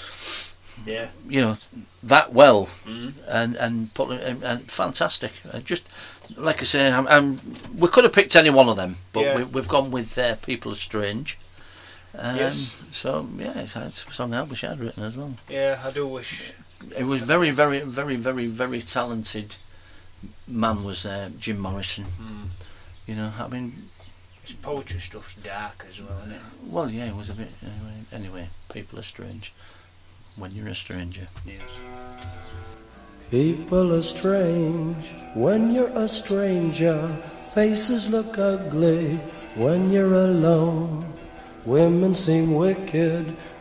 yeah, 0.87 1.09
you 1.29 1.41
know, 1.41 1.57
that 2.03 2.33
well, 2.33 2.67
mm. 2.87 3.13
and 3.27 3.57
and 3.57 3.93
put 3.95 4.11
it, 4.11 4.23
and, 4.23 4.43
and 4.43 4.71
fantastic. 4.71 5.33
Just 5.65 5.89
like 6.37 6.61
I 6.61 6.65
say, 6.65 6.93
I'm, 6.93 7.09
I'm, 7.09 7.41
we 7.77 7.89
could 7.89 8.05
have 8.05 8.13
picked 8.13 8.37
any 8.37 8.51
one 8.51 8.69
of 8.69 8.77
them, 8.77 8.97
but 9.13 9.25
Yeah. 9.25 9.37
we, 9.37 9.45
we've 9.45 9.69
gone 9.69 9.91
with 9.91 10.17
uh, 10.19 10.37
People 10.37 10.73
Are 10.73 10.77
Strange. 10.77 11.39
Um, 12.17 12.37
Yes. 12.37 12.77
So 12.93 13.27
yeah, 13.39 13.59
it's, 13.61 13.75
it's 13.77 14.05
a 14.07 14.13
song 14.13 14.35
I 14.35 14.43
wish 14.43 14.63
I'd 14.65 14.79
written 14.79 15.03
as 15.05 15.17
well. 15.17 15.35
yeah. 15.49 15.81
I 15.85 15.91
do 15.91 16.07
wish. 16.07 16.53
It 16.97 17.05
was 17.05 17.23
very, 17.23 17.51
very, 17.51 17.81
very, 17.81 18.17
very, 18.17 18.47
very 18.47 18.83
talented 18.83 19.57
man 20.47 20.85
was 20.85 21.07
uh, 21.07 21.31
Jim 21.39 21.59
Morrison. 21.59 22.05
Mm. 22.05 22.47
You 23.07 23.15
know, 23.17 23.33
I 23.39 23.49
mean, 23.49 23.73
His 24.43 24.53
poetry 24.53 25.01
stuff's 25.01 25.35
dark 25.37 25.87
as 25.91 26.01
well, 26.01 26.19
isn't 26.21 26.33
it? 26.33 26.41
well, 26.65 26.91
yeah, 26.91 27.07
it 27.07 27.17
was 27.17 27.31
a 27.31 27.35
bit. 27.35 27.49
Anyway, 27.63 27.95
anyway 28.13 28.49
people 28.73 28.99
are 28.99 29.03
strange 29.03 29.53
when 30.37 30.53
you're 30.53 30.69
a 30.69 30.75
stranger. 30.75 31.29
Yes. 31.47 31.63
People 33.31 33.93
are 33.95 34.03
strange 34.03 35.13
when 35.35 35.73
you're 35.75 35.93
a 35.95 36.09
stranger. 36.09 37.09
Faces 37.55 38.09
look 38.09 38.39
ugly 38.39 39.17
when 39.55 39.91
you're 39.91 40.15
alone. 40.15 41.05
Women 41.65 42.15
seem 42.15 42.55
wicked 42.55 43.37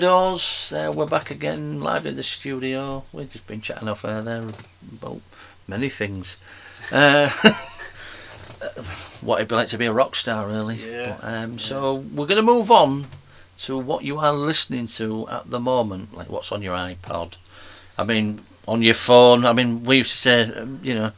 doors. 0.00 0.72
Uh, 0.74 0.90
we're 0.94 1.06
back 1.06 1.30
again 1.30 1.80
live 1.80 2.06
in 2.06 2.16
the 2.16 2.22
studio. 2.22 3.04
We've 3.12 3.30
just 3.30 3.46
been 3.46 3.60
chatting 3.60 3.86
off 3.86 4.04
air 4.04 4.22
there 4.22 4.44
about 5.00 5.20
many 5.68 5.88
things. 5.88 6.38
Uh, 6.90 7.28
what 9.20 9.36
it'd 9.36 9.48
be 9.48 9.54
like 9.54 9.68
to 9.68 9.78
be 9.78 9.84
a 9.84 9.92
rock 9.92 10.16
star, 10.16 10.48
really. 10.48 10.76
Yeah. 10.76 11.18
But, 11.20 11.28
um, 11.28 11.58
So 11.58 11.94
we're 11.94 12.26
going 12.26 12.36
to 12.36 12.42
move 12.42 12.70
on 12.70 13.06
to 13.58 13.76
what 13.76 14.02
you 14.02 14.18
are 14.18 14.32
listening 14.32 14.86
to 14.86 15.28
at 15.28 15.50
the 15.50 15.60
moment, 15.60 16.16
like 16.16 16.30
what's 16.30 16.50
on 16.50 16.62
your 16.62 16.74
iPod. 16.74 17.34
I 17.98 18.04
mean, 18.04 18.40
on 18.66 18.82
your 18.82 18.94
phone. 18.94 19.44
I 19.44 19.52
mean, 19.52 19.84
we 19.84 19.98
used 19.98 20.12
to 20.12 20.18
say, 20.18 20.42
um, 20.54 20.80
you 20.82 20.94
know, 20.94 21.12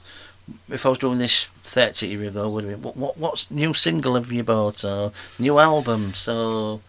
if 0.69 0.85
I 0.85 0.89
was 0.89 0.99
doing 0.99 1.19
this 1.19 1.45
30 1.63 2.09
years 2.09 2.29
ago, 2.29 2.51
would 2.51 2.83
what, 2.83 2.97
what, 2.97 3.17
what's 3.17 3.51
new 3.51 3.73
single 3.73 4.17
have 4.17 4.33
you 4.33 4.43
bought 4.43 4.85
or 4.85 5.13
new 5.39 5.59
album? 5.59 6.13
So 6.15 6.81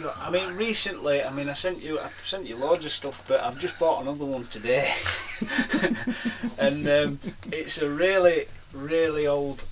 God. 0.00 0.14
I 0.20 0.30
mean, 0.30 0.54
recently, 0.56 1.22
I 1.22 1.30
mean, 1.30 1.48
I 1.48 1.52
sent 1.54 1.82
you, 1.82 1.98
I 1.98 2.08
sent 2.24 2.46
you 2.46 2.56
loads 2.56 2.84
of 2.84 2.92
stuff, 2.92 3.24
but 3.28 3.40
I've 3.40 3.58
just 3.58 3.78
bought 3.78 4.02
another 4.02 4.24
one 4.24 4.46
today, 4.46 4.90
and 6.58 6.88
um, 6.88 7.18
it's 7.50 7.80
a 7.80 7.88
really, 7.90 8.46
really 8.72 9.26
old 9.26 9.62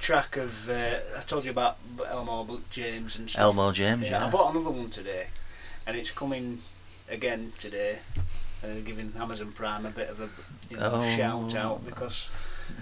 track 0.00 0.36
of. 0.36 0.68
Uh, 0.68 0.96
I 1.16 1.20
told 1.26 1.44
you 1.44 1.50
about 1.50 1.78
Elmore 2.08 2.46
James 2.70 3.18
and 3.18 3.30
stuff. 3.30 3.42
Elmo 3.42 3.72
James, 3.72 4.04
Yeah, 4.04 4.20
yeah. 4.20 4.26
I 4.26 4.30
bought 4.30 4.54
another 4.54 4.70
one 4.70 4.90
today, 4.90 5.26
and 5.86 5.96
it's 5.96 6.10
coming 6.10 6.62
again 7.08 7.52
today. 7.58 7.98
Uh, 8.62 8.74
giving 8.84 9.10
Amazon 9.18 9.52
Prime 9.52 9.86
a 9.86 9.90
bit 9.90 10.10
of 10.10 10.20
a 10.20 10.28
you 10.68 10.76
know, 10.76 10.90
Oh. 10.96 11.16
shout 11.16 11.56
out 11.56 11.82
because 11.86 12.30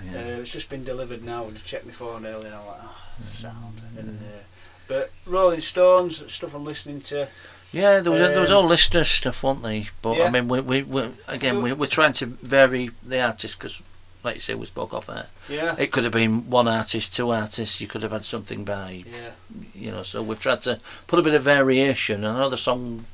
Yeah. 0.04 0.18
uh, 0.18 0.40
it's 0.40 0.52
just 0.52 0.68
been 0.70 0.82
delivered 0.82 1.22
now. 1.24 1.46
I 1.46 1.50
just 1.50 1.66
checked 1.66 1.86
my 1.86 1.92
phone 1.92 2.26
earlier 2.26 2.46
and 2.48 2.56
I'm 2.56 2.66
like, 2.66 2.80
oh, 2.82 2.96
sound. 3.24 3.80
And, 3.96 4.18
uh, 4.20 4.42
but 4.89 5.11
Rolling 5.26 5.61
Stones, 5.61 6.32
stuff 6.32 6.55
I'm 6.55 6.64
listening 6.64 7.01
to. 7.03 7.28
Yeah, 7.70 8.01
there 8.01 8.12
was 8.12 8.22
a, 8.22 8.28
there 8.28 8.41
was 8.41 8.51
Um, 8.51 8.57
all 8.57 8.64
list 8.64 8.95
of 8.95 9.07
stuff, 9.07 9.43
weren't 9.45 9.62
they? 9.62 9.89
But 10.01 10.20
I 10.20 10.30
mean, 10.30 10.49
we 10.49 10.61
we, 10.61 10.82
we 10.82 11.11
again 11.26 11.62
we 11.62 11.72
we're 11.72 11.86
trying 11.86 12.14
to 12.14 12.26
vary 12.26 12.91
the 13.03 13.20
artists 13.20 13.57
because, 13.57 13.82
like 14.24 14.36
you 14.36 14.41
say, 14.41 14.55
we 14.55 14.64
spoke 14.64 14.95
off 14.95 15.11
air. 15.11 15.26
Yeah. 15.51 15.76
It 15.78 15.93
could 15.93 16.05
have 16.05 16.12
been 16.14 16.49
one 16.49 16.66
artist, 16.66 17.14
two 17.14 17.30
artists. 17.30 17.78
You 17.80 17.86
could 17.86 18.03
have 18.03 18.12
had 18.12 18.24
something 18.24 18.64
by, 18.64 19.05
Yeah. 19.07 19.30
you 19.74 19.91
know. 19.91 20.03
So 20.03 20.22
we've 20.22 20.41
tried 20.41 20.62
to 20.62 20.80
put 21.07 21.18
a 21.18 21.22
bit 21.22 21.34
of 21.34 21.43
variation. 21.43 22.24
Another 22.24 22.57
song 22.57 23.05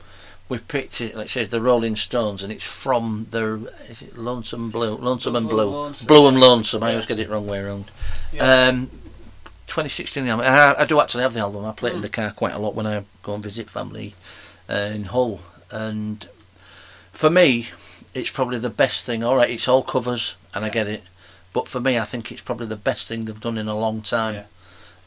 we've 0.48 0.68
picked 0.68 1.00
it. 1.00 1.16
Like 1.16 1.26
it 1.26 1.30
says 1.30 1.50
the 1.50 1.60
Rolling 1.60 1.96
Stones, 1.96 2.44
and 2.44 2.52
it's 2.52 2.64
from 2.64 3.26
the 3.32 3.72
is 3.88 4.02
it 4.02 4.16
Lonesome 4.16 4.70
Blue, 4.70 4.94
Lonesome 4.96 5.34
and 5.34 5.48
Blue 5.48 5.92
Blue, 6.06 6.28
and 6.28 6.38
Lonesome, 6.38 6.82
yeah. 6.82 6.88
I 6.88 6.90
always 6.90 7.06
get 7.06 7.18
it 7.18 7.28
wrong 7.28 7.48
way 7.48 7.58
around. 7.58 7.90
Yeah. 8.32 8.68
Um, 8.68 8.90
2016 9.66 10.26
album. 10.26 10.46
I, 10.46 10.74
I 10.82 10.84
do 10.86 11.00
actually 11.00 11.22
have 11.22 11.34
the 11.34 11.40
album. 11.40 11.64
I 11.64 11.72
play 11.72 11.90
Hmm. 11.90 11.94
it 11.94 11.98
in 11.98 12.02
the 12.02 12.08
car 12.08 12.30
quite 12.32 12.52
a 12.54 12.58
lot 12.58 12.74
when 12.74 12.86
I 12.86 13.04
go 13.22 13.34
and 13.34 13.42
visit 13.42 13.70
family 13.70 14.14
uh, 14.70 14.74
in 14.74 15.04
Hull. 15.04 15.40
And 15.70 16.28
for 17.12 17.30
me, 17.30 17.68
it's 18.14 18.30
probably 18.30 18.58
the 18.58 18.70
best 18.70 19.04
thing. 19.06 19.24
All 19.24 19.36
right, 19.36 19.50
it's 19.50 19.68
all 19.68 19.82
covers, 19.82 20.36
and 20.54 20.64
I 20.64 20.68
get 20.68 20.86
it. 20.86 21.02
But 21.52 21.68
for 21.68 21.80
me, 21.80 21.98
I 21.98 22.04
think 22.04 22.30
it's 22.32 22.40
probably 22.40 22.66
the 22.66 22.76
best 22.76 23.08
thing 23.08 23.24
they've 23.24 23.40
done 23.40 23.58
in 23.58 23.68
a 23.68 23.76
long 23.76 24.02
time. 24.02 24.44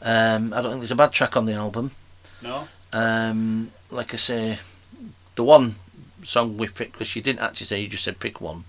Um, 0.00 0.52
I 0.52 0.60
don't 0.62 0.70
think 0.72 0.80
there's 0.80 0.90
a 0.92 0.96
bad 0.96 1.12
track 1.12 1.36
on 1.36 1.46
the 1.46 1.54
album. 1.54 1.90
No. 2.42 2.68
Um, 2.92 3.70
like 3.90 4.14
I 4.14 4.16
say, 4.16 4.58
the 5.34 5.44
one 5.44 5.74
song 6.22 6.56
we 6.56 6.68
picked 6.68 6.92
because 6.92 7.14
you 7.14 7.22
didn't 7.22 7.40
actually 7.40 7.66
say 7.66 7.80
you 7.80 7.88
just 7.88 8.04
said 8.04 8.18
pick 8.20 8.40
one. 8.40 8.64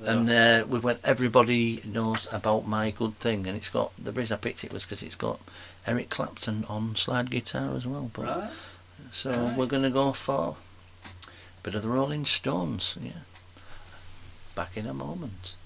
Yeah. 0.00 0.12
And 0.12 0.30
uh, 0.30 0.64
we 0.68 0.78
went. 0.78 1.00
Everybody 1.04 1.82
knows 1.84 2.28
about 2.32 2.66
my 2.66 2.90
good 2.90 3.18
thing, 3.18 3.46
and 3.46 3.56
it's 3.56 3.68
got 3.70 3.92
the 4.02 4.12
reason 4.12 4.36
I 4.36 4.40
picked 4.40 4.62
it 4.64 4.72
was 4.72 4.84
because 4.84 5.02
it's 5.02 5.14
got 5.16 5.40
Eric 5.86 6.08
Clapton 6.10 6.64
on 6.68 6.94
slide 6.96 7.30
guitar 7.30 7.74
as 7.74 7.86
well. 7.86 8.10
But 8.14 8.26
Right. 8.26 8.50
so 9.10 9.30
Right. 9.32 9.56
we're 9.56 9.66
gonna 9.66 9.90
go 9.90 10.12
for 10.12 10.56
a 11.26 11.30
bit 11.62 11.74
of 11.74 11.82
the 11.82 11.88
Rolling 11.88 12.24
Stones. 12.24 12.96
Yeah. 13.02 13.10
Back 14.54 14.76
in 14.76 14.86
a 14.86 14.94
moment. 14.94 15.56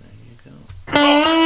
There 0.00 0.10
you 0.28 0.52
go. 0.92 1.42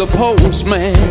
The 0.00 0.06
postman. 0.16 1.09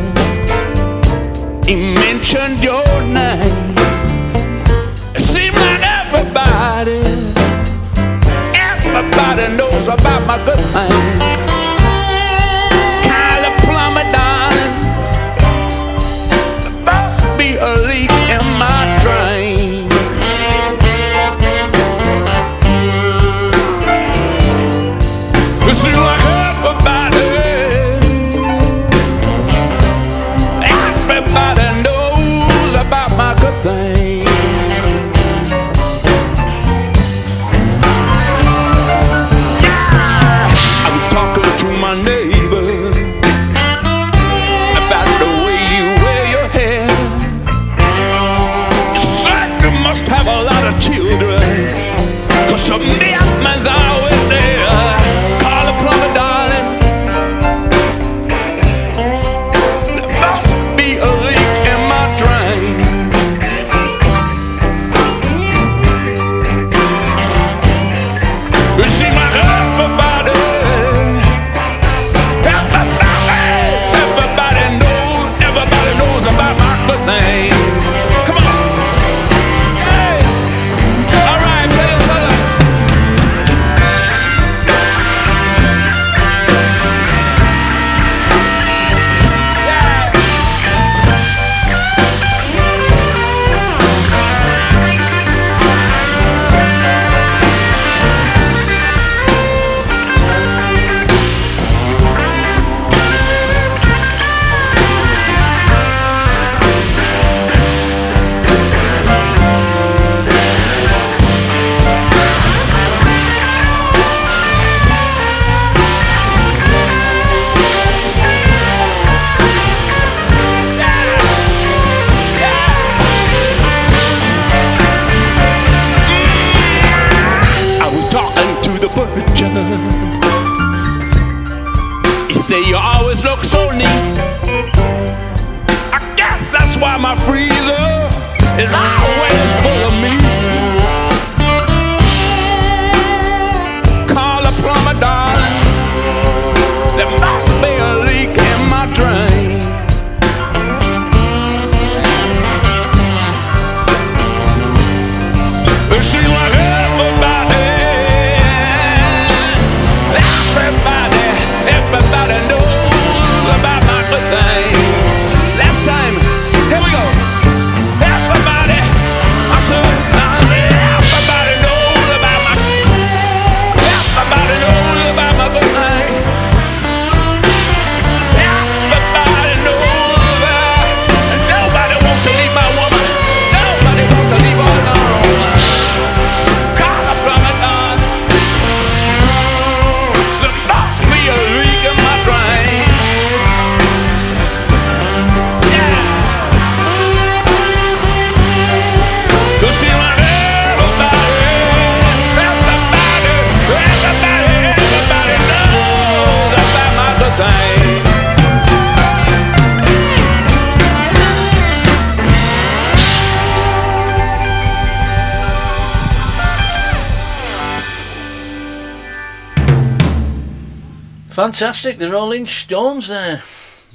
Fantastic, 221.54 221.98
the 221.98 222.12
Rolling 222.12 222.46
Stones 222.46 223.08
there. 223.08 223.42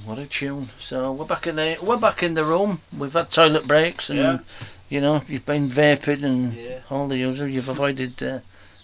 What 0.05 0.18
a 0.18 0.26
tune! 0.26 0.70
So 0.80 1.12
we're 1.12 1.24
back 1.24 1.46
in 1.46 1.55
the 1.55 1.76
we're 1.80 1.96
back 2.00 2.20
in 2.24 2.34
the 2.34 2.42
room. 2.42 2.80
We've 2.98 3.12
had 3.12 3.30
toilet 3.30 3.68
breaks 3.68 4.11
and 4.11 4.18
Yeah. 4.18 4.38
you 4.88 5.00
know 5.00 5.22
you've 5.28 5.46
been 5.46 5.68
vaping 5.68 6.24
and 6.24 6.52
Yeah. 6.52 6.80
all 6.90 7.07
the 7.07 7.16
usual. 7.16 7.46
You've 7.46 7.68
avoided 7.68 8.20
uh, 8.24 8.40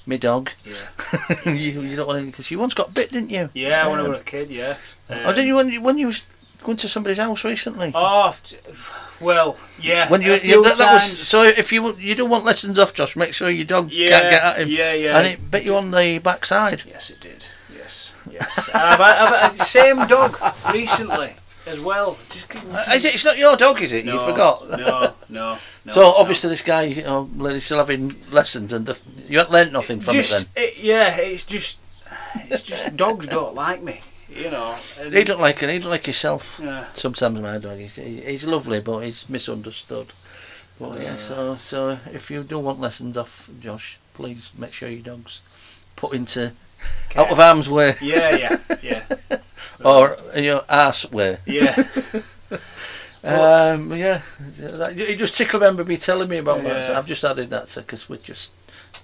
me 0.07 0.19
dog. 0.19 0.51
Yeah. 0.65 1.43
you, 1.53 1.81
you 1.83 1.97
don't 1.97 2.07
want 2.07 2.25
because 2.27 2.49
you 2.53 2.61
once 2.61 2.75
got 2.75 2.95
bit, 2.95 3.11
didn't 3.11 3.31
you? 3.31 3.51
Yeah, 3.55 3.89
when 3.89 3.99
I 3.99 4.05
Um, 4.05 4.11
was 4.13 4.21
a 4.21 4.25
kid, 4.25 4.53
yeah. 4.53 4.77
oh, 5.11 5.33
did 5.33 5.47
you 5.49 5.57
when 5.57 5.69
you 5.69 5.83
when 5.83 5.99
you 5.99 6.07
was 6.07 6.29
going 6.63 6.77
to 6.77 6.87
somebody's 6.89 7.19
house 7.19 7.43
recently? 7.43 7.91
Oh, 7.93 8.37
well, 9.21 9.57
yeah. 9.81 10.09
when 10.09 10.23
you, 10.23 10.37
few 10.37 10.63
that, 10.63 10.79
that 10.79 10.93
was 10.93 11.19
so. 11.19 11.43
If 11.43 11.73
you 11.73 11.97
you 11.97 12.15
don't 12.15 12.31
want 12.31 12.45
lessons 12.45 12.79
off, 12.79 12.95
Josh, 12.95 13.17
make 13.17 13.35
sure 13.35 13.51
your 13.51 13.67
dog 13.67 13.91
Yeah, 13.91 14.11
can't 14.11 14.31
get 14.31 14.43
at 14.45 14.59
him. 14.61 14.69
yeah, 14.69 14.93
yeah. 14.93 15.19
And 15.19 15.27
it 15.27 15.51
bit 15.51 15.65
you 15.65 15.75
on 15.77 15.91
the 15.91 16.21
backside. 16.21 16.85
Yes, 16.87 17.11
it 17.11 17.19
did. 17.21 17.49
Yes. 18.31 18.71
I've, 18.75 19.01
I've, 19.01 19.53
I've, 19.53 19.63
same 19.63 20.07
dog 20.07 20.37
recently 20.73 21.33
as 21.67 21.81
well. 21.81 22.19
Just 22.31 22.49
keep, 22.49 22.63
Uh, 22.65 22.93
is 22.93 23.05
it, 23.05 23.15
it's 23.15 23.25
not 23.25 23.39
your 23.39 23.57
dog, 23.57 23.81
is 23.81 23.93
it? 23.93 24.05
you 24.05 24.19
forgot. 24.19 24.69
No, 24.69 24.77
no. 24.77 25.15
no 25.29 25.59
so 25.87 26.13
obviously 26.17 26.51
this 26.51 26.63
guy, 26.63 26.83
you 26.83 27.03
know, 27.03 27.29
lady's 27.37 27.65
still 27.65 27.79
having 27.79 28.13
lessons, 28.31 28.73
and 28.73 28.87
the, 28.87 29.01
you 29.27 29.39
haven't 29.39 29.53
learnt 29.53 29.73
nothing 29.73 30.01
from 30.01 30.15
just, 30.15 30.43
it. 30.43 30.49
Then 30.55 30.65
it, 30.65 30.79
yeah, 30.79 31.17
it's 31.17 31.47
just, 31.47 31.79
it's 32.35 32.63
just 32.63 32.97
dogs 32.97 33.27
don't 33.27 33.55
like 33.55 33.83
me, 33.83 34.01
you 34.29 34.51
know. 34.51 34.75
he 35.11 35.25
don't 35.25 35.41
like 35.41 35.63
it. 35.63 35.71
He 35.71 35.79
don't 35.79 35.91
like 35.91 36.07
himself. 36.07 36.61
Yeah. 36.63 36.87
Sometimes 36.93 37.41
my 37.41 37.59
dog, 37.59 37.79
he's 37.79 37.97
he's 37.97 38.47
lovely, 38.47 38.81
but 38.81 39.01
he's 39.01 39.29
misunderstood. 39.29 40.13
But 40.79 41.01
yeah, 41.01 41.17
so 41.17 41.57
so 41.57 41.99
if 42.13 42.31
you 42.31 42.43
do 42.43 42.59
want 42.59 42.81
lessons 42.81 43.17
off 43.19 43.51
Josh, 43.61 43.99
please 44.15 44.53
make 44.57 44.73
sure 44.73 44.89
your 44.89 45.03
dog's 45.03 45.43
put 45.95 46.15
into 46.15 46.53
out 47.17 47.31
of 47.31 47.41
arm's 47.41 47.69
way 47.69 47.95
Yeah, 48.01 48.37
yeah, 48.37 48.57
yeah, 48.83 49.03
or 49.85 50.17
your 50.37 50.63
arse 50.69 51.11
way. 51.11 51.39
yeah. 51.47 51.75
Um, 53.23 53.93
yeah, 53.93 54.23
you 54.97 55.15
just 55.15 55.37
tickle 55.37 55.61
remember 55.61 55.85
me 55.85 55.99
telling 55.99 56.31
me 56.31 56.39
about 56.39 56.63
that. 56.63 56.85
So 56.85 56.95
I've 56.95 57.05
just 57.07 57.23
added 57.23 57.51
that 57.51 57.71
because 57.77 58.09
we're 58.09 58.17
just 58.17 58.55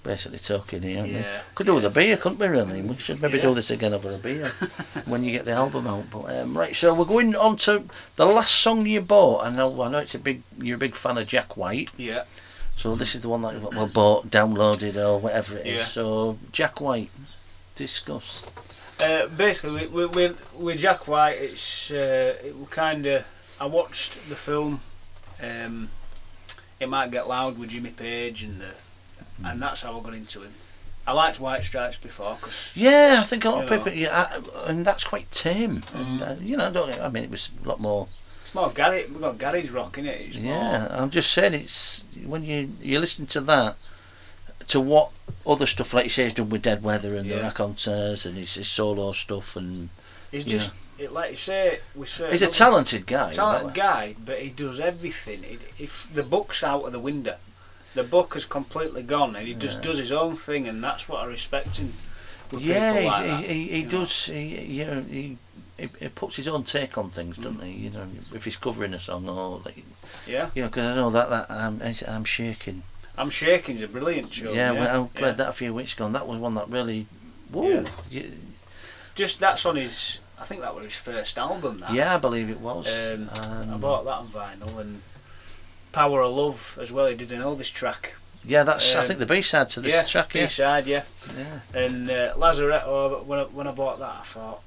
basically 0.03 0.39
talking 0.39 0.81
here. 0.81 1.01
aren't 1.01 1.12
we? 1.12 1.18
Yeah. 1.18 1.41
Could 1.55 1.66
do 1.66 1.74
with 1.74 1.85
a 1.85 1.91
beer, 1.91 2.16
couldn't 2.16 2.39
we? 2.39 2.47
Really, 2.49 2.81
we 2.81 2.97
should 2.97 3.20
maybe 3.20 3.37
Yeah. 3.37 3.43
do 3.43 3.55
this 3.55 3.70
again 3.70 3.93
over 3.93 4.14
a 4.14 4.16
beer 4.16 4.47
when 5.05 5.22
you 5.22 5.33
get 5.33 5.45
the 5.45 5.53
album 5.53 5.87
out. 5.87 6.05
But 6.11 6.35
um, 6.35 6.57
right, 6.57 6.74
so 6.74 6.95
we're 6.95 7.05
going 7.05 7.37
on 7.37 7.57
to 7.59 7.85
the 8.16 8.24
last 8.24 8.55
song 8.55 8.87
you 8.87 9.03
bought. 9.03 9.45
I 9.45 9.51
know, 9.51 9.83
I 9.83 9.89
know, 9.91 9.99
it's 9.99 10.14
a 10.14 10.18
big. 10.18 10.43
You're 10.59 10.77
a 10.77 10.79
big 10.79 10.95
fan 10.95 11.18
of 11.18 11.27
Jack 11.27 11.59
White, 11.59 11.91
Yeah. 11.99 12.22
so 12.74 12.95
this 12.95 13.14
is 13.14 13.20
the 13.20 13.29
one 13.29 13.43
that 13.43 13.53
you 13.53 13.68
well, 13.70 13.87
bought, 13.87 14.31
downloaded, 14.31 14.97
or 14.97 15.18
whatever 15.20 15.59
it 15.59 15.66
is. 15.66 15.79
Yeah. 15.81 15.85
So 15.85 16.39
Jack 16.53 16.81
White, 16.81 17.11
discuss. 17.77 18.43
Uh, 19.01 19.27
basically, 19.29 19.87
with, 19.87 20.14
with 20.14 20.55
with 20.59 20.79
Jack 20.79 21.07
White, 21.07 21.37
it's 21.39 21.91
uh, 21.91 22.35
it 22.45 22.55
kind 22.70 23.07
of. 23.07 23.27
I 23.61 23.66
watched 23.66 24.29
the 24.29 24.35
film. 24.35 24.81
Um, 25.43 25.91
it 26.81 26.89
might 26.89 27.11
get 27.11 27.29
loud 27.29 27.59
with 27.59 27.70
Jimmy 27.70 27.91
Page 27.91 28.43
and 28.43 28.61
the, 28.61 28.74
and 29.45 29.61
that's 29.62 29.83
how 29.83 29.99
I 29.99 30.03
got 30.03 30.14
into 30.14 30.43
him. 30.43 30.53
I 31.07 31.12
liked 31.12 31.39
White 31.41 31.62
Stripes 31.64 31.97
before 31.99 32.37
because 32.37 32.72
Yeah, 32.77 33.18
I 33.20 33.22
think 33.22 33.45
a 33.45 33.51
lot 33.51 33.64
of 33.64 33.70
know. 33.70 33.77
people, 33.79 33.93
yeah, 33.93 34.29
I, 34.31 34.68
and 34.70 34.85
that's 34.85 35.05
quite 35.05 35.31
tame. 35.31 35.83
And, 35.95 36.20
Mm. 36.20 36.31
uh, 36.31 36.35
you 36.43 36.57
know, 36.57 36.70
don't, 36.70 36.99
I 37.01 37.09
mean, 37.09 37.24
it 37.24 37.31
was 37.31 37.51
a 37.64 37.68
lot 37.68 37.81
more. 37.81 38.09
it's 38.43 38.55
more 38.55 38.70
garage. 38.70 39.09
We've 39.11 39.20
got 39.20 39.39
garage 39.39 39.70
rock 39.70 39.99
in 39.99 40.07
it. 40.07 40.20
It's 40.20 40.37
Yeah, 40.37 40.89
I'm 40.91 41.11
just 41.11 41.33
saying 41.33 41.55
it's 41.55 42.07
when 42.24 42.43
you 42.45 42.72
you 42.81 42.99
listen 42.99 43.27
to 43.27 43.41
that 43.43 43.77
to 44.69 44.81
what 44.81 45.11
other 45.47 45.67
stuff 45.67 45.95
like 45.95 46.05
you 46.05 46.11
say 46.11 46.25
he's 46.25 46.35
done 46.35 46.51
with 46.51 46.62
Dead 46.62 46.83
Weather 46.83 47.17
and 47.17 47.31
the 47.31 47.37
Raconteurs 47.37 48.27
and 48.27 48.37
his, 48.37 48.55
his 48.55 48.69
solo 48.69 49.12
stuff 49.12 49.57
and. 49.57 49.89
He's 50.33 50.45
yeah. 50.45 50.53
just 50.53 50.75
it, 50.99 51.12
like 51.12 51.31
you 51.31 51.37
say. 51.37 51.79
We 51.95 52.07
say 52.07 52.31
he's 52.31 52.43
a 52.43 52.49
talented 52.49 53.07
guy. 53.07 53.33
talented 53.33 53.75
guy, 53.75 54.17
but 54.25 54.41
he 54.41 54.49
does 54.49 54.81
everything. 54.81 55.45
It, 55.45 55.61
if 55.79 56.12
the 56.12 56.23
book's 56.23 56.62
out 56.62 56.85
of 56.85 56.93
the 56.93 56.99
window, 56.99 57.37
the 57.95 58.03
book 58.03 58.35
has 58.35 58.45
completely 58.45 59.03
gone, 59.03 59.37
and 59.37 59.47
he 59.47 59.55
just 59.55 59.83
does 59.83 59.99
his 59.99 60.12
own 60.12 60.37
thing, 60.37 60.67
and 60.67 60.83
that's 60.83 61.09
what 61.09 61.23
I 61.23 61.27
respect 61.27 61.77
him. 61.77 61.93
Yeah, 62.57 62.93
like 62.93 63.45
he, 63.45 63.47
he, 63.47 63.69
he 63.69 63.83
know. 63.85 63.91
does. 63.91 64.27
He, 64.27 64.61
you 64.61 64.85
know, 64.85 65.01
he, 65.03 65.37
he 65.77 66.09
puts 66.09 66.37
his 66.37 66.49
own 66.49 66.62
take 66.62 66.97
on 66.97 67.11
things, 67.11 67.37
doesn't 67.37 67.62
he? 67.62 67.73
You 67.73 67.91
know, 67.91 68.07
if 68.33 68.45
he's 68.45 68.57
covering 68.57 68.95
a 68.95 68.99
song 68.99 69.29
or 69.29 69.61
like, 69.64 69.85
Yeah, 70.27 70.51
you 70.55 70.62
know, 70.62 70.69
because 70.69 70.87
I 70.87 70.95
know 70.95 71.11
that 71.11 71.29
that 71.29 71.51
I'm 71.51 71.83
I'm 72.09 72.25
shaking. 72.25 72.83
I'm 73.19 73.31
Shaking's 73.31 73.83
a 73.83 73.89
brilliant 73.89 74.33
show. 74.35 74.53
yeah, 74.53 74.73
yeah, 74.73 74.81
well, 74.81 75.05
I 75.05 75.19
played 75.19 75.29
yeah. 75.31 75.33
that 75.37 75.49
a 75.49 75.53
few 75.53 75.73
weeks 75.73 75.95
ago, 75.95 76.07
and 76.07 76.14
that 76.14 76.27
was 76.29 76.39
one 76.39 76.55
that 76.55 76.69
really, 76.69 77.07
whoa, 77.51 77.85
Yeah. 78.11 78.23
Just 79.14 79.41
that's 79.41 79.64
on 79.64 79.77
his. 79.77 80.21
I 80.39 80.45
think 80.45 80.61
that 80.61 80.75
was 80.75 80.85
his 80.85 80.97
first 80.97 81.39
album. 81.39 81.81
That. 81.81 81.93
yeah 81.95 82.14
I 82.14 82.19
believe 82.19 82.51
it 82.51 82.61
was. 82.61 82.87
Um, 82.95 83.31
Um, 83.33 83.75
I 83.75 83.77
bought 83.79 84.05
that 84.05 84.19
on 84.19 84.27
vinyl 84.29 84.79
and 84.79 85.01
Power 85.93 86.21
of 86.21 86.35
Love 86.35 86.79
as 86.81 86.93
well. 86.93 87.07
He 87.07 87.14
did 87.14 87.33
an 87.33 87.41
Elvis 87.41 87.73
track. 87.73 88.14
yeah, 88.45 88.62
that's 88.64 88.95
I 88.95 89.01
um, 89.01 89.07
think 89.07 89.19
the 89.19 89.25
B 89.27 89.41
side 89.41 89.71
to 89.71 89.81
this 89.81 89.95
yeah, 89.95 90.03
track. 90.03 90.35
Yeah, 90.35 90.43
B-side, 90.43 90.87
yeah. 90.87 91.03
yeah. 91.39 91.81
And 91.83 92.11
uh, 92.11 92.35
Lazaretto. 92.35 93.25
When 93.25 93.39
I, 93.39 93.43
when 93.45 93.67
I 93.67 93.73
bought 93.73 93.99
that, 94.01 94.17
I 94.21 94.25
thought, 94.25 94.62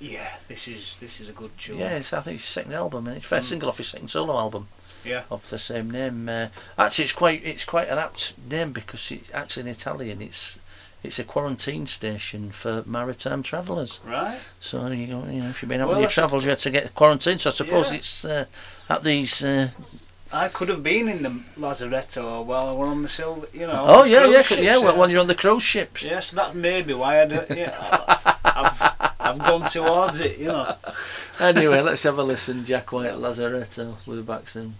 yeah, 0.00 0.30
this 0.48 0.66
is 0.66 0.96
this 0.96 1.20
is 1.20 1.28
a 1.28 1.32
good 1.32 1.56
tune. 1.56 1.78
Yeah, 1.78 1.90
it's, 1.96 2.12
I 2.12 2.20
think 2.22 2.34
it's 2.34 2.44
his 2.44 2.50
second 2.52 2.72
album, 2.72 3.06
and 3.06 3.16
it's 3.16 3.26
first 3.26 3.46
Mm. 3.46 3.50
single 3.50 3.68
off 3.68 3.76
his 3.78 3.86
second 3.86 4.08
solo 4.08 4.36
album 4.36 4.66
Yeah. 5.04 5.22
of 5.30 5.48
the 5.50 5.58
same 5.58 5.90
name. 5.90 6.28
Uh, 6.28 6.48
actually, 6.78 7.04
it's 7.04 7.12
quite 7.14 7.44
it's 7.44 7.64
quite 7.64 7.88
an 7.88 7.98
apt 7.98 8.34
name 8.50 8.72
because 8.72 9.10
it's 9.12 9.30
actually 9.34 9.62
in 9.62 9.68
Italian. 9.68 10.22
It's 10.22 10.60
it's 11.02 11.18
a 11.18 11.24
quarantine 11.24 11.86
station 11.86 12.50
for 12.50 12.82
maritime 12.86 13.42
travellers. 13.42 14.00
Right. 14.04 14.38
So 14.60 14.86
you 14.88 15.06
know, 15.06 15.24
you 15.26 15.42
know 15.42 15.48
if 15.50 15.60
you've 15.62 15.68
been 15.68 15.80
out 15.82 15.88
Well, 15.88 15.96
on 15.96 16.02
your 16.02 16.10
travels, 16.10 16.44
you 16.44 16.50
had 16.50 16.58
to 16.60 16.70
get 16.70 16.94
quarantined. 16.94 17.40
So 17.40 17.50
I 17.50 17.52
suppose 17.52 17.90
Yeah. 17.90 17.96
it's 17.98 18.24
uh, 18.24 18.44
at 18.88 19.02
these. 19.02 19.44
Uh, 19.44 19.68
I 20.32 20.48
could 20.48 20.68
have 20.68 20.82
been 20.82 21.08
in 21.08 21.22
the 21.22 21.28
Lazaretto 21.58 22.44
while 22.44 22.68
I 22.68 22.72
were 22.72 22.86
on 22.86 23.02
the 23.02 23.08
silver. 23.08 23.46
You 23.52 23.66
know. 23.68 23.84
oh 23.86 24.04
yeah, 24.04 24.26
yeah, 24.26 24.42
c- 24.42 24.64
yeah. 24.64 24.80
ships, 24.80 24.96
When 24.96 25.10
you're 25.10 25.20
on 25.20 25.28
the 25.28 25.34
cruise 25.34 25.62
ships. 25.62 26.02
Yes, 26.02 26.30
that 26.32 26.54
may 26.56 26.82
be 26.82 26.94
why 26.94 27.20
I. 27.22 27.26
do- 27.26 27.44
Yeah, 27.54 27.76
I've 28.44 28.82
I've 29.20 29.38
gone 29.38 29.68
towards 29.68 30.20
it. 30.20 30.38
You 30.38 30.46
know. 30.48 30.74
anyway, 31.40 31.80
let's 31.82 32.02
have 32.04 32.18
a 32.18 32.22
listen. 32.24 32.64
Jack 32.64 32.90
White, 32.92 33.12
Lazaretto. 33.12 33.94
We'll 34.06 34.16
be 34.16 34.22
back 34.22 34.48
soon. 34.48 34.74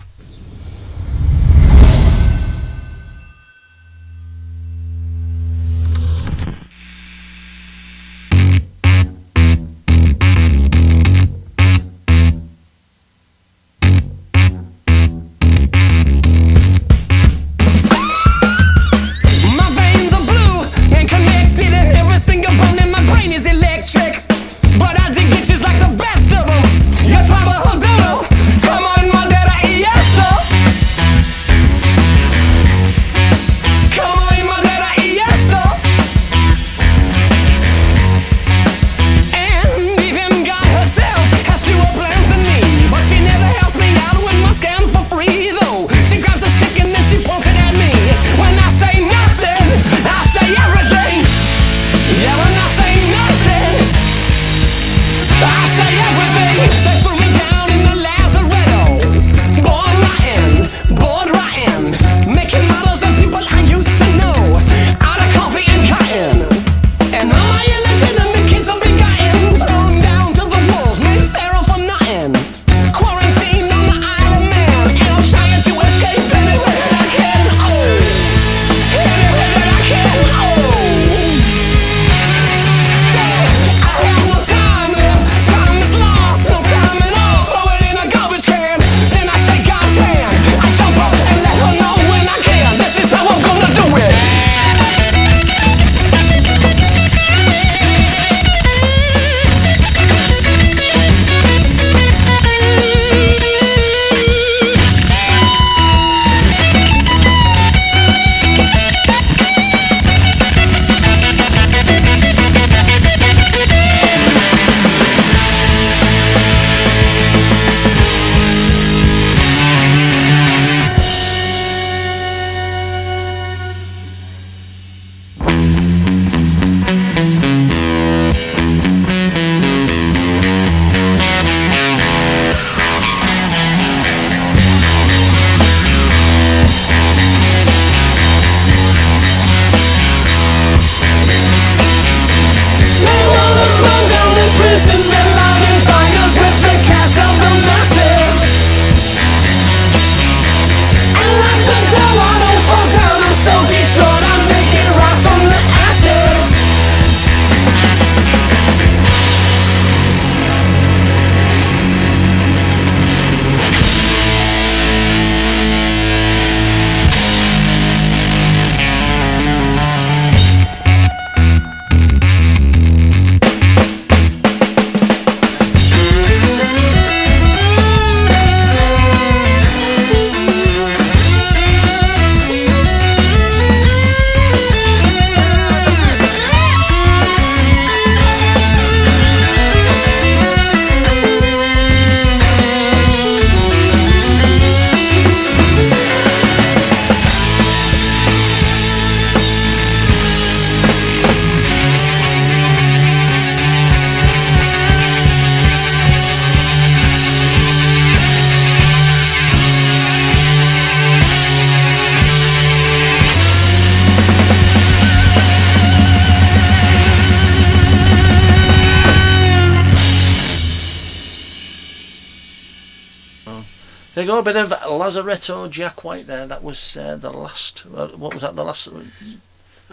A 224.38 224.42
bit 224.42 224.56
of 224.56 224.70
Lazaretto 224.70 225.70
Jack 225.70 226.04
White 226.04 226.26
there. 226.26 226.46
That 226.46 226.62
was 226.62 226.96
uh, 226.96 227.16
the 227.16 227.30
last. 227.30 227.86
Uh, 227.86 228.08
what 228.08 228.34
was 228.34 228.42
that? 228.42 228.56
The 228.56 228.64
last 228.64 228.88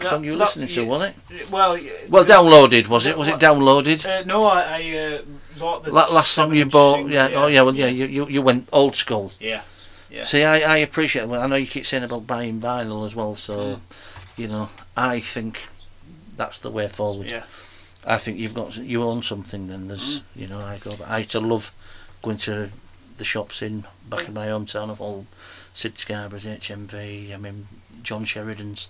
song 0.00 0.24
you 0.24 0.32
were 0.32 0.36
listening 0.38 0.68
to, 0.68 0.84
wasn't 0.84 1.14
it? 1.30 1.50
Well, 1.50 1.78
Well, 2.08 2.24
downloaded 2.24 2.88
was 2.88 3.06
it? 3.06 3.16
Was 3.16 3.28
it 3.28 3.36
downloaded? 3.36 4.04
Uh, 4.04 4.24
no, 4.24 4.44
I, 4.46 4.60
I 4.82 4.96
uh, 4.98 5.22
bought 5.58 5.84
the 5.84 5.92
La- 5.92 6.12
last 6.12 6.32
song 6.32 6.54
you 6.54 6.64
bought, 6.66 6.96
single, 6.96 7.12
yeah, 7.12 7.28
oh 7.34 7.46
yeah, 7.46 7.62
well, 7.62 7.74
yeah, 7.74 7.86
you, 7.86 8.06
you, 8.06 8.26
you 8.28 8.42
went 8.42 8.68
old 8.72 8.96
school. 8.96 9.32
yeah, 9.38 9.62
yeah. 10.10 10.24
See, 10.24 10.42
I, 10.44 10.60
I 10.60 10.76
appreciate. 10.78 11.28
Well, 11.28 11.40
I 11.40 11.46
know 11.46 11.56
you 11.56 11.66
keep 11.66 11.86
saying 11.86 12.02
about 12.04 12.26
buying 12.26 12.60
vinyl 12.60 13.06
as 13.06 13.14
well, 13.14 13.34
so 13.36 13.80
you 14.36 14.48
know, 14.48 14.70
I 14.96 15.20
think 15.20 15.68
that's 16.36 16.58
the 16.58 16.70
way 16.70 16.88
forward. 16.88 17.30
Yeah. 17.30 17.44
I 18.04 18.16
think 18.18 18.38
you've 18.38 18.54
got 18.54 18.76
you 18.76 19.04
own 19.04 19.22
something. 19.22 19.68
Then 19.68 19.86
there's, 19.88 20.20
Mm. 20.20 20.22
you 20.34 20.46
know, 20.48 20.58
I 20.58 20.78
go. 20.78 20.96
I 21.06 21.18
used 21.18 21.30
to 21.32 21.40
love 21.40 21.70
going 22.22 22.38
to 22.38 22.70
the 23.22 23.26
shops 23.26 23.62
in 23.62 23.84
back 24.08 24.26
in 24.26 24.34
my 24.34 24.48
hometown 24.48 24.90
of 24.90 25.00
all 25.00 25.26
Sid 25.74 25.96
Scarborough's 25.96 26.44
HMV. 26.44 27.32
I 27.32 27.36
mean, 27.36 27.68
John 28.02 28.24
Sheridan's. 28.24 28.88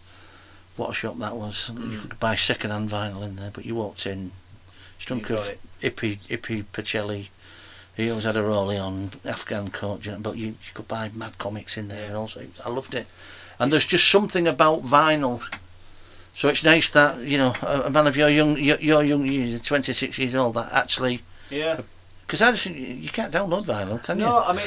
What 0.76 0.88
a 0.88 0.94
shop 0.94 1.18
that 1.18 1.36
was! 1.36 1.70
You 1.76 1.98
could 1.98 2.18
buy 2.18 2.34
second-hand 2.34 2.88
vinyl 2.88 3.22
in 3.22 3.36
there, 3.36 3.50
but 3.52 3.66
you 3.66 3.74
walked 3.74 4.06
in, 4.06 4.30
stunk 4.98 5.28
of 5.28 5.46
it. 5.46 5.60
hippie 5.82 6.18
hippie 6.28 6.64
Pacelli. 6.72 7.28
He 7.94 8.08
always 8.08 8.24
had 8.24 8.38
a 8.38 8.42
rollie 8.42 8.82
on 8.82 9.10
Afghan 9.22 9.68
coat, 9.68 10.08
but 10.20 10.38
you, 10.38 10.46
you 10.46 10.72
could 10.72 10.88
buy 10.88 11.10
Mad 11.12 11.36
Comics 11.36 11.76
in 11.76 11.88
there, 11.88 12.06
and 12.06 12.16
also 12.16 12.46
I 12.64 12.70
loved 12.70 12.94
it. 12.94 13.06
And 13.58 13.70
there's 13.70 13.84
just 13.86 14.10
something 14.10 14.48
about 14.48 14.82
vinyl. 14.82 15.42
So 16.32 16.48
it's 16.48 16.64
nice 16.64 16.90
that 16.92 17.18
you 17.18 17.36
know 17.36 17.52
a, 17.60 17.82
a 17.82 17.90
man 17.90 18.06
of 18.06 18.16
your 18.16 18.30
young 18.30 18.56
your, 18.56 18.78
your 18.80 19.02
young 19.04 19.26
years, 19.26 19.60
26 19.60 20.18
years 20.18 20.34
old, 20.34 20.54
that 20.54 20.72
actually 20.72 21.20
Yeah. 21.50 21.82
Because 22.32 22.40
I 22.40 22.50
just 22.50 22.64
you 22.64 22.72
you 22.72 23.10
can't 23.10 23.30
download 23.30 23.66
vinyl, 23.66 24.02
can 24.02 24.16
No, 24.16 24.42
I 24.42 24.52
mean 24.54 24.64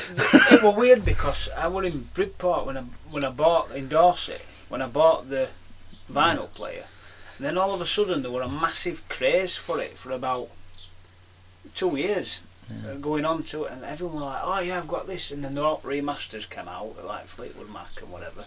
it 0.52 0.62
was 0.62 0.76
weird 0.76 1.04
because 1.04 1.50
I 1.58 1.66
was 1.66 1.88
in 1.88 2.10
Bridport 2.14 2.68
when 2.68 2.78
I 2.78 2.84
when 3.10 3.26
I 3.26 3.32
bought 3.32 3.72
in 3.72 3.88
Dorset 3.88 4.46
when 4.70 4.84
I 4.84 4.88
bought 4.88 5.32
the 5.32 5.50
vinyl 6.14 6.54
player, 6.54 6.86
and 7.38 7.48
then 7.48 7.58
all 7.58 7.74
of 7.74 7.82
a 7.82 7.88
sudden 7.88 8.22
there 8.22 8.30
were 8.30 8.44
a 8.44 8.48
massive 8.48 9.10
craze 9.10 9.58
for 9.58 9.82
it 9.82 9.94
for 9.98 10.12
about 10.12 10.50
two 11.74 11.98
years. 11.98 12.42
uh, 12.70 12.94
Going 13.02 13.26
on 13.26 13.42
to 13.46 13.64
it, 13.64 13.72
and 13.72 13.84
everyone 13.84 14.18
were 14.18 14.30
like, 14.34 14.44
"Oh 14.44 14.60
yeah, 14.60 14.78
I've 14.78 14.88
got 14.88 15.08
this," 15.08 15.32
and 15.32 15.44
then 15.44 15.56
the 15.56 15.64
remasters 15.64 16.48
came 16.48 16.68
out, 16.68 17.04
like 17.04 17.26
Fleetwood 17.26 17.72
Mac 17.72 18.00
and 18.00 18.12
whatever. 18.12 18.46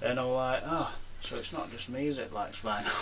And 0.00 0.18
I 0.18 0.24
was 0.24 0.32
like, 0.32 0.62
"Oh, 0.64 0.90
so 1.20 1.36
it's 1.36 1.52
not 1.52 1.70
just 1.70 1.90
me 1.90 2.08
that 2.12 2.32
likes 2.32 2.60
vinyl." 2.62 2.96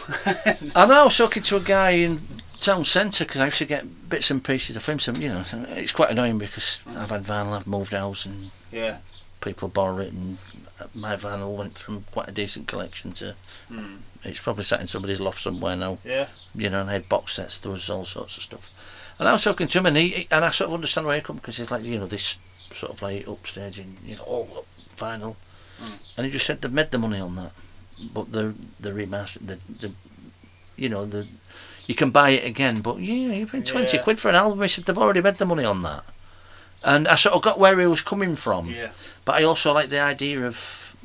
you? 0.60 0.72
And 0.74 0.92
I 0.92 1.04
was 1.04 1.16
talking 1.16 1.44
to 1.44 1.56
a 1.56 1.60
guy 1.60 1.90
in 1.90 2.18
town 2.60 2.84
centre 2.84 3.24
because 3.24 3.40
I 3.40 3.46
used 3.46 3.58
to 3.58 3.64
get 3.64 4.08
bits 4.08 4.30
and 4.30 4.44
pieces 4.44 4.76
of 4.76 4.86
him. 4.86 4.98
Some, 4.98 5.16
you 5.16 5.28
know, 5.28 5.44
it's 5.70 5.92
quite 5.92 6.10
annoying 6.10 6.38
because 6.38 6.80
I've 6.86 7.10
had 7.10 7.24
vinyl, 7.24 7.56
I've 7.56 7.66
moved 7.66 7.92
house, 7.92 8.26
and 8.26 8.50
yeah, 8.70 8.98
people 9.40 9.68
borrow 9.68 9.98
it, 9.98 10.12
and 10.12 10.38
my 10.94 11.16
vinyl 11.16 11.56
went 11.56 11.78
from 11.78 12.04
quite 12.12 12.28
a 12.28 12.32
decent 12.32 12.68
collection 12.68 13.12
to 13.12 13.34
mm, 13.70 13.98
it's 14.24 14.40
probably 14.40 14.64
sat 14.64 14.80
in 14.80 14.88
somebody's 14.88 15.20
loft 15.20 15.40
somewhere 15.40 15.76
now. 15.76 15.98
yeah, 16.04 16.28
you 16.54 16.70
know, 16.70 16.80
and 16.82 16.90
I 16.90 16.94
had 16.94 17.08
box 17.08 17.34
sets, 17.34 17.58
there 17.58 17.72
was 17.72 17.88
all 17.90 18.04
sorts 18.04 18.36
of 18.36 18.42
stuff. 18.42 18.72
And 19.18 19.28
I 19.28 19.32
was 19.32 19.44
talking 19.44 19.66
to 19.66 19.78
him, 19.78 19.86
and 19.86 19.96
he, 19.96 20.28
and 20.30 20.44
I 20.44 20.50
sort 20.50 20.68
of 20.68 20.74
understand 20.74 21.06
where 21.06 21.16
he 21.16 21.22
come 21.22 21.36
because 21.36 21.56
he's 21.56 21.70
like, 21.70 21.82
you 21.82 21.98
know, 21.98 22.06
this 22.06 22.38
sort 22.72 22.92
of 22.92 23.02
like 23.02 23.26
upstaging, 23.26 23.94
you 24.04 24.16
know, 24.16 24.22
all 24.22 24.48
up 24.56 24.66
vinyl. 24.96 25.36
Mm. 25.82 25.98
And 26.16 26.26
he 26.26 26.32
just 26.32 26.46
said 26.46 26.62
they've 26.62 26.72
made 26.72 26.90
the 26.90 26.98
money 26.98 27.18
on 27.18 27.36
that, 27.36 27.52
but 28.12 28.32
the 28.32 28.54
the 28.78 28.90
remaster, 28.90 29.46
the, 29.46 29.58
the 29.68 29.92
you 30.76 30.88
know, 30.88 31.04
the 31.04 31.26
you 31.90 31.96
can 31.96 32.10
buy 32.20 32.30
it 32.38 32.44
again, 32.52 32.76
but 32.86 32.96
yeah, 33.00 33.34
you 33.38 33.46
pay 33.46 33.60
twenty 33.62 33.96
Yeah. 33.96 34.02
quid 34.04 34.18
for 34.20 34.28
an 34.28 34.36
album. 34.42 34.62
He 34.62 34.68
said 34.68 34.84
they've 34.84 35.04
already 35.04 35.22
made 35.22 35.38
the 35.38 35.46
money 35.52 35.64
on 35.64 35.82
that, 35.82 36.04
and 36.90 37.02
I 37.08 37.16
sort 37.16 37.34
of 37.36 37.42
got 37.42 37.58
where 37.58 37.78
he 37.80 37.86
was 37.86 38.00
coming 38.12 38.36
from. 38.36 38.70
yeah, 38.70 38.90
But 39.24 39.34
I 39.38 39.42
also 39.44 39.72
like 39.78 39.88
the 39.90 40.00
idea 40.14 40.46
of, 40.46 40.56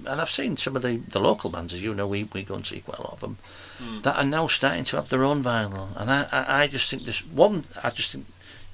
and 0.06 0.22
I've 0.22 0.30
seen 0.40 0.58
some 0.58 0.76
of 0.76 0.82
the, 0.84 0.98
the 1.16 1.20
local 1.30 1.50
bands, 1.50 1.74
as 1.74 1.82
you 1.84 1.94
know, 1.96 2.08
we, 2.08 2.20
we 2.34 2.44
go 2.44 2.56
and 2.56 2.66
see 2.66 2.82
quite 2.82 3.00
a 3.00 3.06
lot 3.08 3.14
of 3.14 3.20
them, 3.22 3.38
Mm. 3.84 4.04
that 4.04 4.16
are 4.16 4.24
now 4.38 4.48
starting 4.48 4.86
to 4.86 4.96
have 4.96 5.10
their 5.10 5.24
own 5.30 5.44
vinyl. 5.44 5.88
And 6.00 6.10
I, 6.10 6.20
I, 6.32 6.62
I 6.64 6.68
just 6.68 6.90
think 6.90 7.04
this 7.04 7.26
one, 7.26 7.64
I 7.84 7.90
just 7.90 8.12
think 8.12 8.26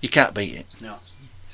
you 0.02 0.10
can't 0.10 0.36
beat 0.36 0.54
it. 0.62 0.68
No. 0.80 0.96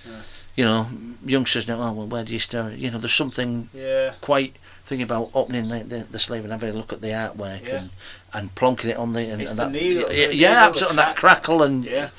No. 0.05 0.17
You 0.57 0.65
know, 0.65 0.87
youngsters 1.23 1.65
now. 1.67 1.79
Oh 1.81 1.93
well, 1.93 2.07
where 2.07 2.25
do 2.25 2.33
you 2.33 2.39
start? 2.39 2.73
You 2.73 2.89
know, 2.91 2.97
there's 2.97 3.13
something 3.23 3.69
Yeah. 3.73 4.13
quite 4.19 4.53
thinking 4.87 5.03
about 5.05 5.29
opening 5.33 5.67
the, 5.67 5.79
the, 5.83 5.97
the 6.09 6.17
sleeve 6.19 6.43
and 6.43 6.51
having 6.53 6.69
a 6.69 6.73
look 6.73 6.91
at 6.93 7.01
the 7.01 7.09
artwork 7.09 7.65
Yeah. 7.67 7.75
and, 7.75 7.89
and 8.33 8.55
plonking 8.55 8.85
it 8.89 8.97
on 8.97 9.13
the 9.13 9.21
and, 9.29 9.41
and 9.41 9.47
the 9.49 9.55
that 9.55 9.71
needle, 9.71 10.11
yeah, 10.11 10.29
yeah 10.29 10.65
absolutely 10.65 10.95
that 10.95 11.15
crackle 11.17 11.61
and 11.61 11.83
Yeah. 11.85 12.09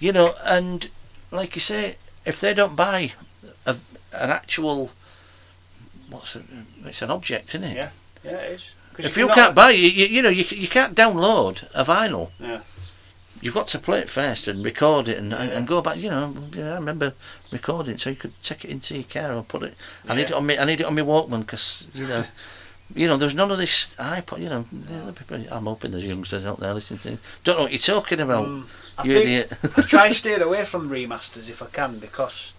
you 0.00 0.10
know 0.12 0.34
and 0.42 0.88
like 1.30 1.54
you 1.54 1.60
say 1.60 1.96
if 2.24 2.40
they 2.40 2.54
don't 2.54 2.74
buy 2.76 3.12
a, 3.66 3.76
an 4.12 4.30
actual 4.30 4.90
what's 6.10 6.34
it, 6.36 6.44
it's 6.86 7.02
an 7.02 7.10
object 7.10 7.50
isn't 7.50 7.64
it 7.64 7.76
Yeah. 7.76 7.90
Yeah, 8.24 8.30
it 8.38 8.52
is. 8.52 8.74
if 8.98 9.16
you 9.18 9.24
cannot- 9.26 9.34
can't 9.36 9.54
buy 9.54 9.70
you, 9.70 9.88
you 9.88 10.22
know 10.22 10.30
you, 10.30 10.44
you 10.50 10.68
can't 10.68 10.94
download 10.96 11.64
a 11.74 11.84
vinyl 11.84 12.30
Yeah. 12.40 12.60
You've 13.44 13.54
got 13.54 13.68
to 13.68 13.78
play 13.78 13.98
it 14.00 14.08
first 14.08 14.48
and 14.48 14.64
record 14.64 15.06
it 15.06 15.18
and, 15.18 15.32
and, 15.32 15.50
Yeah. 15.50 15.58
and 15.58 15.68
go 15.68 15.80
back 15.82 15.98
you 15.98 16.08
know 16.10 16.34
yeah, 16.56 16.72
I 16.72 16.74
remember 16.76 17.12
recording 17.52 17.98
so 17.98 18.10
you 18.10 18.16
could 18.16 18.32
take 18.42 18.64
it 18.64 18.70
into 18.70 18.94
your 18.96 19.04
car 19.04 19.32
or 19.34 19.42
put 19.42 19.62
it 19.62 19.74
I 20.08 20.14
need 20.16 20.22
it 20.30 20.32
on 20.32 20.46
me 20.46 20.58
I 20.58 20.64
need 20.64 20.80
it 20.80 20.86
on 20.86 20.94
my 20.96 21.02
Walkman 21.02 21.40
because 21.40 21.86
you 21.94 22.06
know 22.06 22.24
you 22.94 23.06
know 23.06 23.16
there's 23.16 23.34
none 23.34 23.50
of 23.50 23.58
this 23.58 23.94
iPod 23.96 24.40
you 24.40 24.48
know 24.48 24.64
the 24.72 24.96
other 24.98 25.12
people, 25.12 25.44
I'm 25.50 25.66
hoping 25.66 25.90
there's 25.90 26.06
youngsters 26.06 26.46
out 26.46 26.58
there 26.60 26.74
listening 26.74 27.00
to 27.00 27.18
don't 27.44 27.56
know 27.56 27.62
what 27.64 27.72
you're 27.72 27.78
talking 28.00 28.20
about 28.20 28.46
mm, 28.48 28.64
I 28.98 29.04
you 29.04 29.12
think 29.14 29.24
idiot 29.26 29.52
I 29.76 29.82
try 29.82 30.06
and 30.06 30.14
stay 30.22 30.34
away 30.40 30.64
from 30.64 30.88
remasters 30.90 31.48
if 31.50 31.62
I 31.62 31.66
can 31.66 31.98
because 31.98 32.52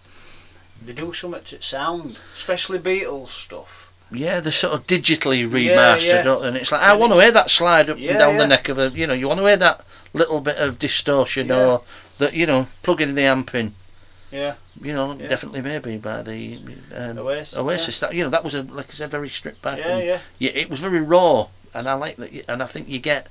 they 0.86 0.92
do 0.94 1.14
something 1.14 1.42
to 1.42 1.62
sound, 1.62 2.20
especially 2.34 2.80
Beatles 2.80 3.30
stuff. 3.30 3.92
yeah 4.12 4.40
they're 4.40 4.52
sort 4.52 4.74
of 4.74 4.86
digitally 4.86 5.48
remastered 5.50 6.04
yeah. 6.20 6.22
don't- 6.22 6.46
and 6.46 6.58
it's 6.58 6.72
like 6.72 6.82
I 6.82 6.94
want 6.96 7.14
to 7.14 7.20
hear 7.22 7.32
that 7.32 7.50
slide 7.50 7.90
up 7.90 7.98
Yeah, 7.98 8.12
and 8.12 8.20
down 8.20 8.38
the 8.38 8.46
neck 8.48 8.68
of 8.70 8.78
a 8.78 8.90
you 8.90 9.08
know 9.08 9.14
you 9.14 9.28
want 9.28 9.40
to 9.40 9.46
hear 9.48 9.58
that 9.58 9.82
little 10.18 10.42
bit 10.42 10.58
of 10.58 10.80
distortion 10.80 11.48
Yeah. 11.48 11.56
or 11.66 11.82
that 12.20 12.34
you 12.34 12.46
know 12.46 12.68
plugging 12.84 13.10
in 13.10 13.16
the 13.16 13.24
amp 13.24 13.54
in 13.56 13.74
Yeah, 14.32 14.56
you 14.82 14.94
know, 14.94 15.14
Yeah. 15.14 15.28
definitely 15.28 15.62
maybe 15.62 15.98
by 15.98 16.22
the 16.24 16.60
um, 16.96 17.18
Oasis, 17.20 17.56
Oasis. 17.58 18.00
That 18.02 18.14
you 18.16 18.24
know, 18.24 18.30
that 18.30 18.44
was 18.44 18.56
a 18.56 18.64
like 18.64 18.88
I 18.90 18.94
said, 18.94 19.12
very 19.12 19.30
stripped 19.30 19.62
back. 19.62 19.78
yeah, 19.80 19.98
and, 19.98 20.22
yeah. 20.40 20.50
it 20.62 20.70
was 20.70 20.80
very 20.82 21.00
raw, 21.02 21.48
and 21.74 21.88
I 21.88 21.94
like 21.94 22.16
that. 22.18 22.32
And 22.50 22.62
I 22.64 22.66
think 22.66 22.90
you 22.90 23.00
get 23.00 23.28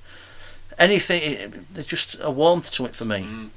anything. 0.78 1.20
it- 1.22 1.74
There's 1.74 1.86
just 1.96 2.16
a 2.20 2.30
warmth 2.30 2.70
to 2.76 2.86
it 2.86 2.94
for 2.96 3.04
me. 3.04 3.20
Mm. 3.20 3.50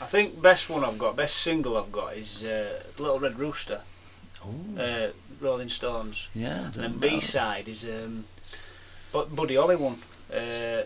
I 0.00 0.06
think 0.06 0.42
best 0.42 0.68
one 0.68 0.82
I've 0.84 0.98
got, 0.98 1.14
best 1.16 1.36
single 1.36 1.76
I've 1.76 1.92
got 1.92 2.16
is 2.16 2.42
uh, 2.44 2.82
Little 2.98 3.20
Red 3.20 3.38
Rooster, 3.38 3.80
uh, 4.78 5.06
Rolling 5.40 5.68
Stones. 5.70 6.28
yeah. 6.34 6.64
And 6.74 6.74
then 6.74 6.98
B 6.98 7.20
side 7.20 7.68
is 7.68 7.84
um, 7.84 8.24
Bu- 9.12 9.26
Buddy 9.26 9.54
Holly 9.56 9.76
one. 9.76 9.98
Uh, 10.34 10.82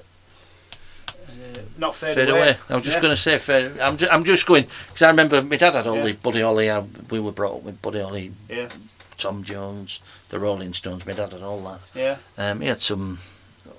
uh, 1.28 1.60
not 1.78 1.94
fade, 1.94 2.14
Fade 2.14 2.28
away. 2.30 2.56
I 2.68 2.74
was 2.74 2.84
just 2.84 2.96
Yeah. 2.96 3.02
going 3.02 3.14
to 3.14 3.20
say, 3.20 3.38
fade, 3.38 3.78
I'm, 3.80 3.96
ju- 3.96 4.08
I'm 4.10 4.24
just 4.24 4.46
going 4.46 4.64
because 4.88 5.02
I 5.02 5.08
remember 5.08 5.42
my 5.42 5.56
dad 5.56 5.74
had 5.74 5.86
all 5.86 5.96
Yeah. 5.96 6.04
the 6.04 6.12
Buddy 6.14 6.40
Holly. 6.40 6.70
I, 6.70 6.80
we 7.10 7.20
were 7.20 7.32
brought 7.32 7.56
up 7.56 7.62
with 7.62 7.80
Buddy 7.82 8.00
Holly, 8.00 8.32
Yeah, 8.48 8.68
Tom 9.16 9.42
Jones, 9.44 10.00
the 10.28 10.38
Rolling 10.38 10.72
Stones. 10.72 11.06
My 11.06 11.12
dad 11.12 11.30
had 11.32 11.42
all 11.42 11.60
that. 11.62 11.80
yeah. 11.94 12.16
Um, 12.38 12.60
he 12.60 12.68
had 12.68 12.80
some 12.80 13.18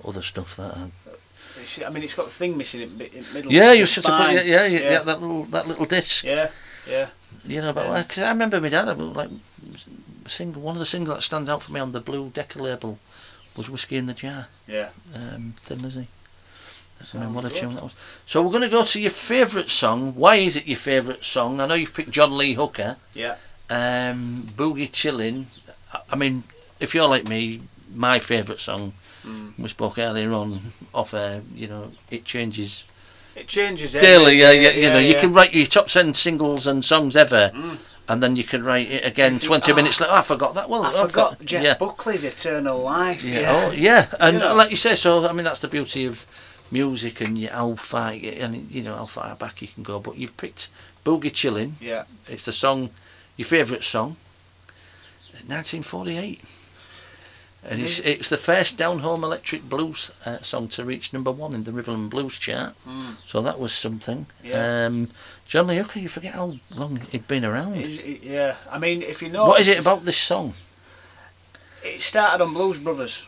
other 0.06 0.22
stuff 0.22 0.56
that. 0.56 0.76
I, 0.76 0.90
It's, 1.60 1.82
I 1.82 1.88
mean, 1.90 2.02
it's 2.04 2.14
got 2.14 2.26
the 2.26 2.30
thing 2.32 2.56
missing 2.56 2.82
in 2.82 2.98
middle. 2.98 3.50
yeah, 3.52 3.72
you 3.72 3.84
should 3.86 4.04
have 4.06 4.20
put, 4.30 4.44
yeah, 4.46 4.64
yeah, 4.66 4.66
yeah, 4.66 4.98
that 5.02 5.20
little 5.20 5.44
that 5.46 5.66
little 5.66 5.86
disc. 5.86 6.24
yeah, 6.24 6.50
yeah. 6.88 7.08
You 7.44 7.60
know, 7.62 7.72
but 7.72 7.84
Yeah. 7.86 7.90
like, 7.90 8.18
I 8.18 8.28
remember 8.28 8.60
my 8.60 8.68
dad 8.68 8.96
like 8.98 9.30
single 10.26 10.62
one 10.62 10.74
of 10.76 10.80
the 10.80 10.86
singles 10.86 11.16
that 11.16 11.22
stands 11.22 11.48
out 11.50 11.62
for 11.62 11.72
me 11.72 11.80
on 11.80 11.92
the 11.92 12.00
blue 12.00 12.30
Decca 12.30 12.58
label 12.62 12.98
was 13.56 13.68
Whiskey 13.70 13.96
in 13.96 14.06
the 14.06 14.14
Jar. 14.14 14.46
yeah. 14.66 14.90
Um, 15.14 15.54
Thin 15.60 15.82
Lizzy. 15.82 16.06
I 17.14 17.18
mean, 17.18 17.32
what 17.34 17.44
a 17.44 17.50
tune 17.50 17.74
that 17.74 17.82
was. 17.84 17.94
So 18.26 18.42
we're 18.42 18.50
going 18.50 18.62
to 18.62 18.68
go 18.68 18.84
to 18.84 19.00
your 19.00 19.10
favourite 19.10 19.68
song. 19.70 20.14
Why 20.14 20.36
is 20.36 20.56
it 20.56 20.66
your 20.66 20.76
favourite 20.76 21.22
song? 21.24 21.60
I 21.60 21.66
know 21.66 21.74
you've 21.74 21.94
picked 21.94 22.10
John 22.10 22.36
Lee 22.36 22.54
Hooker. 22.54 22.96
Yeah. 23.14 23.36
Um, 23.70 24.48
Boogie 24.56 24.90
Chillin'. 24.90 25.46
I- 25.94 26.00
I 26.12 26.16
mean, 26.16 26.44
if 26.80 26.94
you're 26.94 27.08
like 27.08 27.26
me, 27.28 27.60
my 27.94 28.18
favourite 28.18 28.60
song. 28.60 28.92
Mm. 29.26 29.58
We 29.58 29.68
spoke 29.68 29.98
earlier 29.98 30.32
on 30.32 30.72
off 30.94 31.12
air. 31.14 31.42
You 31.54 31.66
know, 31.68 31.90
it 32.10 32.24
changes 32.24 32.84
It 33.36 33.46
changes 33.48 33.92
daily. 33.92 34.42
every 34.42 34.60
Yeah, 34.60 34.70
yeah, 34.70 34.70
you 34.70 34.90
know, 34.90 34.98
you 34.98 35.14
can 35.16 35.32
write 35.34 35.52
your 35.54 35.66
top 35.66 35.86
ten 35.88 36.14
singles 36.14 36.66
and 36.66 36.84
songs 36.84 37.16
ever, 37.16 37.50
Mm. 37.54 37.78
and 38.08 38.22
then 38.22 38.36
you 38.36 38.44
can 38.44 38.62
write 38.64 38.88
it 38.90 39.04
again 39.04 39.32
think, 39.32 39.42
twenty 39.42 39.72
"Ah, 39.72 39.76
minutes 39.76 40.00
later. 40.00 40.12
Oh, 40.12 40.16
I 40.16 40.22
forgot 40.22 40.54
that. 40.54 40.68
Well, 40.70 40.82
I 40.84 40.88
I've 40.88 41.10
forgot 41.10 41.44
Jeff 41.44 41.62
yeah. 41.64 41.74
Buckley's 41.74 42.24
Eternal 42.24 42.78
Life. 42.78 43.22
Yeah, 43.24 43.40
Yeah. 43.40 43.52
oh, 43.66 43.70
yeah, 43.72 44.06
and 44.20 44.34
You 44.34 44.40
know. 44.40 44.54
like 44.54 44.70
you 44.70 44.76
say, 44.76 44.94
so 44.94 45.26
I 45.28 45.32
mean 45.32 45.44
that's 45.44 45.60
the 45.60 45.68
beauty 45.68 46.06
of 46.06 46.24
music 46.70 47.20
and 47.20 47.38
you- 47.38 47.48
how 47.50 47.74
far 47.76 48.12
you- 48.14 48.30
and 48.30 48.70
you 48.70 48.82
know 48.82 48.96
how 48.96 49.06
far 49.06 49.34
back 49.36 49.60
you 49.62 49.68
can 49.68 49.82
go. 49.82 49.98
But 50.00 50.16
you've 50.18 50.36
picked 50.36 50.70
Boogie 51.04 51.32
Chillin'. 51.32 51.72
Yeah. 51.80 52.04
It's 52.26 52.44
the 52.44 52.52
song, 52.52 52.90
your 53.36 53.46
favourite 53.46 53.84
song, 53.84 54.16
1948. 55.46 56.40
And 57.64 57.82
it's, 57.82 57.98
it's 57.98 58.28
the 58.28 58.36
first 58.36 58.78
down 58.78 59.00
home 59.00 59.24
electric 59.24 59.68
blues 59.68 60.12
uh, 60.24 60.38
song 60.40 60.68
to 60.68 60.84
reach 60.84 61.12
number 61.12 61.30
one 61.32 61.54
in 61.54 61.64
the 61.64 61.72
Riverland 61.72 62.08
Blues 62.08 62.38
chart. 62.38 62.74
Mm. 62.86 63.16
So 63.26 63.40
that 63.42 63.58
was 63.58 63.72
something. 63.72 64.26
Yeah. 64.44 64.86
Um, 64.86 65.10
John 65.44 65.66
Lee 65.66 65.76
Hooker, 65.78 65.98
you 65.98 66.08
forget 66.08 66.34
how 66.34 66.56
long 66.74 67.00
he'd 67.10 67.26
been 67.26 67.44
around. 67.44 67.76
Is 67.76 67.98
it- 67.98 68.22
yeah. 68.22 68.54
I 68.70 68.78
mean, 68.78 69.02
if 69.02 69.22
you 69.22 69.28
know. 69.28 69.46
what 69.46 69.60
is 69.60 69.68
it 69.68 69.78
about 69.80 70.04
this 70.04 70.16
song? 70.18 70.54
It 71.82 72.00
started 72.00 72.42
on 72.44 72.54
Blues 72.54 72.78
Brothers. 72.78 73.26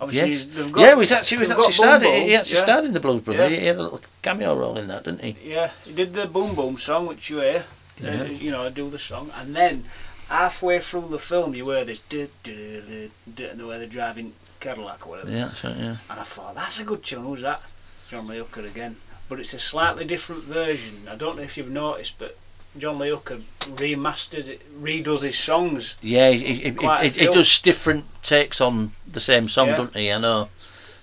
Obviously, 0.00 0.30
Yes. 0.30 0.46
they've 0.46 0.70
got, 0.72 0.80
yeah, 0.80 0.88
he 0.90 0.94
was 0.96 1.10
actually, 1.12 1.36
he 1.38 1.40
was 1.42 1.50
actually 1.50 1.86
got 1.86 2.00
Boom. 2.00 2.12
He 2.22 2.34
actually 2.36 2.54
yeah. 2.56 2.62
started 2.62 2.86
in 2.86 2.92
the 2.92 3.00
Blues 3.00 3.20
Brothers. 3.20 3.50
Yeah. 3.50 3.58
He 3.58 3.66
had 3.66 3.76
a 3.76 3.82
little 3.82 4.00
cameo 4.22 4.56
role 4.56 4.78
in 4.78 4.86
that, 4.88 5.02
didn't 5.04 5.22
he? 5.24 5.36
Yeah, 5.44 5.70
he 5.84 5.92
did 5.92 6.14
the 6.14 6.26
Boom 6.26 6.54
Boom 6.54 6.78
song, 6.78 7.06
which 7.06 7.28
you 7.30 7.40
hear. 7.40 7.64
Yeah. 8.00 8.20
Uh, 8.20 8.24
you 8.26 8.52
know, 8.52 8.64
I 8.64 8.68
do 8.68 8.88
the 8.90 8.98
song, 8.98 9.32
and 9.40 9.56
then 9.56 9.84
halfway 10.28 10.78
through 10.78 11.08
the 11.08 11.18
film, 11.18 11.54
you 11.54 11.68
hear 11.70 11.84
this, 11.84 11.98
du- 12.00 12.28
du- 12.44 12.54
du- 12.54 12.80
du- 12.82 13.10
du- 13.34 13.48
and 13.50 13.58
the 13.58 13.66
way 13.66 13.78
they're 13.78 13.88
driving 13.88 14.34
Cadillac 14.60 15.04
or 15.04 15.10
whatever. 15.10 15.30
Yeah, 15.30 15.46
that's 15.46 15.64
right, 15.64 15.76
yeah. 15.76 15.96
And 16.10 16.20
I 16.20 16.22
thought, 16.22 16.54
that's 16.54 16.78
a 16.78 16.84
good 16.84 17.02
tune. 17.02 17.24
Who's 17.24 17.42
that? 17.42 17.60
John 18.08 18.28
Lee 18.28 18.38
Hooker 18.38 18.60
again. 18.66 18.96
But 19.28 19.40
it's 19.40 19.52
a 19.52 19.58
slightly 19.58 20.04
different 20.04 20.44
version. 20.44 21.08
I 21.10 21.16
don't 21.16 21.36
know 21.36 21.42
if 21.42 21.56
you've 21.58 21.70
noticed, 21.70 22.18
but 22.18 22.36
John 22.78 22.98
Lee 22.98 23.10
Hooker 23.10 23.38
remasters 23.60 24.48
it, 24.48 24.60
redoes 24.82 25.22
his 25.22 25.38
songs. 25.38 25.96
Yeah, 26.00 26.30
he, 26.30 26.38
he, 26.38 26.70
he, 26.70 27.08
he, 27.08 27.26
does 27.26 27.60
different 27.60 28.04
takes 28.22 28.60
on 28.60 28.92
the 29.06 29.20
same 29.20 29.48
song, 29.48 29.68
Yeah. 29.68 29.76
doesn't 29.76 29.96
he? 29.96 30.12
I 30.12 30.18
know. 30.18 30.48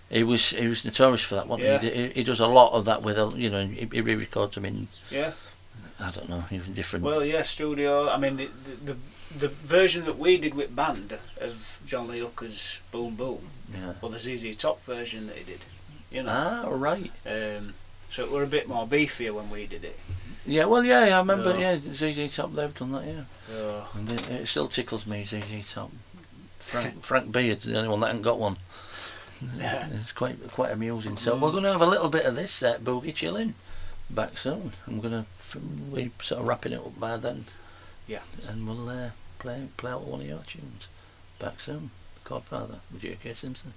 He 0.10 0.24
was 0.24 0.52
he 0.52 0.68
was 0.68 0.86
notorious 0.86 1.22
for 1.22 1.36
that, 1.36 1.48
wasn't 1.48 1.68
Yeah. 1.68 1.80
he? 1.80 1.90
he? 1.90 2.10
He 2.10 2.24
does 2.24 2.40
a 2.40 2.48
lot 2.48 2.74
of 2.74 2.86
that 2.86 3.02
with, 3.02 3.18
a- 3.18 3.34
you 3.36 3.50
know, 3.50 3.66
he, 3.66 3.88
he 3.92 4.02
re-records 4.02 4.56
them 4.56 4.66
in, 4.66 4.88
Yeah. 5.10 5.32
I 6.00 6.12
don't 6.12 6.30
know, 6.30 6.44
even 6.52 6.74
different. 6.74 7.06
Well, 7.06 7.24
yeah, 7.24 7.42
studio. 7.42 8.10
I 8.10 8.18
mean, 8.18 8.38
the 8.38 8.50
the, 8.66 8.94
the, 8.94 8.98
the 9.40 9.48
version 9.48 10.06
that 10.06 10.18
we 10.18 10.38
did 10.38 10.54
with 10.54 10.76
band 10.76 11.18
of 11.40 11.80
John 11.86 12.08
Lee 12.08 12.20
Hooker's 12.20 12.82
Boom 12.92 13.16
Boom, 13.16 13.50
yeah. 13.74 13.94
well, 14.02 14.12
the 14.12 14.20
ZZ 14.20 14.56
Top 14.56 14.84
version 14.86 15.28
that 15.28 15.38
he 15.38 15.44
did. 15.44 15.66
You 16.12 16.24
know. 16.24 16.64
Ah, 16.66 16.70
right. 16.70 17.12
Um, 17.26 17.74
so 18.16 18.24
it 18.24 18.32
were 18.32 18.44
a 18.44 18.48
bit 18.48 18.68
more 18.70 18.88
beefier 18.88 19.34
when 19.34 19.50
we 19.50 19.66
did 19.68 19.84
it. 19.84 20.00
Yeah, 20.46 20.66
well, 20.66 20.86
yeah, 20.86 21.00
I 21.00 21.18
remember, 21.20 21.58
Yeah. 21.60 21.74
yeah, 21.74 21.94
ZZ 21.94 22.36
Top, 22.36 22.54
they've 22.54 22.74
done 22.74 22.92
that, 22.94 23.06
yeah. 23.06 23.24
So, 23.48 23.84
And 23.96 24.12
it, 24.12 24.30
it 24.30 24.48
still 24.48 24.68
tickles 24.68 25.06
me, 25.06 25.24
ZZ 25.24 25.74
Top. 25.74 25.92
Frank, 26.60 27.04
Frank 27.04 27.32
Beard's 27.32 27.66
the 27.66 27.78
only 27.78 27.90
one 27.90 28.00
that 28.00 28.08
hasn't 28.08 28.24
got 28.24 28.40
one. 28.40 28.58
Yeah. 29.58 29.88
It's 29.92 30.14
quite 30.14 30.38
quite 30.54 30.72
amusing. 30.72 31.18
So 31.18 31.36
we're 31.36 31.52
going 31.52 31.64
to 31.64 31.72
have 31.74 31.82
a 31.82 31.86
little 31.86 32.10
bit 32.10 32.26
of 32.26 32.36
this 32.36 32.64
uh, 32.64 32.78
boogie 32.78 33.14
chilling 33.14 33.54
back 34.10 34.38
soon. 34.38 34.72
I'm 34.88 35.02
going 35.02 35.26
to 35.26 35.60
we 35.92 36.12
sort 36.22 36.40
of 36.42 36.48
wrapping 36.48 36.72
it 36.72 36.80
up 36.80 36.98
by 36.98 37.18
then. 37.18 37.46
Yeah. 38.08 38.22
And 38.48 38.66
we'll 38.66 38.88
uh, 38.88 39.10
play 39.40 39.68
play 39.76 39.92
out 39.92 40.06
one 40.06 40.22
of 40.22 40.28
your 40.28 40.40
tunes 40.48 40.88
back 41.38 41.60
soon. 41.60 41.92
Codfather 42.24 42.80
with 42.92 43.02
J.K. 43.02 43.34
Simpson. 43.34 43.74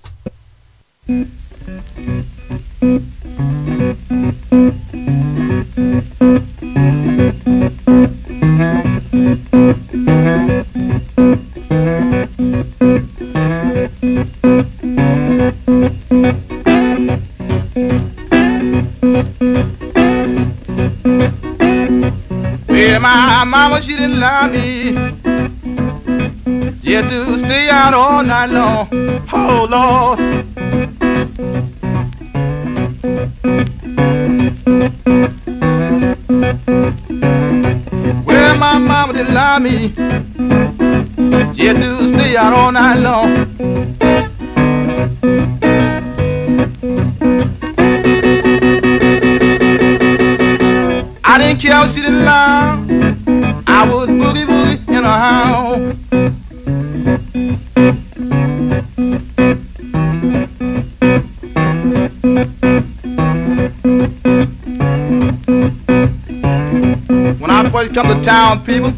My 23.01 23.45
mama, 23.45 23.81
she 23.81 23.97
didn't 23.97 24.21
lie 24.21 24.49
me. 24.49 24.93
Just 26.81 27.09
to 27.09 27.39
stay 27.39 27.71
out 27.71 27.95
all 27.95 28.23
night 28.23 28.51
long. 28.51 28.89
Oh, 29.33 29.67
Lord. 29.71 30.98
Well, 31.39 31.47
my 38.57 38.79
mama 38.79 39.13
didn't 39.13 39.35
lie 39.35 39.61
me. 39.61 39.91
Just 41.55 41.77
to 41.77 42.09
stay 42.09 42.37
out 42.37 42.53
all 42.53 42.73
night 42.73 42.99
long. 42.99 43.47
I 51.23 51.39
didn't 51.39 51.61
care 51.61 51.85
if 51.87 51.95
she 51.95 52.01
didn't 52.01 52.25
long, 52.25 52.78
first 68.29 68.65
come 68.65 68.65
to 68.65 68.65
town, 68.65 68.65
people, 68.65 68.93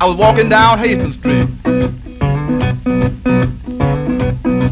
I 0.00 0.06
was 0.06 0.16
walking 0.16 0.48
down 0.48 0.78
Hastings 0.78 1.14
Street. 1.14 1.48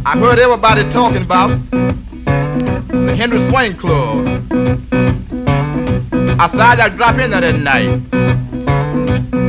I 0.06 0.16
heard 0.18 0.38
everybody 0.38 0.82
talking 0.92 1.22
about 1.22 1.48
the 1.70 3.14
Henry 3.16 3.40
Swing 3.48 3.76
Club. 3.76 4.26
I 6.38 6.46
decided 6.46 6.80
I'd 6.82 6.96
drop 6.96 7.18
in 7.18 7.30
there 7.30 7.40
that 7.40 7.58
night. 7.58 8.00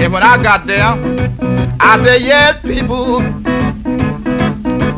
And 0.01 0.13
when 0.13 0.23
I 0.23 0.41
got 0.41 0.65
there, 0.65 0.93
I 1.80 2.03
said, 2.03 2.22
yes, 2.22 2.61
people, 2.61 3.22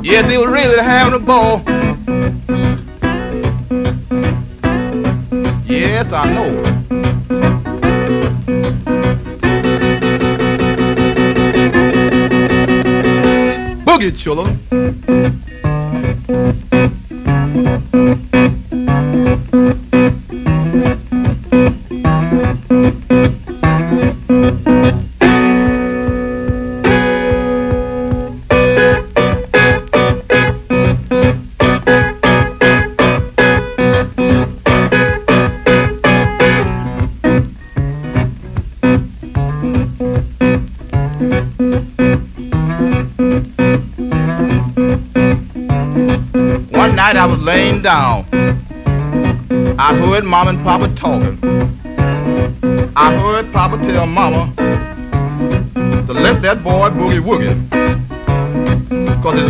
yes, 0.04 0.26
they 0.30 0.38
were 0.38 0.52
really 0.52 0.82
having 0.82 1.14
a 1.14 1.20
ball. 1.20 1.64
Yes, 5.66 6.12
I 6.12 6.34
know. 6.34 6.67
Boogie 14.08 14.16
chillin'. 14.16 14.67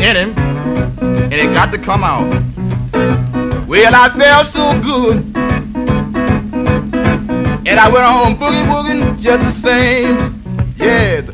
In 0.07 0.15
him 0.15 0.37
and 0.39 1.33
it 1.33 1.53
got 1.53 1.69
to 1.73 1.77
come 1.77 2.01
out. 2.01 2.29
Well, 3.67 3.93
I 3.93 4.09
felt 4.17 4.47
so 4.47 4.81
good. 4.81 5.17
And 7.67 7.77
I 7.77 7.89
went 7.89 8.05
on 8.05 8.35
boogie 8.37 8.63
wooging 8.71 9.19
just 9.19 9.61
the 9.61 9.67
same. 9.67 10.41
Yeah. 10.77 11.26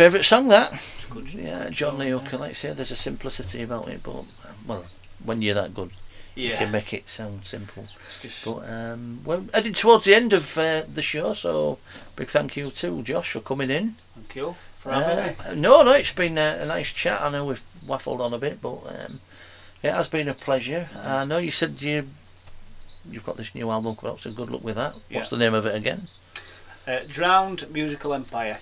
Favourite 0.00 0.24
song 0.24 0.48
that. 0.48 0.72
good 1.10 1.34
Yeah, 1.34 1.68
John 1.68 1.98
Lee 1.98 2.08
Hooker, 2.08 2.38
like 2.38 2.50
I 2.50 2.54
say, 2.54 2.72
there's 2.72 2.90
a 2.90 2.96
simplicity 2.96 3.62
about 3.62 3.88
it, 3.88 4.02
but 4.02 4.24
well, 4.66 4.86
when 5.22 5.42
you're 5.42 5.54
that 5.54 5.74
good, 5.74 5.90
you 6.34 6.54
can 6.54 6.72
make 6.72 6.94
it 6.94 7.06
sound 7.06 7.44
simple. 7.44 7.86
just 8.22 8.46
But 8.46 8.60
um, 8.66 9.20
we're 9.26 9.42
heading 9.52 9.74
towards 9.74 10.04
the 10.06 10.14
end 10.14 10.32
of 10.32 10.56
uh, 10.56 10.82
the 10.88 11.02
show, 11.02 11.34
so 11.34 11.78
big 12.16 12.28
thank 12.28 12.56
you 12.56 12.70
to 12.70 13.02
Josh 13.02 13.32
for 13.32 13.40
coming 13.40 13.68
in. 13.70 13.96
thank 14.14 14.36
you 14.36 14.56
for 14.78 14.90
having 14.92 15.18
Uh, 15.18 15.52
me. 15.54 15.60
no, 15.60 15.82
no, 15.82 15.92
it's 15.92 16.14
been 16.14 16.38
a, 16.38 16.60
a 16.62 16.64
nice 16.66 16.94
chat. 16.94 17.20
I 17.20 17.28
know 17.30 17.44
we've 17.44 17.62
waffled 17.86 18.20
on 18.20 18.32
a 18.32 18.38
bit, 18.38 18.62
but 18.62 18.76
um, 18.86 19.20
it 19.82 19.90
has 19.92 20.08
been 20.08 20.28
a 20.30 20.34
pleasure. 20.34 20.88
I 20.96 21.26
know 21.26 21.36
you 21.36 21.50
said 21.50 21.82
you 21.82 22.08
you've 23.10 23.26
got 23.26 23.36
this 23.36 23.54
new 23.54 23.70
album 23.70 23.96
coming 23.96 24.12
out, 24.14 24.20
so 24.20 24.32
good 24.32 24.50
luck 24.50 24.64
with 24.64 24.76
that. 24.76 24.94
What's 25.10 25.28
the 25.28 25.36
name 25.36 25.52
of 25.52 25.66
it 25.66 25.74
again? 25.74 26.00
Uh, 26.86 27.00
Drowned 27.06 27.70
Musical 27.70 28.14
Empire. 28.14 28.58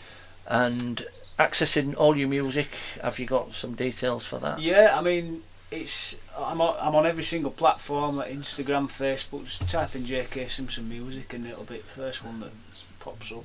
And 0.51 1.05
accessing 1.39 1.95
all 1.97 2.17
your 2.17 2.29
music, 2.29 2.69
have 3.03 3.19
you 3.19 3.27
got 3.27 3.55
some 3.55 3.75
details 3.75 4.27
for 4.27 4.39
that? 4.39 4.61
Yeah, 4.61 4.95
I 4.99 5.03
mean, 5.03 5.43
it's 5.71 6.17
I'm 6.39 6.61
on, 6.61 6.77
I'm 6.81 6.95
on 6.95 7.07
every 7.07 7.25
single 7.25 7.51
platform, 7.51 8.17
like 8.17 8.31
Instagram, 8.31 8.87
Facebook. 8.89 9.45
Just 9.45 9.69
type 9.71 9.95
in 9.95 10.05
J.K. 10.05 10.47
Simpson 10.49 10.89
music, 10.89 11.33
and 11.35 11.47
it'll 11.47 11.65
be 11.65 11.79
the 11.79 11.83
first 11.83 12.25
one 12.25 12.41
that 12.41 12.53
pops 13.01 13.33
up. 13.33 13.45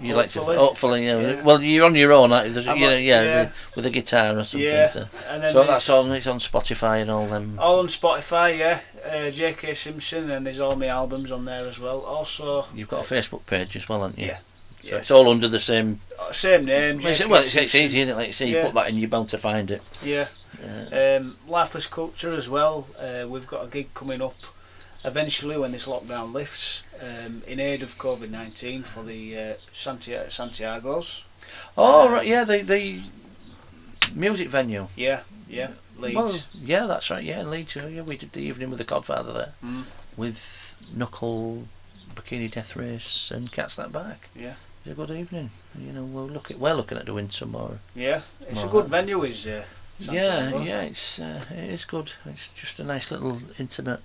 You 0.00 0.14
like 0.14 0.30
to 0.30 0.40
Hopefully. 0.40 1.04
yeah. 1.04 1.20
Yeah. 1.20 1.42
Well, 1.42 1.62
you're 1.62 1.84
on 1.84 1.94
your 1.94 2.12
own, 2.12 2.32
aren't 2.32 2.46
you? 2.46 2.52
There's, 2.54 2.66
I'm 2.66 2.78
you 2.78 2.86
know, 2.86 2.96
yeah, 2.96 3.22
yeah. 3.22 3.52
with 3.76 3.84
a 3.84 3.90
guitar 3.90 4.38
or 4.38 4.44
something. 4.44 4.66
Yeah, 4.66 4.86
So, 4.86 5.06
so 5.50 5.64
that's 5.64 5.88
on. 5.90 6.10
It's 6.12 6.26
on 6.26 6.38
Spotify 6.38 7.02
and 7.02 7.10
all 7.10 7.26
them. 7.26 7.58
All 7.58 7.78
on 7.80 7.88
Spotify, 7.88 8.58
yeah. 8.58 8.80
Uh, 9.06 9.30
J.K. 9.30 9.74
Simpson, 9.74 10.30
and 10.30 10.46
there's 10.46 10.60
all 10.60 10.76
my 10.76 10.86
albums 10.86 11.30
on 11.30 11.44
there 11.44 11.66
as 11.66 11.78
well. 11.78 12.00
Also, 12.00 12.66
You've 12.74 12.88
got 12.88 13.10
a 13.10 13.14
Facebook 13.14 13.44
page 13.44 13.76
as 13.76 13.86
well, 13.86 14.02
haven't 14.02 14.18
you? 14.18 14.28
Yeah. 14.28 14.38
So 14.82 14.88
Yeah. 14.90 14.96
it's 14.96 15.10
all 15.10 15.28
under 15.30 15.48
the 15.48 15.58
same. 15.58 16.00
uh, 16.18 16.32
same 16.32 16.64
name. 16.64 16.98
Well, 16.98 17.06
it's, 17.08 17.26
well, 17.26 17.40
it's, 17.40 17.54
it's 17.56 17.74
easy, 17.74 18.00
isn't 18.00 18.12
it? 18.14 18.16
Like 18.16 18.26
you 18.28 18.32
say, 18.32 18.48
you 18.48 18.56
Yeah. 18.56 18.64
put 18.66 18.74
that 18.74 18.88
in, 18.88 18.96
you're 18.98 19.08
bound 19.08 19.28
to 19.30 19.38
find 19.38 19.70
it. 19.70 19.82
Yeah. 20.02 20.26
Uh, 20.62 21.16
Um, 21.18 21.36
Lifeless 21.48 21.86
Culture 21.86 22.34
as 22.34 22.48
well. 22.48 22.86
Uh, 22.98 23.26
we've 23.28 23.46
got 23.46 23.64
a 23.64 23.68
gig 23.68 23.94
coming 23.94 24.20
up 24.20 24.34
eventually 25.04 25.56
when 25.56 25.72
this 25.72 25.86
lockdown 25.86 26.32
lifts 26.32 26.82
um, 27.00 27.42
in 27.46 27.58
aid 27.58 27.82
of 27.82 27.96
COVID 27.98 28.30
19 28.30 28.82
for 28.84 29.02
the 29.02 29.36
uh, 29.36 29.54
Santiago, 29.72 30.28
Santiago's. 30.28 31.24
oh 31.76 32.08
right, 32.10 32.26
yeah, 32.26 32.44
the 32.44 32.62
the 32.62 33.00
music 34.14 34.48
venue. 34.48 34.86
Yeah, 34.96 35.22
yeah, 35.48 35.70
Leeds. 35.98 36.14
Well, 36.16 36.32
yeah, 36.62 36.86
that's 36.86 37.10
right. 37.10 37.24
Yeah, 37.24 37.42
Leeds. 37.42 37.74
Yeah, 37.76 37.86
yeah, 37.88 38.02
we 38.02 38.16
did 38.16 38.32
the 38.32 38.42
evening 38.42 38.70
with 38.70 38.78
the 38.78 38.84
Codfather 38.84 39.34
there 39.34 39.52
Mm. 39.64 39.84
with 40.16 40.74
Knuckle, 40.94 41.66
Bikini 42.14 42.50
Death 42.50 42.76
Race, 42.76 43.30
and 43.32 43.50
Cats 43.50 43.76
That 43.76 43.90
Back. 43.92 44.28
Yeah. 44.36 44.54
It 44.84 44.96
was 44.98 45.08
a 45.08 45.14
good 45.14 45.16
evening. 45.18 45.50
You 45.78 45.92
know, 45.92 46.04
we're 46.04 46.22
looking 46.22 46.58
we're 46.58 46.74
looking 46.74 46.98
at 46.98 47.04
doing 47.06 47.30
more. 47.46 47.78
yeah, 47.94 48.22
it's 48.48 48.64
a 48.64 48.68
good 48.68 48.86
venue, 48.86 49.22
is 49.22 49.46
uh, 49.46 49.64
Yeah, 49.98 50.60
yeah, 50.60 50.80
it's 50.82 51.20
uh, 51.20 51.44
it 51.50 51.70
is 51.70 51.84
good. 51.84 52.12
It's 52.26 52.48
just 52.48 52.80
a 52.80 52.84
nice 52.84 53.10
little 53.10 53.40
intimate 53.58 54.00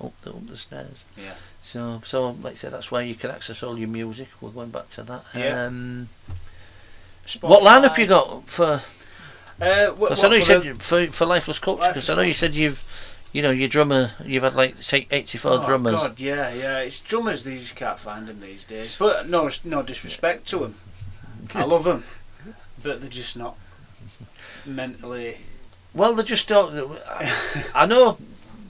up 0.00 0.12
the 0.22 0.30
up 0.30 0.46
the 0.46 0.56
stairs. 0.56 1.06
Yeah. 1.16 1.34
So 1.62 2.00
so 2.04 2.30
like 2.42 2.52
I 2.52 2.56
said, 2.56 2.72
that's 2.72 2.90
where 2.92 3.02
you 3.02 3.14
can 3.14 3.30
access 3.30 3.62
all 3.62 3.78
your 3.78 3.88
music. 3.88 4.28
We're 4.40 4.50
going 4.50 4.70
back 4.70 4.90
to 4.90 5.02
that. 5.04 5.24
Yeah. 5.34 5.64
Um, 5.66 6.08
what 7.40 7.62
lineup 7.62 7.96
you 7.98 8.06
got 8.06 8.48
for? 8.50 8.82
Uh, 9.60 9.92
I 10.24 10.28
know 10.28 10.34
you 10.36 10.40
for 10.40 10.46
said 10.46 10.62
the- 10.62 10.74
for 10.74 11.06
for 11.08 11.26
Lifeless 11.26 11.58
Culture. 11.58 11.88
Because 11.88 12.08
Lifeless 12.08 12.10
I 12.10 12.14
know 12.14 12.22
you 12.22 12.32
said 12.34 12.54
you've, 12.54 12.82
you 13.32 13.42
know, 13.42 13.50
your 13.50 13.68
drummer. 13.68 14.12
You've 14.24 14.42
had 14.42 14.54
like 14.54 14.76
say 14.78 15.06
eighty 15.10 15.38
four 15.38 15.52
Oh, 15.52 15.66
drummers. 15.66 15.94
God, 15.94 16.20
yeah, 16.20 16.52
yeah. 16.52 16.78
It's 16.80 17.00
drummers 17.00 17.44
these 17.44 17.72
can't 17.72 17.98
find 17.98 18.26
them 18.26 18.40
these 18.40 18.64
days. 18.64 18.96
But 18.98 19.28
no, 19.28 19.50
no 19.64 19.82
disrespect 19.82 20.46
to 20.48 20.58
them. 20.58 20.74
I 21.54 21.64
love 21.64 21.84
them, 21.84 22.04
but 22.82 23.00
they're 23.00 23.08
just 23.10 23.36
not 23.36 23.56
mentally. 24.66 25.38
Well, 25.94 26.14
they 26.14 26.22
just 26.22 26.48
don't. 26.48 26.98
I, 27.08 27.64
I 27.74 27.86
know 27.86 28.18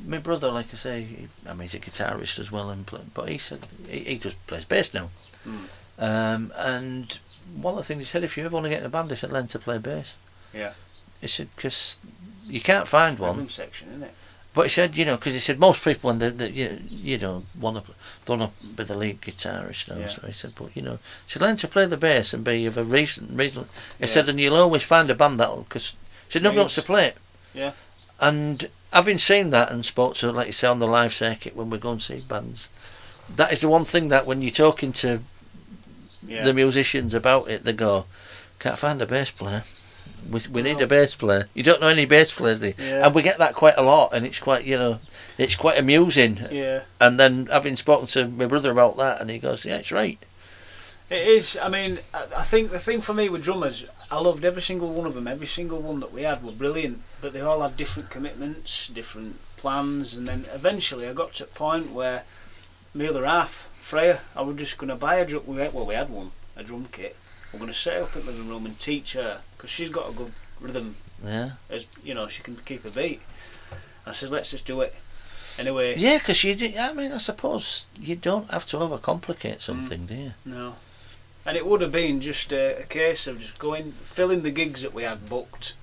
my 0.07 0.19
brother, 0.19 0.51
like 0.51 0.67
I 0.73 0.77
say, 0.77 1.03
he, 1.03 1.29
I 1.47 1.53
mean, 1.53 1.63
he's 1.63 1.75
a 1.75 1.81
guitarist 1.81 2.39
as 2.39 2.51
well, 2.51 2.71
and 2.71 2.87
play, 2.87 3.01
but 3.15 3.29
he 3.29 3.39
said 3.39 3.67
he, 3.89 4.01
he 4.01 4.19
just 4.19 4.45
plays 4.47 4.65
bass 4.65 4.95
now. 4.95 5.11
Mm. 5.47 5.69
Um, 5.99 6.53
and 6.57 7.19
one 7.55 7.75
of 7.75 7.79
the 7.79 7.85
things 7.85 8.01
he 8.01 8.05
said, 8.07 8.25
if 8.25 8.37
you 8.37 8.45
ever 8.45 8.55
want 8.55 8.65
to 8.65 8.71
get 8.71 8.81
in 8.81 8.87
a 8.87 8.91
band, 8.91 9.11
he 9.11 9.17
said 9.17 9.33
learn 9.33 9.49
to 9.49 9.59
play 9.59 9.79
bass. 9.79 10.17
Yeah. 10.55 10.73
He 11.21 11.27
said 11.27 11.49
because 11.57 11.99
you 12.47 12.61
can't 12.61 12.89
find 12.89 13.19
one. 13.19 13.49
Section, 13.49 13.89
isn't 13.89 14.03
it? 14.05 14.15
But 14.59 14.65
he 14.67 14.71
said, 14.71 14.99
you 14.99 15.05
know, 15.05 15.15
because 15.15 15.35
he 15.35 15.39
said 15.39 15.61
most 15.61 15.85
people, 15.85 16.09
when 16.09 16.19
they, 16.19 16.31
they 16.31 16.51
you, 16.51 16.81
you 16.91 17.17
know, 17.17 17.45
want 17.61 17.77
to, 17.77 17.93
want 18.27 18.43
to 18.43 18.67
be 18.67 18.83
the 18.83 18.97
lead 18.97 19.21
guitarist 19.21 19.89
now. 19.89 19.99
Yeah. 19.99 20.07
So 20.09 20.27
he 20.27 20.33
said, 20.33 20.55
but 20.57 20.75
you 20.75 20.83
know, 20.83 20.95
he 21.27 21.29
said 21.29 21.43
learn 21.43 21.55
to 21.59 21.69
play 21.69 21.87
the 21.87 21.97
bass 21.97 22.35
and 22.35 22.43
be 22.43 22.67
of 22.67 22.77
a 22.77 22.83
reason, 22.83 23.37
reason. 23.37 23.67
He 23.99 24.01
Yeah. 24.01 24.07
said, 24.07 24.29
and 24.29 24.41
you'll 24.41 24.57
always 24.57 24.83
find 24.83 25.09
a 25.11 25.15
band 25.15 25.39
that'll, 25.39 25.63
because 25.63 25.95
he 26.27 26.33
said 26.33 26.43
nobody 26.43 26.59
wants 26.59 26.75
to 26.75 26.83
play 26.83 27.07
it. 27.07 27.19
Yeah. 27.55 27.71
And 28.19 28.69
having 28.93 29.19
seen 29.19 29.51
that 29.51 29.71
and 29.71 29.85
spoke 29.85 30.15
to, 30.17 30.33
like 30.33 30.49
you 30.49 30.53
say, 30.53 30.67
on 30.67 30.81
the 30.81 30.89
live 30.89 31.15
circuit 31.15 31.55
when 31.55 31.71
we 31.71 31.79
go 31.79 31.93
and 31.93 32.03
see 32.03 32.19
bands, 32.21 32.71
that 33.37 33.53
is 33.53 33.61
the 33.61 33.69
one 33.69 33.85
thing 33.85 34.09
that 34.09 34.27
when 34.27 34.43
you're 34.43 34.51
talking 34.51 34.91
to 34.95 35.21
Yeah. 36.27 36.43
the 36.43 36.53
musicians 36.53 37.15
about 37.15 37.49
it. 37.49 37.63
They 37.63 37.73
go, 37.73 38.07
can't 38.59 38.77
find 38.77 39.01
a 39.01 39.07
bass 39.07 39.31
player. 39.31 39.63
We, 40.31 40.41
we 40.51 40.63
need 40.63 40.81
a 40.81 40.87
bass 40.87 41.15
player. 41.15 41.49
You 41.55 41.63
don't 41.63 41.81
know 41.81 41.89
any 41.89 42.05
bass 42.05 42.33
players, 42.33 42.61
do 42.61 42.69
you? 42.69 42.75
Yeah. 42.79 43.07
And 43.07 43.15
we 43.15 43.23
get 43.23 43.39
that 43.39 43.55
quite 43.55 43.77
a 43.77 43.83
lot, 43.83 44.13
and 44.13 44.27
it's 44.27 44.39
quite, 44.39 44.65
you 44.65 44.77
know, 44.77 45.01
it's 45.37 45.57
quite 45.57 45.79
amusing. 45.79 46.39
Yeah. 46.51 46.83
And 47.01 47.19
then 47.19 47.47
having 47.47 47.77
spoken 47.77 48.07
to 48.09 48.29
my 48.29 48.47
brother 48.47 48.71
about 48.71 48.97
that, 48.99 49.21
and 49.21 49.31
he 49.31 49.39
goes, 49.39 49.65
yeah, 49.65 49.77
it's 49.77 49.93
right. 49.93 50.19
It 51.11 51.27
is. 51.27 51.59
I 51.63 51.69
mean, 51.69 51.99
I, 52.13 52.27
I 52.39 52.45
think 52.45 52.71
the 52.71 52.79
thing 52.79 53.01
for 53.01 53.15
me 53.15 53.29
with 53.29 53.43
drummers, 53.43 53.87
I 54.11 54.21
loved 54.21 54.45
every 54.45 54.63
single 54.63 54.91
one 54.91 55.07
of 55.07 55.15
them. 55.15 55.27
Every 55.27 55.47
single 55.47 55.81
one 55.81 56.01
that 56.01 56.13
we 56.13 56.23
had 56.23 56.43
were 56.43 56.53
brilliant, 56.53 57.03
but 57.21 57.33
they 57.33 57.41
all 57.41 57.63
had 57.63 57.77
different 57.77 58.11
commitments, 58.11 58.89
different 58.89 59.37
plans, 59.57 60.15
and 60.15 60.29
then 60.29 60.45
eventually 60.53 61.09
I 61.09 61.13
got 61.13 61.33
to 61.35 61.45
a 61.45 61.49
point 61.49 61.93
where 61.93 62.25
my 62.95 63.09
other 63.09 63.25
half, 63.25 63.69
Freya, 63.75 64.21
I 64.37 64.43
was 64.43 64.57
just 64.57 64.79
going 64.79 64.89
to 64.89 64.97
buy 64.97 65.17
a 65.17 65.27
drum. 65.27 65.45
We 65.47 65.57
had, 65.57 65.73
well, 65.73 65.87
we 65.87 65.95
had 65.95 66.11
one, 66.11 66.31
a 66.57 66.63
drum 66.63 66.89
kit. 66.93 67.17
We're 67.53 67.59
going 67.59 67.73
to 67.73 67.77
set 67.79 68.01
up 68.03 68.15
in 68.15 68.27
the 68.27 68.33
living 68.33 68.49
room 68.49 68.67
and 68.67 68.79
teach 68.79 69.15
her 69.15 69.41
because 69.57 69.71
she's 69.71 69.91
got 69.91 70.11
a 70.11 70.13
good 70.13 70.33
rhythm. 70.61 70.97
Yeah. 71.25 71.53
As 71.71 71.87
you 72.05 72.15
know, 72.15 72.29
she 72.29 72.43
can 72.43 72.57
keep 72.57 72.85
a 72.85 72.91
beat. 72.91 73.21
I 74.07 74.13
said, 74.13 74.31
let's 74.31 74.51
just 74.51 74.67
do 74.67 74.81
it. 74.81 74.95
Anyway, 75.59 75.97
Yeah, 75.97 76.19
because 76.19 76.45
you 76.45 76.55
do, 76.55 76.73
I 76.79 76.93
mean, 76.93 77.11
I 77.13 77.17
suppose 77.17 77.87
you 77.99 78.15
don't 78.15 78.49
have 78.51 78.65
to 78.67 78.77
overcomplicate 78.77 79.61
something, 79.61 80.07
do 80.07 80.15
you? 80.15 80.33
No. 80.45 80.77
And 81.45 81.57
it 81.57 81.67
would 81.67 81.81
have 81.81 81.91
been 81.91 82.21
just 82.21 82.53
a, 82.53 82.81
a 82.81 82.83
case 82.85 83.27
of 83.27 83.41
just 83.41 83.59
going, 83.59 83.93
filling 83.93 84.43
the 84.43 84.51
gigs 84.51 84.83
that 84.83 84.95
we 84.95 85.03
had 85.03 85.29
booked 85.29 85.75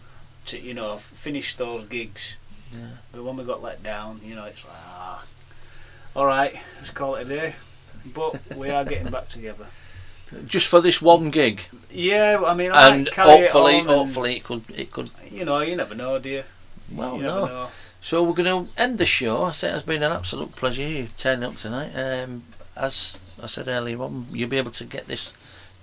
to, 0.45 0.59
you 0.59 0.73
know, 0.73 0.97
finish 0.97 1.55
those 1.55 1.83
gigs. 1.83 2.37
Yeah. 2.71 2.87
But 3.11 3.23
when 3.23 3.35
we 3.35 3.43
got 3.43 3.61
let 3.61 3.83
down, 3.83 4.21
you 4.23 4.35
know, 4.35 4.45
it's 4.45 4.63
like, 4.63 4.75
ah, 4.77 5.25
all 6.15 6.25
right, 6.25 6.55
let's 6.77 6.91
call 6.91 7.15
it 7.15 7.23
a 7.23 7.29
day. 7.29 7.55
But 8.13 8.55
we 8.55 8.69
are 8.69 8.85
getting 8.85 9.11
back 9.11 9.27
together. 9.27 9.65
Just 10.47 10.67
for 10.67 10.81
this 10.81 11.01
one 11.01 11.29
gig, 11.31 11.61
Yeah, 11.91 12.41
I 12.45 12.53
mean, 12.55 12.71
I 12.71 12.89
and 12.95 13.07
hopefully, 13.09 13.77
it 13.77 13.81
on 13.81 13.87
and, 13.87 13.89
hopefully 13.89 14.35
it 14.37 14.43
could, 14.43 14.63
it 14.75 14.91
could. 14.91 15.09
you 15.29 15.45
know, 15.45 15.59
you 15.61 15.75
never 15.75 15.93
know, 15.95 16.17
do 16.19 16.29
you? 16.29 16.43
Well, 16.91 17.17
you 17.17 17.23
no. 17.23 17.45
know. 17.45 17.67
So 18.01 18.23
we're 18.23 18.33
going 18.33 18.65
to 18.65 18.71
end 18.81 18.97
the 18.97 19.05
show. 19.05 19.43
I 19.43 19.51
say 19.51 19.69
it's 19.71 19.83
been 19.83 20.01
an 20.03 20.11
absolute 20.11 20.55
pleasure 20.55 20.81
you 20.83 21.07
turning 21.17 21.43
up 21.45 21.55
tonight. 21.57 21.91
Um, 21.95 22.43
as 22.75 23.17
I 23.41 23.45
said 23.47 23.67
earlier 23.67 24.01
on, 24.01 24.27
you'll 24.31 24.49
be 24.49 24.57
able 24.57 24.71
to 24.71 24.83
get 24.85 25.07
this 25.07 25.33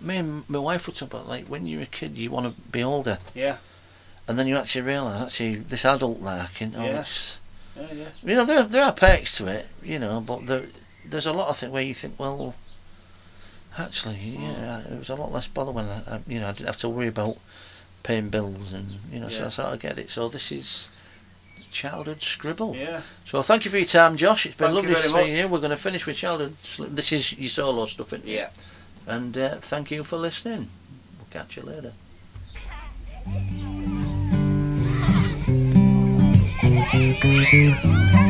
me 0.00 0.16
and 0.16 0.48
my 0.48 0.58
wife 0.58 0.86
would 0.86 0.96
talk 0.96 1.12
about 1.12 1.28
like 1.28 1.46
when 1.48 1.66
you're 1.66 1.82
a 1.82 1.86
kid, 1.86 2.16
you 2.16 2.30
want 2.30 2.46
to 2.46 2.60
be 2.70 2.82
older, 2.82 3.18
yeah, 3.34 3.58
and 4.26 4.38
then 4.38 4.46
you 4.46 4.56
actually 4.56 4.82
realise 4.82 5.20
actually 5.20 5.56
this 5.56 5.84
adult 5.84 6.20
life, 6.20 6.60
you 6.60 6.68
know, 6.68 6.84
it's, 6.84 7.40
yeah, 7.76 7.92
yeah. 7.92 8.04
you 8.22 8.34
know 8.36 8.44
there 8.44 8.62
there 8.62 8.84
are 8.84 8.92
perks 8.92 9.36
to 9.38 9.46
it, 9.48 9.66
you 9.82 9.98
know, 9.98 10.20
but 10.20 10.46
there 10.46 10.62
there's 11.08 11.26
a 11.26 11.32
lot 11.32 11.48
of 11.48 11.56
things 11.56 11.72
where 11.72 11.82
you 11.82 11.94
think, 11.94 12.18
well, 12.18 12.54
actually, 13.78 14.16
yeah, 14.40 14.80
it 14.80 14.98
was 14.98 15.08
a 15.10 15.14
lot 15.16 15.32
less 15.32 15.46
bother 15.48 15.70
when 15.72 15.86
I, 15.86 16.02
I 16.16 16.20
you 16.26 16.40
know 16.40 16.48
I 16.48 16.52
didn't 16.52 16.66
have 16.66 16.76
to 16.78 16.88
worry 16.88 17.08
about 17.08 17.36
paying 18.02 18.28
bills 18.28 18.72
and 18.72 18.98
you 19.12 19.20
know, 19.20 19.28
so 19.28 19.48
Yeah. 19.62 19.70
I 19.70 19.76
get 19.76 19.98
it. 19.98 20.10
So 20.10 20.28
this 20.28 20.50
is 20.52 20.88
childhood 21.70 22.22
scribble. 22.22 22.74
yeah. 22.76 23.02
So 23.24 23.42
thank 23.42 23.64
you 23.64 23.70
for 23.70 23.76
your 23.78 23.86
time, 23.86 24.16
Josh. 24.16 24.46
It's 24.46 24.54
been 24.56 24.68
Thank 24.68 24.76
lovely 24.76 24.94
to 24.94 25.00
very 25.00 25.08
see 25.08 25.30
much. 25.32 25.38
you. 25.38 25.48
We're 25.48 25.58
going 25.58 25.70
to 25.70 25.76
finish 25.76 26.06
with 26.06 26.16
childhood. 26.16 26.56
This 26.78 27.12
is 27.12 27.38
your 27.38 27.50
solo 27.50 27.84
stuff, 27.86 28.08
isn't 28.14 28.26
it? 28.26 28.30
Yeah. 28.32 28.50
And 29.06 29.36
uh, 29.36 29.56
thank 29.56 29.90
you 29.90 30.02
for 30.04 30.16
listening. 30.16 30.70
We'll 31.18 31.26
catch 31.30 31.56
you 31.56 31.62
later. 31.64 31.92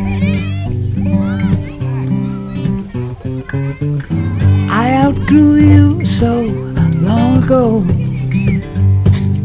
I 3.51 4.93
outgrew 4.93 5.57
you 5.57 6.05
so 6.05 6.43
long 7.01 7.43
ago. 7.43 7.83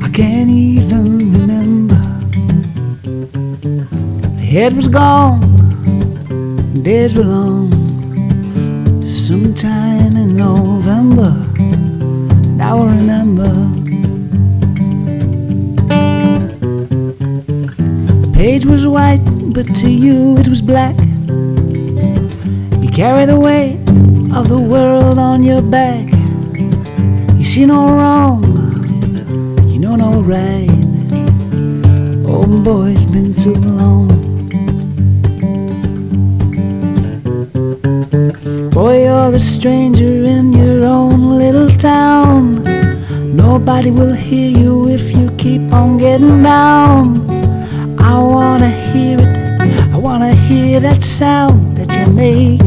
I 0.03 0.09
can't 0.09 0.49
even 0.49 1.31
remember. 1.31 1.95
The 4.35 4.45
head 4.45 4.75
was 4.75 4.89
gone, 4.89 5.39
days 6.83 7.13
were 7.13 7.23
long. 7.23 7.71
Sometime 9.05 10.17
in 10.17 10.35
November, 10.35 11.31
now 12.57 12.83
I 12.83 12.95
remember. 12.95 13.53
The 18.19 18.31
page 18.33 18.65
was 18.65 18.85
white, 18.85 19.23
but 19.53 19.73
to 19.75 19.89
you 19.89 20.35
it 20.39 20.49
was 20.49 20.61
black. 20.61 20.99
You 22.83 22.89
carry 22.91 23.25
the 23.25 23.39
weight 23.39 23.82
of 24.35 24.49
the 24.49 24.59
world 24.59 25.19
on 25.19 25.43
your 25.43 25.61
back. 25.61 26.09
You 27.37 27.43
see 27.43 27.65
no 27.65 27.87
wrong, 27.87 28.43
you 29.69 29.77
know 29.77 29.95
no 29.95 30.21
right. 30.21 30.69
Oh 32.25 32.47
boy, 32.63 32.93
it's 32.95 33.05
been 33.05 33.35
too 33.35 33.53
long. 33.53 34.07
Boy, 38.71 39.03
you're 39.03 39.35
a 39.35 39.39
stranger 39.39 40.23
in 40.23 40.51
your 40.51 40.83
own 40.83 41.37
little 41.37 41.69
town. 41.77 42.63
Nobody 43.35 43.91
will 43.91 44.13
hear 44.15 44.49
you 44.49 44.89
if 44.89 45.11
you 45.11 45.29
keep 45.37 45.61
on 45.71 45.97
getting 45.97 46.41
down. 46.41 47.21
I 47.99 48.17
wanna 48.17 48.71
hear 48.71 49.19
it, 49.19 49.93
I 49.93 49.97
wanna 49.97 50.33
hear 50.33 50.79
that 50.79 51.03
sound 51.03 51.77
that 51.77 51.89
you 51.95 52.13
make. 52.13 52.62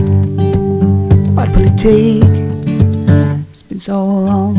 Take? 1.76 2.24
It's 3.50 3.62
been 3.62 3.80
so 3.80 4.02
long. 4.02 4.56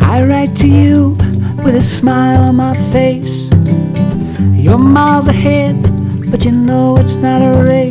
I 0.00 0.24
write 0.24 0.56
to 0.58 0.68
you 0.68 1.16
with 1.64 1.74
a 1.74 1.82
smile 1.82 2.44
on 2.44 2.56
my 2.56 2.76
face. 2.92 3.48
You're 4.54 4.78
miles 4.78 5.26
ahead, 5.26 5.82
but 6.30 6.44
you 6.44 6.52
know 6.52 6.96
it's 6.96 7.16
not 7.16 7.42
a 7.42 7.64
race. 7.64 7.89